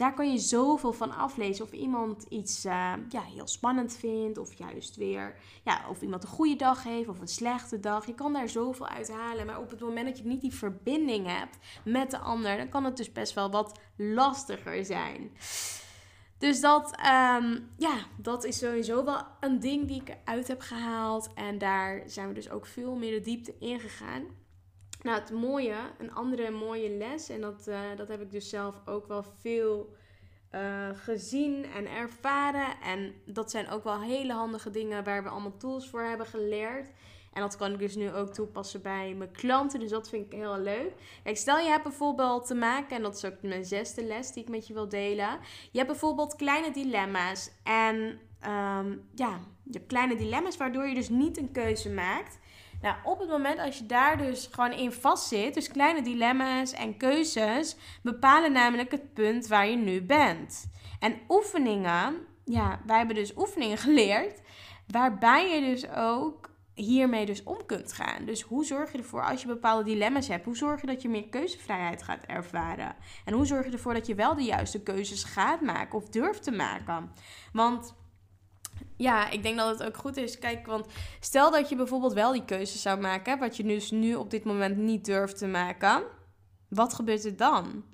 daar 0.00 0.14
kan 0.14 0.30
je 0.32 0.38
zoveel 0.38 0.92
van 0.92 1.16
aflezen. 1.16 1.64
Of 1.64 1.72
iemand 1.72 2.22
iets 2.28 2.64
uh, 2.64 2.92
ja, 3.08 3.22
heel 3.22 3.46
spannend 3.46 3.96
vindt. 3.96 4.38
Of 4.38 4.54
juist 4.54 4.96
weer. 4.96 5.36
Ja, 5.64 5.84
of 5.88 6.02
iemand 6.02 6.22
een 6.22 6.28
goede 6.28 6.56
dag 6.56 6.82
heeft. 6.82 7.08
Of 7.08 7.20
een 7.20 7.28
slechte 7.28 7.80
dag. 7.80 8.06
Je 8.06 8.14
kan 8.14 8.32
daar 8.32 8.48
zoveel 8.48 8.88
uit 8.88 9.10
halen. 9.10 9.46
Maar 9.46 9.60
op 9.60 9.70
het 9.70 9.80
moment 9.80 10.06
dat 10.06 10.18
je 10.18 10.24
niet 10.24 10.40
die 10.40 10.54
verbinding 10.54 11.26
hebt 11.26 11.58
met 11.84 12.10
de 12.10 12.18
ander. 12.18 12.56
Dan 12.56 12.68
kan 12.68 12.84
het 12.84 12.96
dus 12.96 13.12
best 13.12 13.34
wel 13.34 13.50
wat 13.50 13.80
lastiger 13.96 14.84
zijn. 14.84 15.30
Dus 16.40 16.60
dat, 16.60 16.84
um, 16.84 17.70
ja, 17.76 17.96
dat 18.16 18.44
is 18.44 18.58
sowieso 18.58 19.04
wel 19.04 19.22
een 19.40 19.60
ding 19.60 19.86
die 19.86 20.00
ik 20.00 20.08
eruit 20.08 20.48
heb 20.48 20.60
gehaald. 20.60 21.30
En 21.34 21.58
daar 21.58 22.02
zijn 22.06 22.28
we 22.28 22.34
dus 22.34 22.50
ook 22.50 22.66
veel 22.66 22.94
meer 22.94 23.12
de 23.12 23.20
diepte 23.20 23.54
in 23.58 23.80
gegaan. 23.80 24.22
Nou, 25.02 25.20
het 25.20 25.30
mooie, 25.30 25.76
een 25.98 26.12
andere 26.12 26.50
mooie 26.50 26.90
les, 26.90 27.28
en 27.28 27.40
dat, 27.40 27.66
uh, 27.68 27.80
dat 27.96 28.08
heb 28.08 28.20
ik 28.20 28.30
dus 28.30 28.48
zelf 28.48 28.80
ook 28.84 29.06
wel 29.06 29.24
veel 29.40 29.94
uh, 30.54 30.88
gezien 30.92 31.64
en 31.64 31.90
ervaren. 31.90 32.80
En 32.82 33.14
dat 33.26 33.50
zijn 33.50 33.68
ook 33.68 33.84
wel 33.84 34.00
hele 34.00 34.32
handige 34.32 34.70
dingen 34.70 35.04
waar 35.04 35.22
we 35.22 35.28
allemaal 35.28 35.56
tools 35.56 35.88
voor 35.88 36.02
hebben 36.02 36.26
geleerd. 36.26 36.90
En 37.32 37.40
dat 37.40 37.56
kan 37.56 37.72
ik 37.72 37.78
dus 37.78 37.96
nu 37.96 38.12
ook 38.12 38.32
toepassen 38.32 38.82
bij 38.82 39.14
mijn 39.14 39.32
klanten. 39.32 39.80
Dus 39.80 39.90
dat 39.90 40.08
vind 40.08 40.26
ik 40.26 40.38
heel 40.38 40.58
leuk. 40.58 40.92
Kijk, 41.22 41.36
stel 41.36 41.58
je 41.58 41.68
hebt 41.68 41.82
bijvoorbeeld 41.82 42.46
te 42.46 42.54
maken, 42.54 42.96
en 42.96 43.02
dat 43.02 43.16
is 43.16 43.24
ook 43.24 43.42
mijn 43.42 43.64
zesde 43.64 44.04
les 44.04 44.32
die 44.32 44.42
ik 44.42 44.48
met 44.48 44.66
je 44.66 44.74
wil 44.74 44.88
delen. 44.88 45.38
Je 45.70 45.78
hebt 45.78 45.90
bijvoorbeeld 45.90 46.36
kleine 46.36 46.70
dilemma's. 46.70 47.50
En 47.62 47.96
um, 48.46 49.08
ja, 49.14 49.40
je 49.64 49.72
hebt 49.72 49.86
kleine 49.86 50.16
dilemma's 50.16 50.56
waardoor 50.56 50.86
je 50.86 50.94
dus 50.94 51.08
niet 51.08 51.38
een 51.38 51.52
keuze 51.52 51.90
maakt. 51.90 52.38
Nou, 52.82 52.96
op 53.04 53.18
het 53.18 53.28
moment 53.28 53.58
als 53.58 53.78
je 53.78 53.86
daar 53.86 54.18
dus 54.18 54.48
gewoon 54.50 54.72
in 54.72 54.92
vastzit, 54.92 55.54
dus 55.54 55.68
kleine 55.68 56.02
dilemma's 56.02 56.72
en 56.72 56.96
keuzes, 56.96 57.76
bepalen 58.02 58.52
namelijk 58.52 58.90
het 58.90 59.14
punt 59.14 59.46
waar 59.46 59.68
je 59.68 59.76
nu 59.76 60.02
bent. 60.02 60.70
En 60.98 61.20
oefeningen, 61.28 62.16
ja, 62.44 62.80
wij 62.86 62.96
hebben 62.96 63.16
dus 63.16 63.36
oefeningen 63.36 63.78
geleerd, 63.86 64.40
waarbij 64.86 65.54
je 65.54 65.60
dus 65.60 65.90
ook 65.90 66.49
hiermee 66.80 67.26
dus 67.26 67.42
om 67.42 67.66
kunt 67.66 67.92
gaan. 67.92 68.24
Dus 68.24 68.42
hoe 68.42 68.64
zorg 68.64 68.92
je 68.92 68.98
ervoor 68.98 69.22
als 69.24 69.40
je 69.40 69.46
bepaalde 69.46 69.84
dilemma's 69.84 70.28
hebt? 70.28 70.44
Hoe 70.44 70.56
zorg 70.56 70.80
je 70.80 70.86
dat 70.86 71.02
je 71.02 71.08
meer 71.08 71.28
keuzevrijheid 71.28 72.02
gaat 72.02 72.24
ervaren? 72.24 72.96
En 73.24 73.34
hoe 73.34 73.46
zorg 73.46 73.66
je 73.66 73.72
ervoor 73.72 73.94
dat 73.94 74.06
je 74.06 74.14
wel 74.14 74.34
de 74.34 74.44
juiste 74.44 74.82
keuzes 74.82 75.24
gaat 75.24 75.60
maken 75.60 75.98
of 75.98 76.08
durft 76.08 76.42
te 76.42 76.50
maken? 76.50 77.12
Want 77.52 77.94
ja, 78.96 79.30
ik 79.30 79.42
denk 79.42 79.56
dat 79.56 79.78
het 79.78 79.88
ook 79.88 79.96
goed 79.96 80.16
is. 80.16 80.38
Kijk, 80.38 80.66
want 80.66 80.86
stel 81.20 81.50
dat 81.50 81.68
je 81.68 81.76
bijvoorbeeld 81.76 82.12
wel 82.12 82.32
die 82.32 82.44
keuze 82.44 82.78
zou 82.78 83.00
maken, 83.00 83.38
wat 83.38 83.56
je 83.56 83.62
dus 83.62 83.90
nu 83.90 84.14
op 84.14 84.30
dit 84.30 84.44
moment 84.44 84.76
niet 84.76 85.04
durft 85.04 85.38
te 85.38 85.46
maken. 85.46 86.02
Wat 86.68 86.94
gebeurt 86.94 87.24
er 87.24 87.36
dan? 87.36 87.84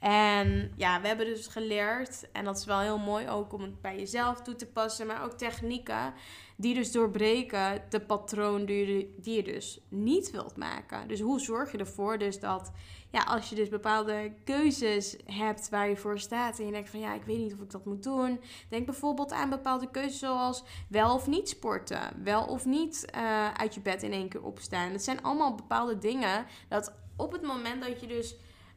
En 0.00 0.72
ja, 0.76 1.00
we 1.00 1.06
hebben 1.06 1.26
dus 1.26 1.46
geleerd, 1.46 2.30
en 2.32 2.44
dat 2.44 2.56
is 2.56 2.64
wel 2.64 2.80
heel 2.80 2.98
mooi 2.98 3.28
ook 3.28 3.52
om 3.52 3.62
het 3.62 3.80
bij 3.80 3.96
jezelf 3.96 4.40
toe 4.40 4.56
te 4.56 4.66
passen, 4.66 5.06
maar 5.06 5.24
ook 5.24 5.32
technieken 5.32 6.14
die 6.56 6.74
dus 6.74 6.92
doorbreken 6.92 7.82
de 7.88 8.00
patroon 8.00 8.64
die 8.64 8.86
je, 8.86 9.14
die 9.16 9.36
je 9.36 9.42
dus 9.42 9.80
niet 9.88 10.30
wilt 10.30 10.56
maken. 10.56 11.08
Dus 11.08 11.20
hoe 11.20 11.40
zorg 11.40 11.72
je 11.72 11.78
ervoor 11.78 12.18
dus 12.18 12.40
dat, 12.40 12.72
ja, 13.10 13.22
als 13.22 13.48
je 13.48 13.54
dus 13.54 13.68
bepaalde 13.68 14.32
keuzes 14.44 15.16
hebt 15.24 15.68
waar 15.68 15.88
je 15.88 15.96
voor 15.96 16.18
staat 16.18 16.58
en 16.58 16.66
je 16.66 16.72
denkt 16.72 16.90
van 16.90 17.00
ja, 17.00 17.14
ik 17.14 17.24
weet 17.24 17.38
niet 17.38 17.52
of 17.52 17.60
ik 17.60 17.70
dat 17.70 17.84
moet 17.84 18.02
doen. 18.02 18.40
Denk 18.68 18.86
bijvoorbeeld 18.86 19.32
aan 19.32 19.50
bepaalde 19.50 19.90
keuzes 19.90 20.18
zoals 20.18 20.64
wel 20.88 21.14
of 21.14 21.26
niet 21.26 21.48
sporten, 21.48 22.22
wel 22.22 22.44
of 22.44 22.64
niet 22.66 23.04
uh, 23.16 23.52
uit 23.52 23.74
je 23.74 23.80
bed 23.80 24.02
in 24.02 24.12
één 24.12 24.28
keer 24.28 24.42
opstaan. 24.42 24.92
Het 24.92 25.04
zijn 25.04 25.22
allemaal 25.22 25.54
bepaalde 25.54 25.98
dingen 25.98 26.46
dat 26.68 26.92
op 27.16 27.32
het 27.32 27.42
moment 27.42 27.82
dat 27.82 28.00
je 28.00 28.06
dus... 28.06 28.36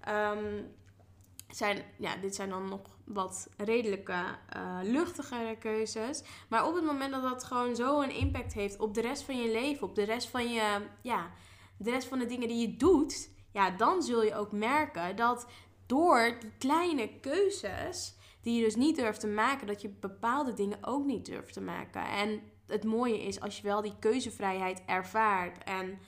Um, 0.10 0.82
zijn, 1.56 1.84
ja, 1.98 2.16
dit 2.16 2.36
zijn 2.36 2.50
dan 2.50 2.70
nog 2.70 2.82
wat 3.06 3.50
redelijke, 3.58 4.24
uh, 4.56 4.80
luchtigere 4.84 5.58
keuzes. 5.58 6.24
Maar 6.50 6.68
op 6.68 6.76
het 6.76 6.84
moment 6.84 7.12
dat 7.12 7.22
dat 7.22 7.44
gewoon 7.44 7.76
zo 7.76 8.02
een 8.02 8.16
impact 8.16 8.54
heeft 8.54 8.80
op 8.80 8.94
de 8.94 9.02
rest 9.02 9.24
van 9.24 9.38
je 9.38 9.52
leven, 9.52 9.88
op 9.88 9.96
de 9.96 10.04
rest 10.04 10.28
van 10.28 10.52
je, 10.52 10.82
ja, 11.02 11.32
de 11.78 11.90
rest 11.90 12.08
van 12.08 12.20
de 12.20 12.26
dingen 12.26 12.48
die 12.48 12.68
je 12.68 12.78
doet, 12.78 13.30
ja, 13.52 13.72
dan 13.72 14.04
zul 14.04 14.24
je 14.24 14.36
ook 14.36 14.52
merken 14.52 15.16
dat 15.16 15.48
door 15.86 16.38
die 16.40 16.52
kleine 16.58 17.20
keuzes 17.20 18.16
die 18.42 18.56
je 18.56 18.64
dus 18.64 18.76
niet 18.76 18.96
durft 18.96 19.20
te 19.20 19.28
maken, 19.28 19.68
dat 19.68 19.82
je 19.82 19.90
bepaalde 19.90 20.54
dingen 20.54 20.78
ook 20.82 21.06
niet 21.06 21.26
durft 21.26 21.54
te 21.54 21.62
maken. 21.62 22.06
En 22.06 22.42
het 22.68 22.84
mooie 22.84 23.24
is 23.24 23.40
als 23.40 23.58
je 23.58 23.64
wel 23.64 23.82
die 23.82 24.00
keuzevrijheid 24.00 24.82
ervaart 24.86 25.64
en 25.64 26.00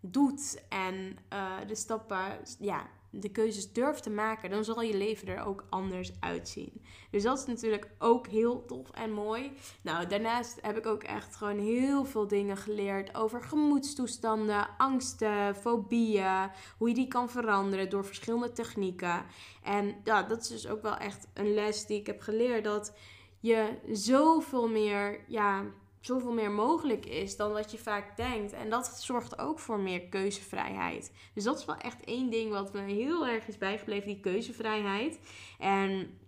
doet 0.00 0.62
en 0.68 1.16
uh, 1.32 1.56
de 1.66 1.74
stappen, 1.74 2.40
ja, 2.58 2.86
de 3.20 3.28
keuzes 3.28 3.72
durft 3.72 4.02
te 4.02 4.10
maken, 4.10 4.50
dan 4.50 4.64
zal 4.64 4.82
je 4.82 4.96
leven 4.96 5.28
er 5.28 5.44
ook 5.44 5.66
anders 5.70 6.12
uitzien. 6.20 6.82
Dus 7.10 7.22
dat 7.22 7.38
is 7.38 7.46
natuurlijk 7.46 7.90
ook 7.98 8.26
heel 8.26 8.64
tof 8.64 8.90
en 8.90 9.12
mooi. 9.12 9.52
Nou, 9.82 10.06
daarnaast 10.06 10.58
heb 10.60 10.76
ik 10.76 10.86
ook 10.86 11.02
echt 11.02 11.36
gewoon 11.36 11.58
heel 11.58 12.04
veel 12.04 12.28
dingen 12.28 12.56
geleerd 12.56 13.14
over 13.14 13.42
gemoedstoestanden, 13.42 14.68
angsten, 14.78 15.56
fobieën, 15.56 16.50
hoe 16.78 16.88
je 16.88 16.94
die 16.94 17.08
kan 17.08 17.30
veranderen 17.30 17.90
door 17.90 18.04
verschillende 18.04 18.52
technieken. 18.52 19.24
En 19.62 19.96
ja, 20.04 20.22
dat 20.22 20.40
is 20.40 20.48
dus 20.48 20.68
ook 20.68 20.82
wel 20.82 20.96
echt 20.96 21.28
een 21.34 21.54
les 21.54 21.86
die 21.86 22.00
ik 22.00 22.06
heb 22.06 22.20
geleerd 22.20 22.64
dat 22.64 22.92
je 23.40 23.78
zoveel 23.92 24.68
meer, 24.68 25.24
ja, 25.28 25.64
zoveel 26.06 26.32
meer 26.32 26.50
mogelijk 26.50 27.06
is 27.06 27.36
dan 27.36 27.52
wat 27.52 27.70
je 27.70 27.78
vaak 27.78 28.16
denkt. 28.16 28.52
En 28.52 28.70
dat 28.70 28.86
zorgt 29.00 29.38
ook 29.38 29.58
voor 29.58 29.78
meer 29.78 30.00
keuzevrijheid. 30.00 31.12
Dus 31.34 31.44
dat 31.44 31.58
is 31.58 31.64
wel 31.64 31.76
echt 31.76 32.04
één 32.04 32.30
ding 32.30 32.50
wat 32.50 32.72
me 32.72 32.80
heel 32.80 33.26
erg 33.26 33.48
is 33.48 33.58
bijgebleven, 33.58 34.06
die 34.06 34.20
keuzevrijheid. 34.20 35.18
En 35.58 36.18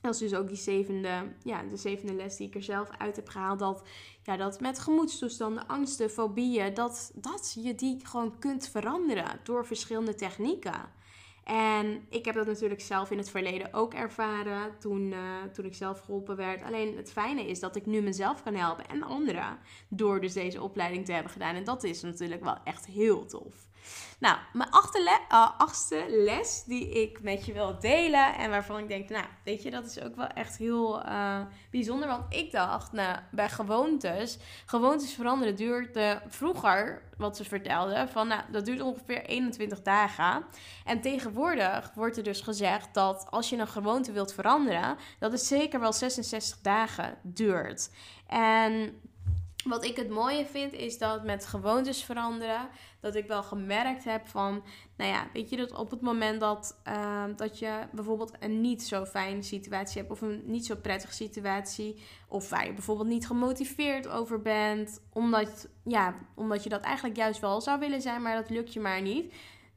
dat 0.00 0.14
is 0.14 0.20
dus 0.20 0.34
ook 0.34 0.48
die 0.48 0.56
zevende, 0.56 1.32
ja, 1.42 1.62
de 1.62 1.76
zevende 1.76 2.14
les 2.14 2.36
die 2.36 2.46
ik 2.46 2.54
er 2.54 2.62
zelf 2.62 2.90
uit 2.98 3.16
heb 3.16 3.28
gehaald. 3.28 3.58
Dat, 3.58 3.82
ja, 4.22 4.36
dat 4.36 4.60
met 4.60 4.78
gemoedstoestanden, 4.78 5.66
angsten, 5.66 6.10
fobieën, 6.10 6.74
dat, 6.74 7.12
dat 7.14 7.56
je 7.62 7.74
die 7.74 8.06
gewoon 8.06 8.38
kunt 8.38 8.68
veranderen 8.68 9.40
door 9.42 9.66
verschillende 9.66 10.14
technieken. 10.14 10.98
En 11.50 12.06
ik 12.08 12.24
heb 12.24 12.34
dat 12.34 12.46
natuurlijk 12.46 12.80
zelf 12.80 13.10
in 13.10 13.18
het 13.18 13.30
verleden 13.30 13.74
ook 13.74 13.94
ervaren 13.94 14.78
toen, 14.78 15.12
uh, 15.12 15.18
toen 15.52 15.64
ik 15.64 15.74
zelf 15.74 16.00
geholpen 16.00 16.36
werd. 16.36 16.62
Alleen 16.62 16.96
het 16.96 17.12
fijne 17.12 17.48
is 17.48 17.60
dat 17.60 17.76
ik 17.76 17.86
nu 17.86 18.00
mezelf 18.00 18.42
kan 18.42 18.54
helpen 18.54 18.88
en 18.88 19.02
anderen 19.02 19.58
door 19.88 20.20
dus 20.20 20.32
deze 20.32 20.62
opleiding 20.62 21.04
te 21.04 21.12
hebben 21.12 21.32
gedaan. 21.32 21.54
En 21.54 21.64
dat 21.64 21.84
is 21.84 22.02
natuurlijk 22.02 22.44
wel 22.44 22.56
echt 22.64 22.86
heel 22.86 23.26
tof. 23.26 23.68
Nou, 24.20 24.38
mijn 24.52 24.68
uh, 25.32 25.50
achtste 25.58 26.04
les 26.08 26.64
die 26.64 26.88
ik 26.88 27.22
met 27.22 27.46
je 27.46 27.52
wil 27.52 27.78
delen. 27.78 28.34
En 28.34 28.50
waarvan 28.50 28.78
ik 28.78 28.88
denk, 28.88 29.08
nou, 29.08 29.24
weet 29.44 29.62
je, 29.62 29.70
dat 29.70 29.84
is 29.84 30.00
ook 30.00 30.16
wel 30.16 30.26
echt 30.26 30.56
heel 30.56 31.06
uh, 31.06 31.40
bijzonder. 31.70 32.08
Want 32.08 32.34
ik 32.34 32.50
dacht, 32.50 32.92
nou, 32.92 33.18
bij 33.30 33.48
gewoontes, 33.48 34.38
gewoontes 34.66 35.12
veranderen 35.12 35.56
duurt 35.56 35.96
uh, 35.96 36.16
vroeger, 36.26 37.02
wat 37.16 37.36
ze 37.36 37.44
vertelden, 37.44 38.08
van 38.08 38.28
nou, 38.28 38.42
dat 38.52 38.64
duurt 38.64 38.80
ongeveer 38.80 39.24
21 39.24 39.82
dagen. 39.82 40.44
En 40.84 41.00
tegenwoordig 41.00 41.92
wordt 41.94 42.16
er 42.16 42.22
dus 42.22 42.40
gezegd 42.40 42.94
dat 42.94 43.26
als 43.30 43.48
je 43.48 43.56
een 43.56 43.68
gewoonte 43.68 44.12
wilt 44.12 44.32
veranderen, 44.32 44.96
dat 45.18 45.32
het 45.32 45.42
zeker 45.42 45.80
wel 45.80 45.92
66 45.92 46.58
dagen 46.60 47.18
duurt. 47.22 47.90
En 48.26 49.00
wat 49.64 49.84
ik 49.84 49.96
het 49.96 50.10
mooie 50.10 50.46
vind 50.46 50.72
is 50.72 50.98
dat 50.98 51.24
met 51.24 51.46
gewoontes 51.46 52.04
veranderen, 52.04 52.68
dat 53.00 53.14
ik 53.14 53.26
wel 53.26 53.42
gemerkt 53.42 54.04
heb 54.04 54.26
van, 54.26 54.62
nou 54.96 55.10
ja, 55.10 55.28
weet 55.32 55.50
je 55.50 55.56
dat 55.56 55.72
op 55.72 55.90
het 55.90 56.00
moment 56.00 56.40
dat, 56.40 56.80
uh, 56.88 57.24
dat 57.36 57.58
je 57.58 57.86
bijvoorbeeld 57.92 58.32
een 58.40 58.60
niet 58.60 58.82
zo 58.82 59.04
fijne 59.04 59.42
situatie 59.42 60.00
hebt 60.00 60.12
of 60.12 60.20
een 60.20 60.42
niet 60.44 60.66
zo 60.66 60.76
prettige 60.76 61.12
situatie, 61.12 62.02
of 62.28 62.48
waar 62.48 62.66
je 62.66 62.72
bijvoorbeeld 62.72 63.08
niet 63.08 63.26
gemotiveerd 63.26 64.08
over 64.08 64.42
bent, 64.42 65.02
omdat, 65.12 65.68
ja, 65.84 66.14
omdat 66.34 66.62
je 66.62 66.68
dat 66.68 66.80
eigenlijk 66.82 67.16
juist 67.16 67.40
wel 67.40 67.60
zou 67.60 67.78
willen 67.78 68.00
zijn, 68.00 68.22
maar 68.22 68.36
dat 68.36 68.50
lukt 68.50 68.72
je 68.72 68.80
maar 68.80 69.02
niet. 69.02 69.32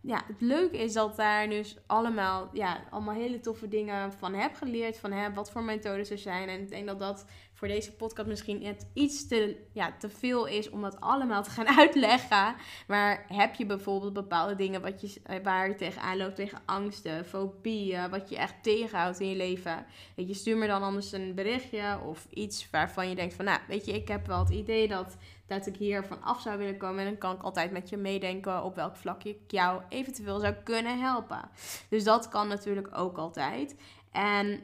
Ja, 0.05 0.23
het 0.27 0.41
leuke 0.41 0.77
is 0.77 0.93
dat 0.93 1.15
daar 1.15 1.49
dus 1.49 1.77
allemaal, 1.87 2.49
ja, 2.53 2.83
allemaal 2.89 3.13
hele 3.13 3.39
toffe 3.39 3.67
dingen 3.67 4.13
van 4.13 4.33
heb 4.33 4.55
geleerd. 4.55 4.99
Van 4.99 5.11
hè, 5.11 5.33
wat 5.33 5.51
voor 5.51 5.63
methodes 5.63 6.09
er 6.09 6.17
zijn. 6.17 6.49
En 6.49 6.59
ik 6.59 6.69
denk 6.69 6.87
dat 6.87 6.99
dat 6.99 7.25
voor 7.63 7.71
deze 7.71 7.93
podcast 7.93 8.27
misschien 8.27 8.61
net 8.61 8.85
iets 8.93 9.27
te, 9.27 9.57
ja, 9.71 9.93
te 9.99 10.09
veel 10.09 10.45
is 10.45 10.69
om 10.69 10.81
dat 10.81 11.01
allemaal 11.01 11.43
te 11.43 11.49
gaan 11.49 11.67
uitleggen. 11.79 12.55
Maar 12.87 13.25
heb 13.27 13.55
je 13.55 13.65
bijvoorbeeld 13.65 14.13
bepaalde 14.13 14.55
dingen 14.55 14.81
wat 14.81 15.01
je, 15.01 15.21
waar 15.43 15.67
je 15.67 15.75
tegenaan 15.75 16.17
loopt, 16.17 16.35
tegen 16.35 16.61
angsten, 16.65 17.25
fobieën, 17.25 18.09
wat 18.09 18.29
je 18.29 18.37
echt 18.37 18.63
tegenhoudt 18.63 19.19
in 19.19 19.29
je 19.29 19.35
leven. 19.35 19.85
Weet 20.15 20.27
je, 20.27 20.33
stuur 20.33 20.57
me 20.57 20.67
dan 20.67 20.83
anders 20.83 21.11
een 21.11 21.35
berichtje 21.35 21.99
of 22.05 22.27
iets 22.29 22.69
waarvan 22.71 23.09
je 23.09 23.15
denkt 23.15 23.33
van, 23.33 23.45
nou, 23.45 23.59
weet 23.67 23.85
je, 23.85 23.93
ik 23.93 24.07
heb 24.07 24.27
wel 24.27 24.39
het 24.39 24.49
idee 24.49 24.87
dat, 24.87 25.17
dat 25.47 25.67
ik 25.67 25.75
hier 25.75 26.03
van 26.03 26.23
af 26.23 26.41
zou 26.41 26.57
willen 26.57 26.77
komen. 26.77 26.99
En 26.99 27.05
dan 27.05 27.17
kan 27.17 27.35
ik 27.35 27.41
altijd 27.41 27.71
met 27.71 27.89
je 27.89 27.97
meedenken 27.97 28.63
op 28.63 28.75
welk 28.75 28.95
vlak 28.95 29.23
ik 29.23 29.37
jou 29.47 29.81
eventueel 29.89 30.39
zou 30.39 30.53
kunnen 30.53 30.99
helpen. 30.99 31.49
Dus 31.89 32.03
dat 32.03 32.29
kan 32.29 32.47
natuurlijk 32.47 32.97
ook 32.97 33.17
altijd. 33.17 33.75
En 34.11 34.61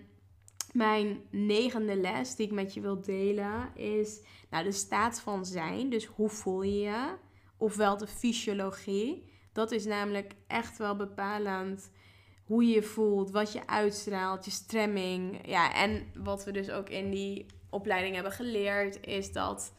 mijn 0.73 1.21
negende 1.29 1.95
les 1.95 2.35
die 2.35 2.45
ik 2.45 2.53
met 2.53 2.73
je 2.73 2.81
wil 2.81 3.01
delen 3.01 3.75
is 3.75 4.21
nou, 4.49 4.63
de 4.63 4.71
staat 4.71 5.19
van 5.19 5.45
zijn. 5.45 5.89
Dus 5.89 6.05
hoe 6.05 6.29
voel 6.29 6.61
je 6.61 6.79
je? 6.79 7.15
Ofwel 7.57 7.97
de 7.97 8.07
fysiologie. 8.07 9.31
Dat 9.53 9.71
is 9.71 9.85
namelijk 9.85 10.33
echt 10.47 10.77
wel 10.77 10.95
bepalend 10.95 11.91
hoe 12.43 12.67
je 12.67 12.73
je 12.73 12.83
voelt, 12.83 13.31
wat 13.31 13.51
je 13.51 13.67
uitstraalt, 13.67 14.45
je 14.45 14.51
stremming. 14.51 15.47
Ja, 15.47 15.73
en 15.73 16.11
wat 16.23 16.45
we 16.45 16.51
dus 16.51 16.69
ook 16.69 16.89
in 16.89 17.09
die 17.09 17.45
opleiding 17.69 18.13
hebben 18.15 18.33
geleerd, 18.33 19.05
is 19.05 19.31
dat 19.31 19.73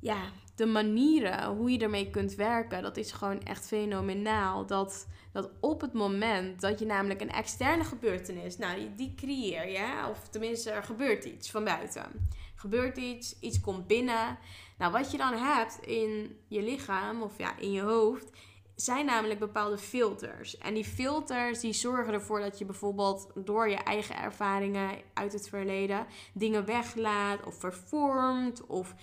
ja, 0.00 0.18
de 0.54 0.66
manieren 0.66 1.44
hoe 1.56 1.70
je 1.70 1.78
ermee 1.78 2.10
kunt 2.10 2.34
werken, 2.34 2.82
dat 2.82 2.96
is 2.96 3.12
gewoon 3.12 3.42
echt 3.42 3.66
fenomenaal. 3.66 4.66
Dat, 4.66 5.06
dat 5.32 5.50
op 5.60 5.80
het 5.80 5.92
moment 5.92 6.60
dat 6.60 6.78
je 6.78 6.86
namelijk 6.86 7.20
een 7.20 7.32
externe 7.32 7.84
gebeurtenis, 7.84 8.58
nou, 8.58 8.94
die 8.96 9.14
creëer 9.14 9.68
je, 9.68 10.08
of 10.10 10.28
tenminste 10.28 10.70
er 10.70 10.82
gebeurt 10.82 11.24
iets 11.24 11.50
van 11.50 11.64
buiten. 11.64 12.28
Gebeurt 12.54 12.96
iets, 12.96 13.38
iets 13.40 13.60
komt 13.60 13.86
binnen. 13.86 14.38
Nou, 14.78 14.92
wat 14.92 15.10
je 15.10 15.16
dan 15.16 15.34
hebt 15.34 15.78
in 15.86 16.36
je 16.48 16.62
lichaam 16.62 17.22
of 17.22 17.38
ja, 17.38 17.58
in 17.58 17.72
je 17.72 17.82
hoofd, 17.82 18.30
zijn 18.76 19.06
namelijk 19.06 19.40
bepaalde 19.40 19.78
filters. 19.78 20.58
En 20.58 20.74
die 20.74 20.84
filters 20.84 21.60
die 21.60 21.72
zorgen 21.72 22.12
ervoor 22.12 22.40
dat 22.40 22.58
je 22.58 22.64
bijvoorbeeld 22.64 23.30
door 23.34 23.68
je 23.68 23.76
eigen 23.76 24.16
ervaringen 24.16 24.90
uit 25.14 25.32
het 25.32 25.48
verleden 25.48 26.06
dingen 26.32 26.64
weglaat 26.64 27.46
of 27.46 27.60
vervormt 27.60 28.66
of 28.66 28.94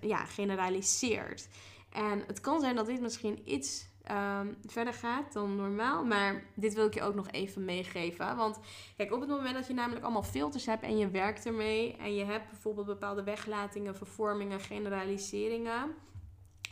ja, 0.00 0.24
generaliseert. 0.24 1.48
En 1.90 2.22
het 2.26 2.40
kan 2.40 2.60
zijn 2.60 2.76
dat 2.76 2.86
dit 2.86 3.00
misschien 3.00 3.38
iets 3.44 3.88
ehm, 4.02 4.46
verder 4.66 4.94
gaat 4.94 5.32
dan 5.32 5.56
normaal. 5.56 6.04
Maar 6.04 6.44
dit 6.54 6.74
wil 6.74 6.86
ik 6.86 6.94
je 6.94 7.02
ook 7.02 7.14
nog 7.14 7.30
even 7.30 7.64
meegeven. 7.64 8.36
Want 8.36 8.58
kijk, 8.96 9.12
op 9.12 9.20
het 9.20 9.28
moment 9.28 9.54
dat 9.54 9.66
je 9.66 9.74
namelijk 9.74 10.04
allemaal 10.04 10.22
filters 10.22 10.66
hebt 10.66 10.82
en 10.82 10.98
je 10.98 11.10
werkt 11.10 11.46
ermee. 11.46 11.96
En 11.96 12.14
je 12.14 12.24
hebt 12.24 12.50
bijvoorbeeld 12.50 12.86
bepaalde 12.86 13.22
weglatingen, 13.22 13.96
vervormingen, 13.96 14.60
generaliseringen. 14.60 15.94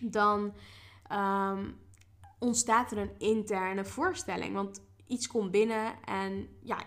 Dan 0.00 0.54
ehm, 1.08 1.64
ontstaat 2.38 2.90
er 2.90 2.98
een 2.98 3.18
interne 3.18 3.84
voorstelling. 3.84 4.54
Want 4.54 4.80
iets 5.06 5.26
komt 5.26 5.50
binnen 5.50 6.04
en 6.04 6.48
ja, 6.60 6.78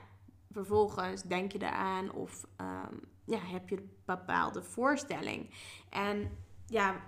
vervolgens 0.52 1.22
denk 1.22 1.52
je 1.52 1.62
eraan 1.62 2.12
of 2.12 2.46
um, 2.62 3.00
ja, 3.26 3.40
heb 3.40 3.70
je 3.70 3.78
een 3.78 3.92
bepaalde 4.06 4.64
voorstelling. 4.64 5.50
En 5.90 6.38
ja, 6.66 7.02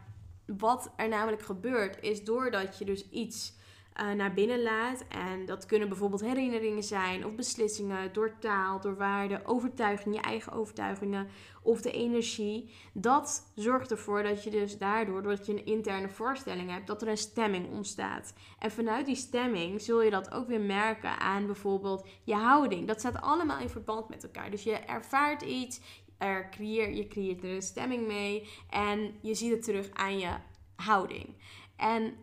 wat 0.45 0.91
er 0.95 1.07
namelijk 1.07 1.41
gebeurt 1.41 2.01
is 2.01 2.23
doordat 2.23 2.77
je 2.77 2.85
dus 2.85 3.09
iets 3.09 3.53
uh, 4.01 4.11
naar 4.11 4.33
binnen 4.33 4.61
laat. 4.61 5.03
En 5.07 5.45
dat 5.45 5.65
kunnen 5.65 5.89
bijvoorbeeld 5.89 6.21
herinneringen 6.21 6.83
zijn 6.83 7.25
of 7.25 7.35
beslissingen 7.35 8.13
door 8.13 8.39
taal, 8.39 8.79
door 8.79 8.95
waarden, 8.95 9.45
overtuigingen, 9.45 10.17
je 10.17 10.23
eigen 10.23 10.51
overtuigingen 10.51 11.27
of 11.61 11.81
de 11.81 11.91
energie. 11.91 12.73
Dat 12.93 13.51
zorgt 13.55 13.91
ervoor 13.91 14.23
dat 14.23 14.43
je 14.43 14.49
dus 14.49 14.77
daardoor, 14.77 15.21
doordat 15.23 15.45
je 15.45 15.51
een 15.51 15.65
interne 15.65 16.09
voorstelling 16.09 16.69
hebt, 16.69 16.87
dat 16.87 17.01
er 17.01 17.07
een 17.07 17.17
stemming 17.17 17.71
ontstaat. 17.71 18.33
En 18.59 18.71
vanuit 18.71 19.05
die 19.05 19.15
stemming 19.15 19.81
zul 19.81 20.01
je 20.01 20.09
dat 20.09 20.31
ook 20.31 20.47
weer 20.47 20.61
merken 20.61 21.19
aan 21.19 21.45
bijvoorbeeld 21.45 22.07
je 22.23 22.35
houding. 22.35 22.87
Dat 22.87 22.99
staat 22.99 23.21
allemaal 23.21 23.59
in 23.59 23.69
verband 23.69 24.09
met 24.09 24.23
elkaar. 24.23 24.51
Dus 24.51 24.63
je 24.63 24.75
ervaart 24.75 25.41
iets, 25.41 25.79
er 26.17 26.49
creëer, 26.49 26.93
je 26.93 27.07
creëert 27.07 27.43
er 27.43 27.49
een 27.49 27.61
stemming 27.61 28.07
mee 28.07 28.49
en 28.69 29.15
je 29.21 29.35
ziet 29.35 29.51
het 29.51 29.63
terug 29.63 29.89
aan 29.93 30.19
je 30.19 30.31
houding. 30.75 31.35
En 31.75 32.13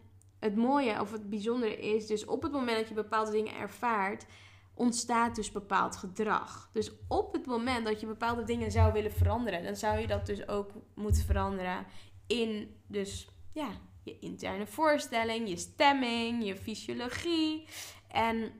het 0.40 0.56
mooie 0.56 1.00
of 1.00 1.12
het 1.12 1.30
bijzondere 1.30 1.76
is 1.76 2.06
dus 2.06 2.24
op 2.24 2.42
het 2.42 2.52
moment 2.52 2.78
dat 2.78 2.88
je 2.88 2.94
bepaalde 2.94 3.30
dingen 3.30 3.54
ervaart, 3.54 4.26
ontstaat 4.74 5.34
dus 5.34 5.52
bepaald 5.52 5.96
gedrag. 5.96 6.70
Dus 6.72 6.92
op 7.08 7.32
het 7.32 7.46
moment 7.46 7.86
dat 7.86 8.00
je 8.00 8.06
bepaalde 8.06 8.44
dingen 8.44 8.70
zou 8.70 8.92
willen 8.92 9.12
veranderen, 9.12 9.62
dan 9.62 9.76
zou 9.76 9.98
je 9.98 10.06
dat 10.06 10.26
dus 10.26 10.48
ook 10.48 10.70
moeten 10.94 11.24
veranderen 11.24 11.86
in 12.26 12.76
dus 12.86 13.28
ja, 13.52 13.68
je 14.04 14.18
interne 14.18 14.66
voorstelling, 14.66 15.48
je 15.48 15.56
stemming, 15.56 16.44
je 16.44 16.56
fysiologie. 16.56 17.66
En 18.08 18.52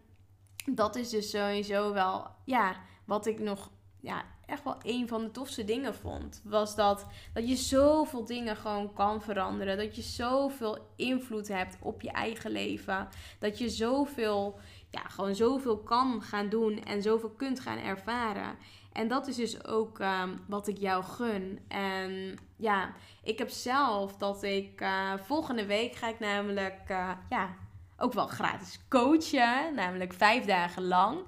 dat 0.64 0.96
is 0.96 1.08
dus 1.08 1.30
sowieso 1.30 1.92
wel 1.92 2.26
ja, 2.44 2.76
wat 3.04 3.26
ik 3.26 3.38
nog 3.38 3.70
ja, 4.00 4.24
echt 4.50 4.64
wel 4.64 4.76
een 4.82 5.08
van 5.08 5.22
de 5.22 5.30
tofste 5.30 5.64
dingen 5.64 5.94
vond. 5.94 6.42
Was 6.44 6.74
dat, 6.74 7.06
dat 7.32 7.48
je 7.48 7.56
zoveel 7.56 8.24
dingen 8.24 8.56
gewoon 8.56 8.92
kan 8.92 9.22
veranderen. 9.22 9.76
Dat 9.76 9.96
je 9.96 10.02
zoveel 10.02 10.78
invloed 10.96 11.48
hebt 11.48 11.76
op 11.80 12.02
je 12.02 12.10
eigen 12.10 12.50
leven. 12.50 13.08
Dat 13.38 13.58
je 13.58 13.68
zoveel, 13.68 14.58
ja, 14.90 15.00
gewoon 15.00 15.34
zoveel 15.34 15.78
kan 15.78 16.22
gaan 16.22 16.48
doen 16.48 16.84
en 16.84 17.02
zoveel 17.02 17.30
kunt 17.30 17.60
gaan 17.60 17.78
ervaren. 17.78 18.56
En 18.92 19.08
dat 19.08 19.26
is 19.26 19.36
dus 19.36 19.64
ook 19.64 19.98
ehm, 19.98 20.36
wat 20.46 20.68
ik 20.68 20.78
jou 20.78 21.04
gun. 21.04 21.58
En 21.68 22.38
ja, 22.56 22.94
ik 23.22 23.38
heb 23.38 23.48
zelf 23.48 24.16
dat 24.16 24.42
ik 24.42 24.80
uh, 24.80 25.12
volgende 25.18 25.66
week 25.66 25.94
ga 25.94 26.08
ik 26.08 26.18
namelijk, 26.18 26.80
uh, 26.90 27.10
ja, 27.28 27.54
ook 28.00 28.12
wel 28.12 28.26
gratis 28.26 28.80
coachen. 28.88 29.74
Namelijk 29.74 30.12
vijf 30.12 30.44
dagen 30.44 30.82
lang. 30.82 31.18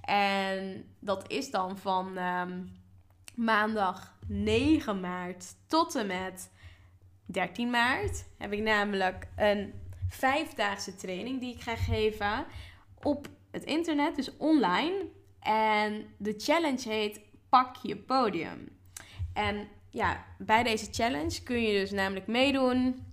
En 0.00 0.84
dat 1.00 1.30
is 1.30 1.50
dan 1.50 1.78
van 1.78 2.16
ehm, 2.16 2.62
maandag 3.34 4.18
9 4.26 5.00
maart 5.00 5.54
tot 5.66 5.94
en 5.94 6.06
met 6.06 6.50
13 7.26 7.70
maart. 7.70 8.24
Heb 8.38 8.52
ik 8.52 8.62
namelijk 8.62 9.28
een 9.36 9.72
vijfdaagse 10.08 10.96
training 10.96 11.40
die 11.40 11.54
ik 11.54 11.60
ga 11.60 11.76
geven 11.76 12.46
op 13.02 13.28
het 13.50 13.64
internet, 13.64 14.16
dus 14.16 14.36
online. 14.36 15.06
En 15.40 16.06
de 16.16 16.34
challenge 16.36 16.88
heet 16.88 17.20
Pak 17.48 17.76
je 17.76 17.96
podium. 17.96 18.78
En 19.32 19.68
ja, 19.90 20.24
bij 20.38 20.62
deze 20.62 20.88
challenge 20.90 21.42
kun 21.42 21.62
je 21.62 21.80
dus 21.80 21.90
namelijk 21.90 22.26
meedoen 22.26 23.09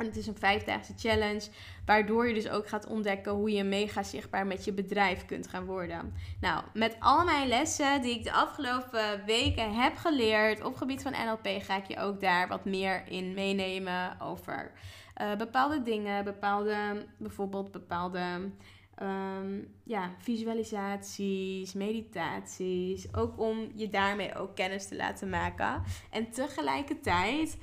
en 0.00 0.06
het 0.06 0.16
is 0.16 0.26
een 0.26 0.38
vijfdaagse 0.38 0.92
challenge, 0.96 1.48
waardoor 1.84 2.28
je 2.28 2.34
dus 2.34 2.48
ook 2.48 2.68
gaat 2.68 2.86
ontdekken 2.86 3.32
hoe 3.32 3.50
je 3.50 3.64
mega 3.64 4.02
zichtbaar 4.02 4.46
met 4.46 4.64
je 4.64 4.72
bedrijf 4.72 5.24
kunt 5.26 5.48
gaan 5.48 5.64
worden. 5.64 6.14
Nou, 6.40 6.64
met 6.74 6.96
al 6.98 7.24
mijn 7.24 7.48
lessen 7.48 8.02
die 8.02 8.14
ik 8.14 8.24
de 8.24 8.32
afgelopen 8.32 9.22
weken 9.26 9.74
heb 9.74 9.96
geleerd 9.96 10.64
op 10.64 10.76
gebied 10.76 11.02
van 11.02 11.12
NLP, 11.12 11.62
ga 11.62 11.76
ik 11.76 11.86
je 11.86 11.98
ook 11.98 12.20
daar 12.20 12.48
wat 12.48 12.64
meer 12.64 13.02
in 13.08 13.34
meenemen 13.34 14.20
over 14.20 14.72
uh, 15.20 15.36
bepaalde 15.36 15.82
dingen, 15.82 16.24
bepaalde, 16.24 17.06
bijvoorbeeld 17.18 17.72
bepaalde 17.72 18.50
um, 19.02 19.74
ja, 19.84 20.10
visualisaties, 20.18 21.72
meditaties, 21.72 23.14
ook 23.14 23.40
om 23.40 23.72
je 23.74 23.88
daarmee 23.88 24.34
ook 24.34 24.54
kennis 24.56 24.88
te 24.88 24.96
laten 24.96 25.28
maken. 25.28 25.82
En 26.10 26.30
tegelijkertijd 26.30 27.58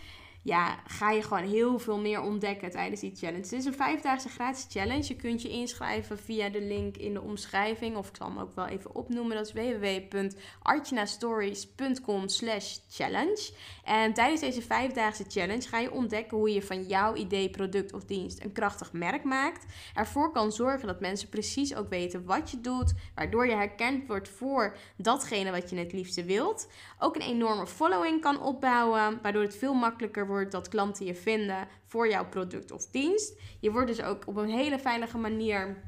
ja, 0.47 0.79
ga 0.85 1.11
je 1.11 1.21
gewoon 1.21 1.43
heel 1.43 1.79
veel 1.79 1.99
meer 1.99 2.21
ontdekken 2.21 2.71
tijdens 2.71 3.01
die 3.01 3.15
challenge. 3.15 3.41
Het 3.41 3.51
is 3.51 3.65
een 3.65 3.73
vijfdaagse 3.73 4.29
gratis 4.29 4.65
challenge. 4.69 5.07
Je 5.07 5.15
kunt 5.15 5.41
je 5.41 5.49
inschrijven 5.49 6.17
via 6.17 6.49
de 6.49 6.61
link 6.61 6.97
in 6.97 7.13
de 7.13 7.21
omschrijving. 7.21 7.95
Of 7.95 8.09
ik 8.09 8.15
zal 8.15 8.27
hem 8.27 8.39
ook 8.39 8.55
wel 8.55 8.65
even 8.65 8.95
opnoemen. 8.95 9.37
Dat 9.37 9.47
is 9.47 9.53
www.artjanastories.com 9.53 12.27
slash 12.27 12.77
challenge. 12.89 13.51
En 13.83 14.13
tijdens 14.13 14.41
deze 14.41 14.61
vijfdaagse 14.61 15.25
challenge 15.27 15.67
ga 15.67 15.79
je 15.79 15.91
ontdekken 15.91 16.37
hoe 16.37 16.53
je 16.53 16.61
van 16.61 16.83
jouw 16.83 17.15
idee, 17.15 17.49
product 17.49 17.93
of 17.93 18.03
dienst 18.03 18.43
een 18.43 18.51
krachtig 18.51 18.93
merk 18.93 19.23
maakt. 19.23 19.65
Ervoor 19.93 20.31
kan 20.31 20.51
zorgen 20.51 20.87
dat 20.87 20.99
mensen 20.99 21.29
precies 21.29 21.75
ook 21.75 21.89
weten 21.89 22.25
wat 22.25 22.51
je 22.51 22.61
doet. 22.61 22.93
Waardoor 23.15 23.47
je 23.47 23.55
herkend 23.55 24.07
wordt 24.07 24.29
voor 24.29 24.77
datgene 24.97 25.51
wat 25.51 25.69
je 25.69 25.77
het 25.77 25.93
liefste 25.93 26.23
wilt. 26.23 26.67
Ook 26.99 27.15
een 27.15 27.21
enorme 27.21 27.67
following 27.67 28.21
kan 28.21 28.41
opbouwen. 28.41 29.19
Waardoor 29.21 29.41
het 29.41 29.57
veel 29.57 29.73
makkelijker 29.73 30.27
wordt 30.27 30.35
dat 30.45 30.67
klanten 30.67 31.05
je 31.05 31.15
vinden 31.15 31.67
voor 31.85 32.09
jouw 32.09 32.29
product 32.29 32.71
of 32.71 32.85
dienst. 32.85 33.39
Je 33.59 33.71
wordt 33.71 33.87
dus 33.87 34.01
ook 34.01 34.27
op 34.27 34.35
een 34.35 34.49
hele 34.49 34.79
veilige 34.79 35.17
manier 35.17 35.83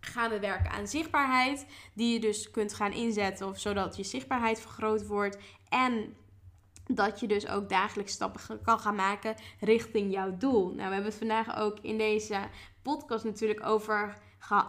gaan 0.00 0.30
we 0.30 0.40
werken 0.40 0.70
aan 0.70 0.88
zichtbaarheid, 0.88 1.66
die 1.94 2.12
je 2.12 2.20
dus 2.20 2.50
kunt 2.50 2.74
gaan 2.74 2.92
inzetten 2.92 3.48
of 3.48 3.58
zodat 3.58 3.96
je 3.96 4.02
zichtbaarheid 4.02 4.60
vergroot 4.60 5.06
wordt 5.06 5.38
en 5.68 6.14
dat 6.86 7.20
je 7.20 7.26
dus 7.26 7.48
ook 7.48 7.68
dagelijks 7.68 8.12
stappen 8.12 8.62
kan 8.62 8.78
gaan 8.78 8.94
maken 8.94 9.34
richting 9.60 10.12
jouw 10.12 10.36
doel. 10.36 10.64
Nou, 10.64 10.76
we 10.76 10.82
hebben 10.94 11.04
het 11.04 11.14
vandaag 11.14 11.58
ook 11.58 11.78
in 11.80 11.98
deze 11.98 12.48
podcast 12.82 13.24
natuurlijk 13.24 13.66
over 13.66 14.22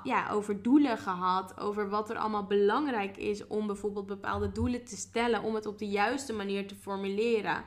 ja, 0.03 0.29
over 0.29 0.61
doelen 0.61 0.97
gehad. 0.97 1.59
Over 1.59 1.89
wat 1.89 2.09
er 2.09 2.17
allemaal 2.17 2.45
belangrijk 2.45 3.17
is 3.17 3.47
om 3.47 3.67
bijvoorbeeld 3.67 4.05
bepaalde 4.05 4.51
doelen 4.51 4.85
te 4.85 4.97
stellen. 4.97 5.43
Om 5.43 5.55
het 5.55 5.65
op 5.65 5.79
de 5.79 5.87
juiste 5.87 6.33
manier 6.33 6.67
te 6.67 6.75
formuleren. 6.75 7.65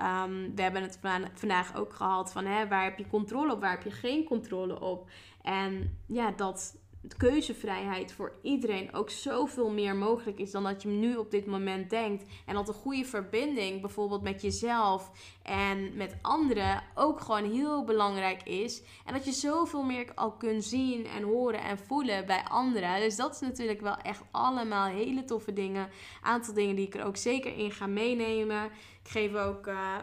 Ehm, 0.00 0.54
we 0.54 0.62
hebben 0.62 0.82
het 0.82 0.98
vandaag 1.34 1.76
ook 1.76 1.92
gehad 1.92 2.32
van 2.32 2.44
hè, 2.44 2.68
waar 2.68 2.84
heb 2.84 2.98
je 2.98 3.06
controle 3.06 3.52
op, 3.52 3.60
waar 3.60 3.70
heb 3.70 3.82
je 3.82 3.90
geen 3.90 4.24
controle 4.24 4.80
op. 4.80 5.10
En 5.42 5.98
ja, 6.06 6.30
dat 6.30 6.78
keuzevrijheid 7.16 8.12
voor 8.12 8.32
iedereen 8.42 8.94
ook 8.94 9.10
zoveel 9.10 9.70
meer 9.70 9.96
mogelijk 9.96 10.38
is 10.38 10.50
dan 10.50 10.62
dat 10.62 10.82
je 10.82 10.88
nu 10.88 11.16
op 11.16 11.30
dit 11.30 11.46
moment 11.46 11.90
denkt. 11.90 12.24
En 12.46 12.54
dat 12.54 12.68
een 12.68 12.74
goede 12.74 13.04
verbinding, 13.04 13.80
bijvoorbeeld 13.80 14.22
met 14.22 14.42
jezelf 14.42 15.10
en 15.42 15.96
met 15.96 16.16
anderen, 16.22 16.82
ook 16.94 17.20
gewoon 17.20 17.52
heel 17.52 17.84
belangrijk 17.84 18.42
is. 18.42 18.82
En 19.04 19.12
dat 19.12 19.24
je 19.24 19.32
zoveel 19.32 19.82
meer 19.82 20.12
al 20.14 20.32
kunt 20.32 20.64
zien 20.64 21.06
en 21.06 21.22
horen 21.22 21.62
en 21.62 21.78
voelen 21.78 22.26
bij 22.26 22.44
anderen. 22.48 23.00
Dus 23.00 23.16
dat 23.16 23.34
is 23.34 23.40
natuurlijk 23.40 23.80
wel 23.80 23.96
echt 23.96 24.22
allemaal 24.30 24.86
hele 24.86 25.24
toffe 25.24 25.52
dingen. 25.52 25.88
Aantal 26.22 26.54
dingen 26.54 26.76
die 26.76 26.86
ik 26.86 26.94
er 26.94 27.04
ook 27.04 27.16
zeker 27.16 27.56
in 27.56 27.70
ga 27.70 27.86
meenemen. 27.86 28.70
Ik 29.10 29.16
geef 29.16 29.34
ook, 29.34 29.66
uh, 29.66 29.96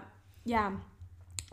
ja, 0.44 0.72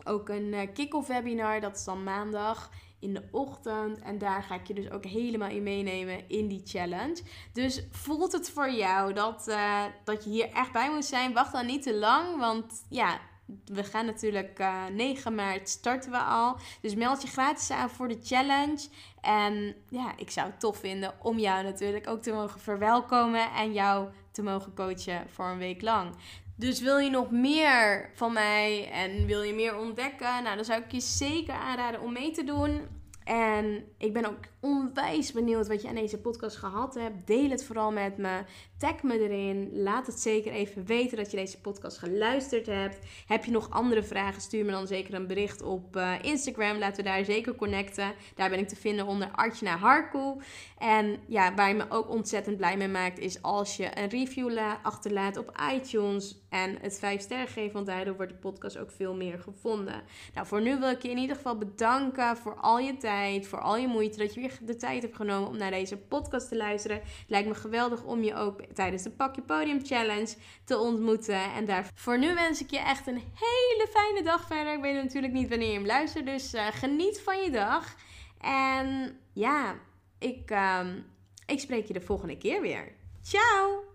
ook 0.03 0.29
een 0.29 0.53
uh, 0.53 0.61
kick-off 0.73 1.07
webinar. 1.07 1.61
Dat 1.61 1.75
is 1.75 1.83
dan 1.83 2.03
maandag 2.03 2.69
in 2.99 3.13
de 3.13 3.23
ochtend. 3.31 3.99
En 3.99 4.17
daar 4.17 4.43
ga 4.43 4.55
ik 4.55 4.67
je 4.67 4.73
dus 4.73 4.91
ook 4.91 5.05
helemaal 5.05 5.49
in 5.49 5.63
meenemen 5.63 6.29
in 6.29 6.47
die 6.47 6.61
challenge. 6.65 7.21
Dus 7.53 7.83
voelt 7.91 8.31
het 8.31 8.49
voor 8.49 8.71
jou 8.71 9.13
dat, 9.13 9.47
uh, 9.47 9.83
dat 10.03 10.23
je 10.23 10.29
hier 10.29 10.49
echt 10.49 10.71
bij 10.71 10.91
moet 10.91 11.05
zijn? 11.05 11.33
Wacht 11.33 11.51
dan 11.51 11.65
niet 11.65 11.83
te 11.83 11.95
lang, 11.95 12.39
want 12.39 12.85
ja, 12.89 13.19
we 13.65 13.83
gaan 13.83 14.05
natuurlijk 14.05 14.59
uh, 14.59 14.85
9 14.85 15.35
maart 15.35 15.69
starten 15.69 16.11
we 16.11 16.19
al. 16.19 16.57
Dus 16.81 16.95
meld 16.95 17.21
je 17.21 17.27
gratis 17.27 17.71
aan 17.71 17.89
voor 17.89 18.07
de 18.07 18.19
challenge. 18.23 18.87
En 19.21 19.75
ja, 19.89 20.13
ik 20.17 20.31
zou 20.31 20.47
het 20.49 20.59
tof 20.59 20.77
vinden 20.77 21.13
om 21.21 21.39
jou 21.39 21.63
natuurlijk 21.63 22.07
ook 22.07 22.21
te 22.21 22.31
mogen 22.31 22.59
verwelkomen 22.59 23.51
en 23.51 23.73
jou 23.73 24.09
te 24.31 24.43
mogen 24.43 24.73
coachen 24.73 25.29
voor 25.29 25.45
een 25.45 25.57
week 25.57 25.81
lang. 25.81 26.15
Dus 26.55 26.81
wil 26.81 26.97
je 26.97 27.09
nog 27.09 27.31
meer 27.31 28.09
van 28.13 28.33
mij 28.33 28.89
en 28.91 29.25
wil 29.25 29.41
je 29.41 29.53
meer 29.53 29.77
ontdekken? 29.77 30.43
Nou, 30.43 30.55
dan 30.55 30.65
zou 30.65 30.81
ik 30.81 30.91
je 30.91 30.99
zeker 30.99 31.53
aanraden 31.53 32.01
om 32.01 32.13
mee 32.13 32.31
te 32.31 32.43
doen. 32.43 32.87
En 33.23 33.83
ik 33.97 34.13
ben 34.13 34.25
ook 34.25 34.39
onwijs 34.65 35.31
benieuwd 35.31 35.67
wat 35.67 35.81
je 35.81 35.87
aan 35.87 35.95
deze 35.95 36.17
podcast 36.17 36.57
gehad 36.57 36.93
hebt. 36.93 37.27
Deel 37.27 37.49
het 37.49 37.63
vooral 37.63 37.91
met 37.91 38.17
me. 38.17 38.43
Tag 38.77 39.03
me 39.03 39.19
erin. 39.19 39.69
Laat 39.73 40.07
het 40.07 40.19
zeker 40.19 40.51
even 40.51 40.85
weten 40.85 41.17
dat 41.17 41.31
je 41.31 41.37
deze 41.37 41.61
podcast 41.61 41.97
geluisterd 41.97 42.65
hebt. 42.65 42.99
Heb 43.27 43.45
je 43.45 43.51
nog 43.51 43.69
andere 43.69 44.03
vragen? 44.03 44.41
Stuur 44.41 44.65
me 44.65 44.71
dan 44.71 44.87
zeker 44.87 45.13
een 45.13 45.27
bericht 45.27 45.61
op 45.61 45.95
uh, 45.95 46.13
Instagram. 46.21 46.77
Laten 46.77 47.03
we 47.03 47.09
daar 47.09 47.25
zeker 47.25 47.55
connecten. 47.55 48.13
Daar 48.35 48.49
ben 48.49 48.59
ik 48.59 48.67
te 48.67 48.75
vinden 48.75 49.05
onder 49.05 49.31
Artjana 49.31 49.77
Harkoe. 49.77 50.41
En 50.77 51.17
ja, 51.27 51.53
waar 51.53 51.69
je 51.69 51.75
me 51.75 51.85
ook 51.89 52.09
ontzettend 52.09 52.57
blij 52.57 52.77
mee 52.77 52.87
maakt, 52.87 53.19
is 53.19 53.41
als 53.41 53.77
je 53.77 53.99
een 53.99 54.09
review 54.09 54.59
achterlaat 54.81 55.37
op 55.37 55.57
iTunes. 55.73 56.43
En 56.49 56.77
het 56.81 56.99
5 56.99 57.21
sterren 57.21 57.47
geeft, 57.47 57.73
want 57.73 57.85
daardoor 57.85 58.15
wordt 58.15 58.31
de 58.31 58.37
podcast 58.37 58.77
ook 58.77 58.91
veel 58.91 59.15
meer 59.15 59.39
gevonden. 59.39 60.03
Nou, 60.33 60.47
voor 60.47 60.61
nu 60.61 60.79
wil 60.79 60.89
ik 60.89 61.01
je 61.01 61.09
in 61.09 61.17
ieder 61.17 61.35
geval 61.35 61.57
bedanken 61.57 62.37
voor 62.37 62.55
al 62.55 62.79
je 62.79 62.97
tijd, 62.97 63.47
voor 63.47 63.59
al 63.59 63.77
je 63.77 63.87
moeite, 63.87 64.17
dat 64.17 64.33
je 64.33 64.39
weer 64.39 64.51
de 64.61 64.75
tijd 64.75 65.01
hebt 65.01 65.15
genomen 65.15 65.49
om 65.49 65.57
naar 65.57 65.71
deze 65.71 65.97
podcast 65.97 66.49
te 66.49 66.57
luisteren. 66.57 66.97
Het 66.97 67.25
lijkt 67.27 67.47
me 67.47 67.55
geweldig 67.55 68.03
om 68.03 68.23
je 68.23 68.35
ook 68.35 68.61
tijdens 68.73 69.03
de 69.03 69.09
Pak 69.09 69.35
Je 69.35 69.41
Podium 69.41 69.85
Challenge 69.85 70.35
te 70.63 70.77
ontmoeten. 70.77 71.53
En 71.53 71.65
daar 71.65 71.89
voor 71.95 72.19
nu 72.19 72.33
wens 72.33 72.61
ik 72.61 72.69
je 72.71 72.79
echt 72.79 73.07
een 73.07 73.23
hele 73.35 73.87
fijne 73.89 74.23
dag 74.23 74.47
verder. 74.47 74.73
Ik 74.73 74.81
weet 74.81 75.03
natuurlijk 75.03 75.33
niet 75.33 75.49
wanneer 75.49 75.67
je 75.67 75.73
hem 75.73 75.85
luistert, 75.85 76.25
dus 76.25 76.53
uh, 76.53 76.67
geniet 76.71 77.21
van 77.21 77.43
je 77.43 77.51
dag. 77.51 77.95
En 78.41 79.17
ja, 79.33 79.75
ik, 80.19 80.51
um, 80.51 81.05
ik 81.45 81.59
spreek 81.59 81.85
je 81.85 81.93
de 81.93 82.01
volgende 82.01 82.37
keer 82.37 82.61
weer. 82.61 82.91
Ciao! 83.21 83.94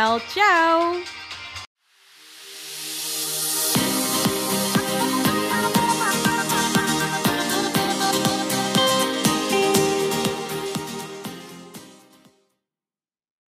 Ciao! 0.01 1.20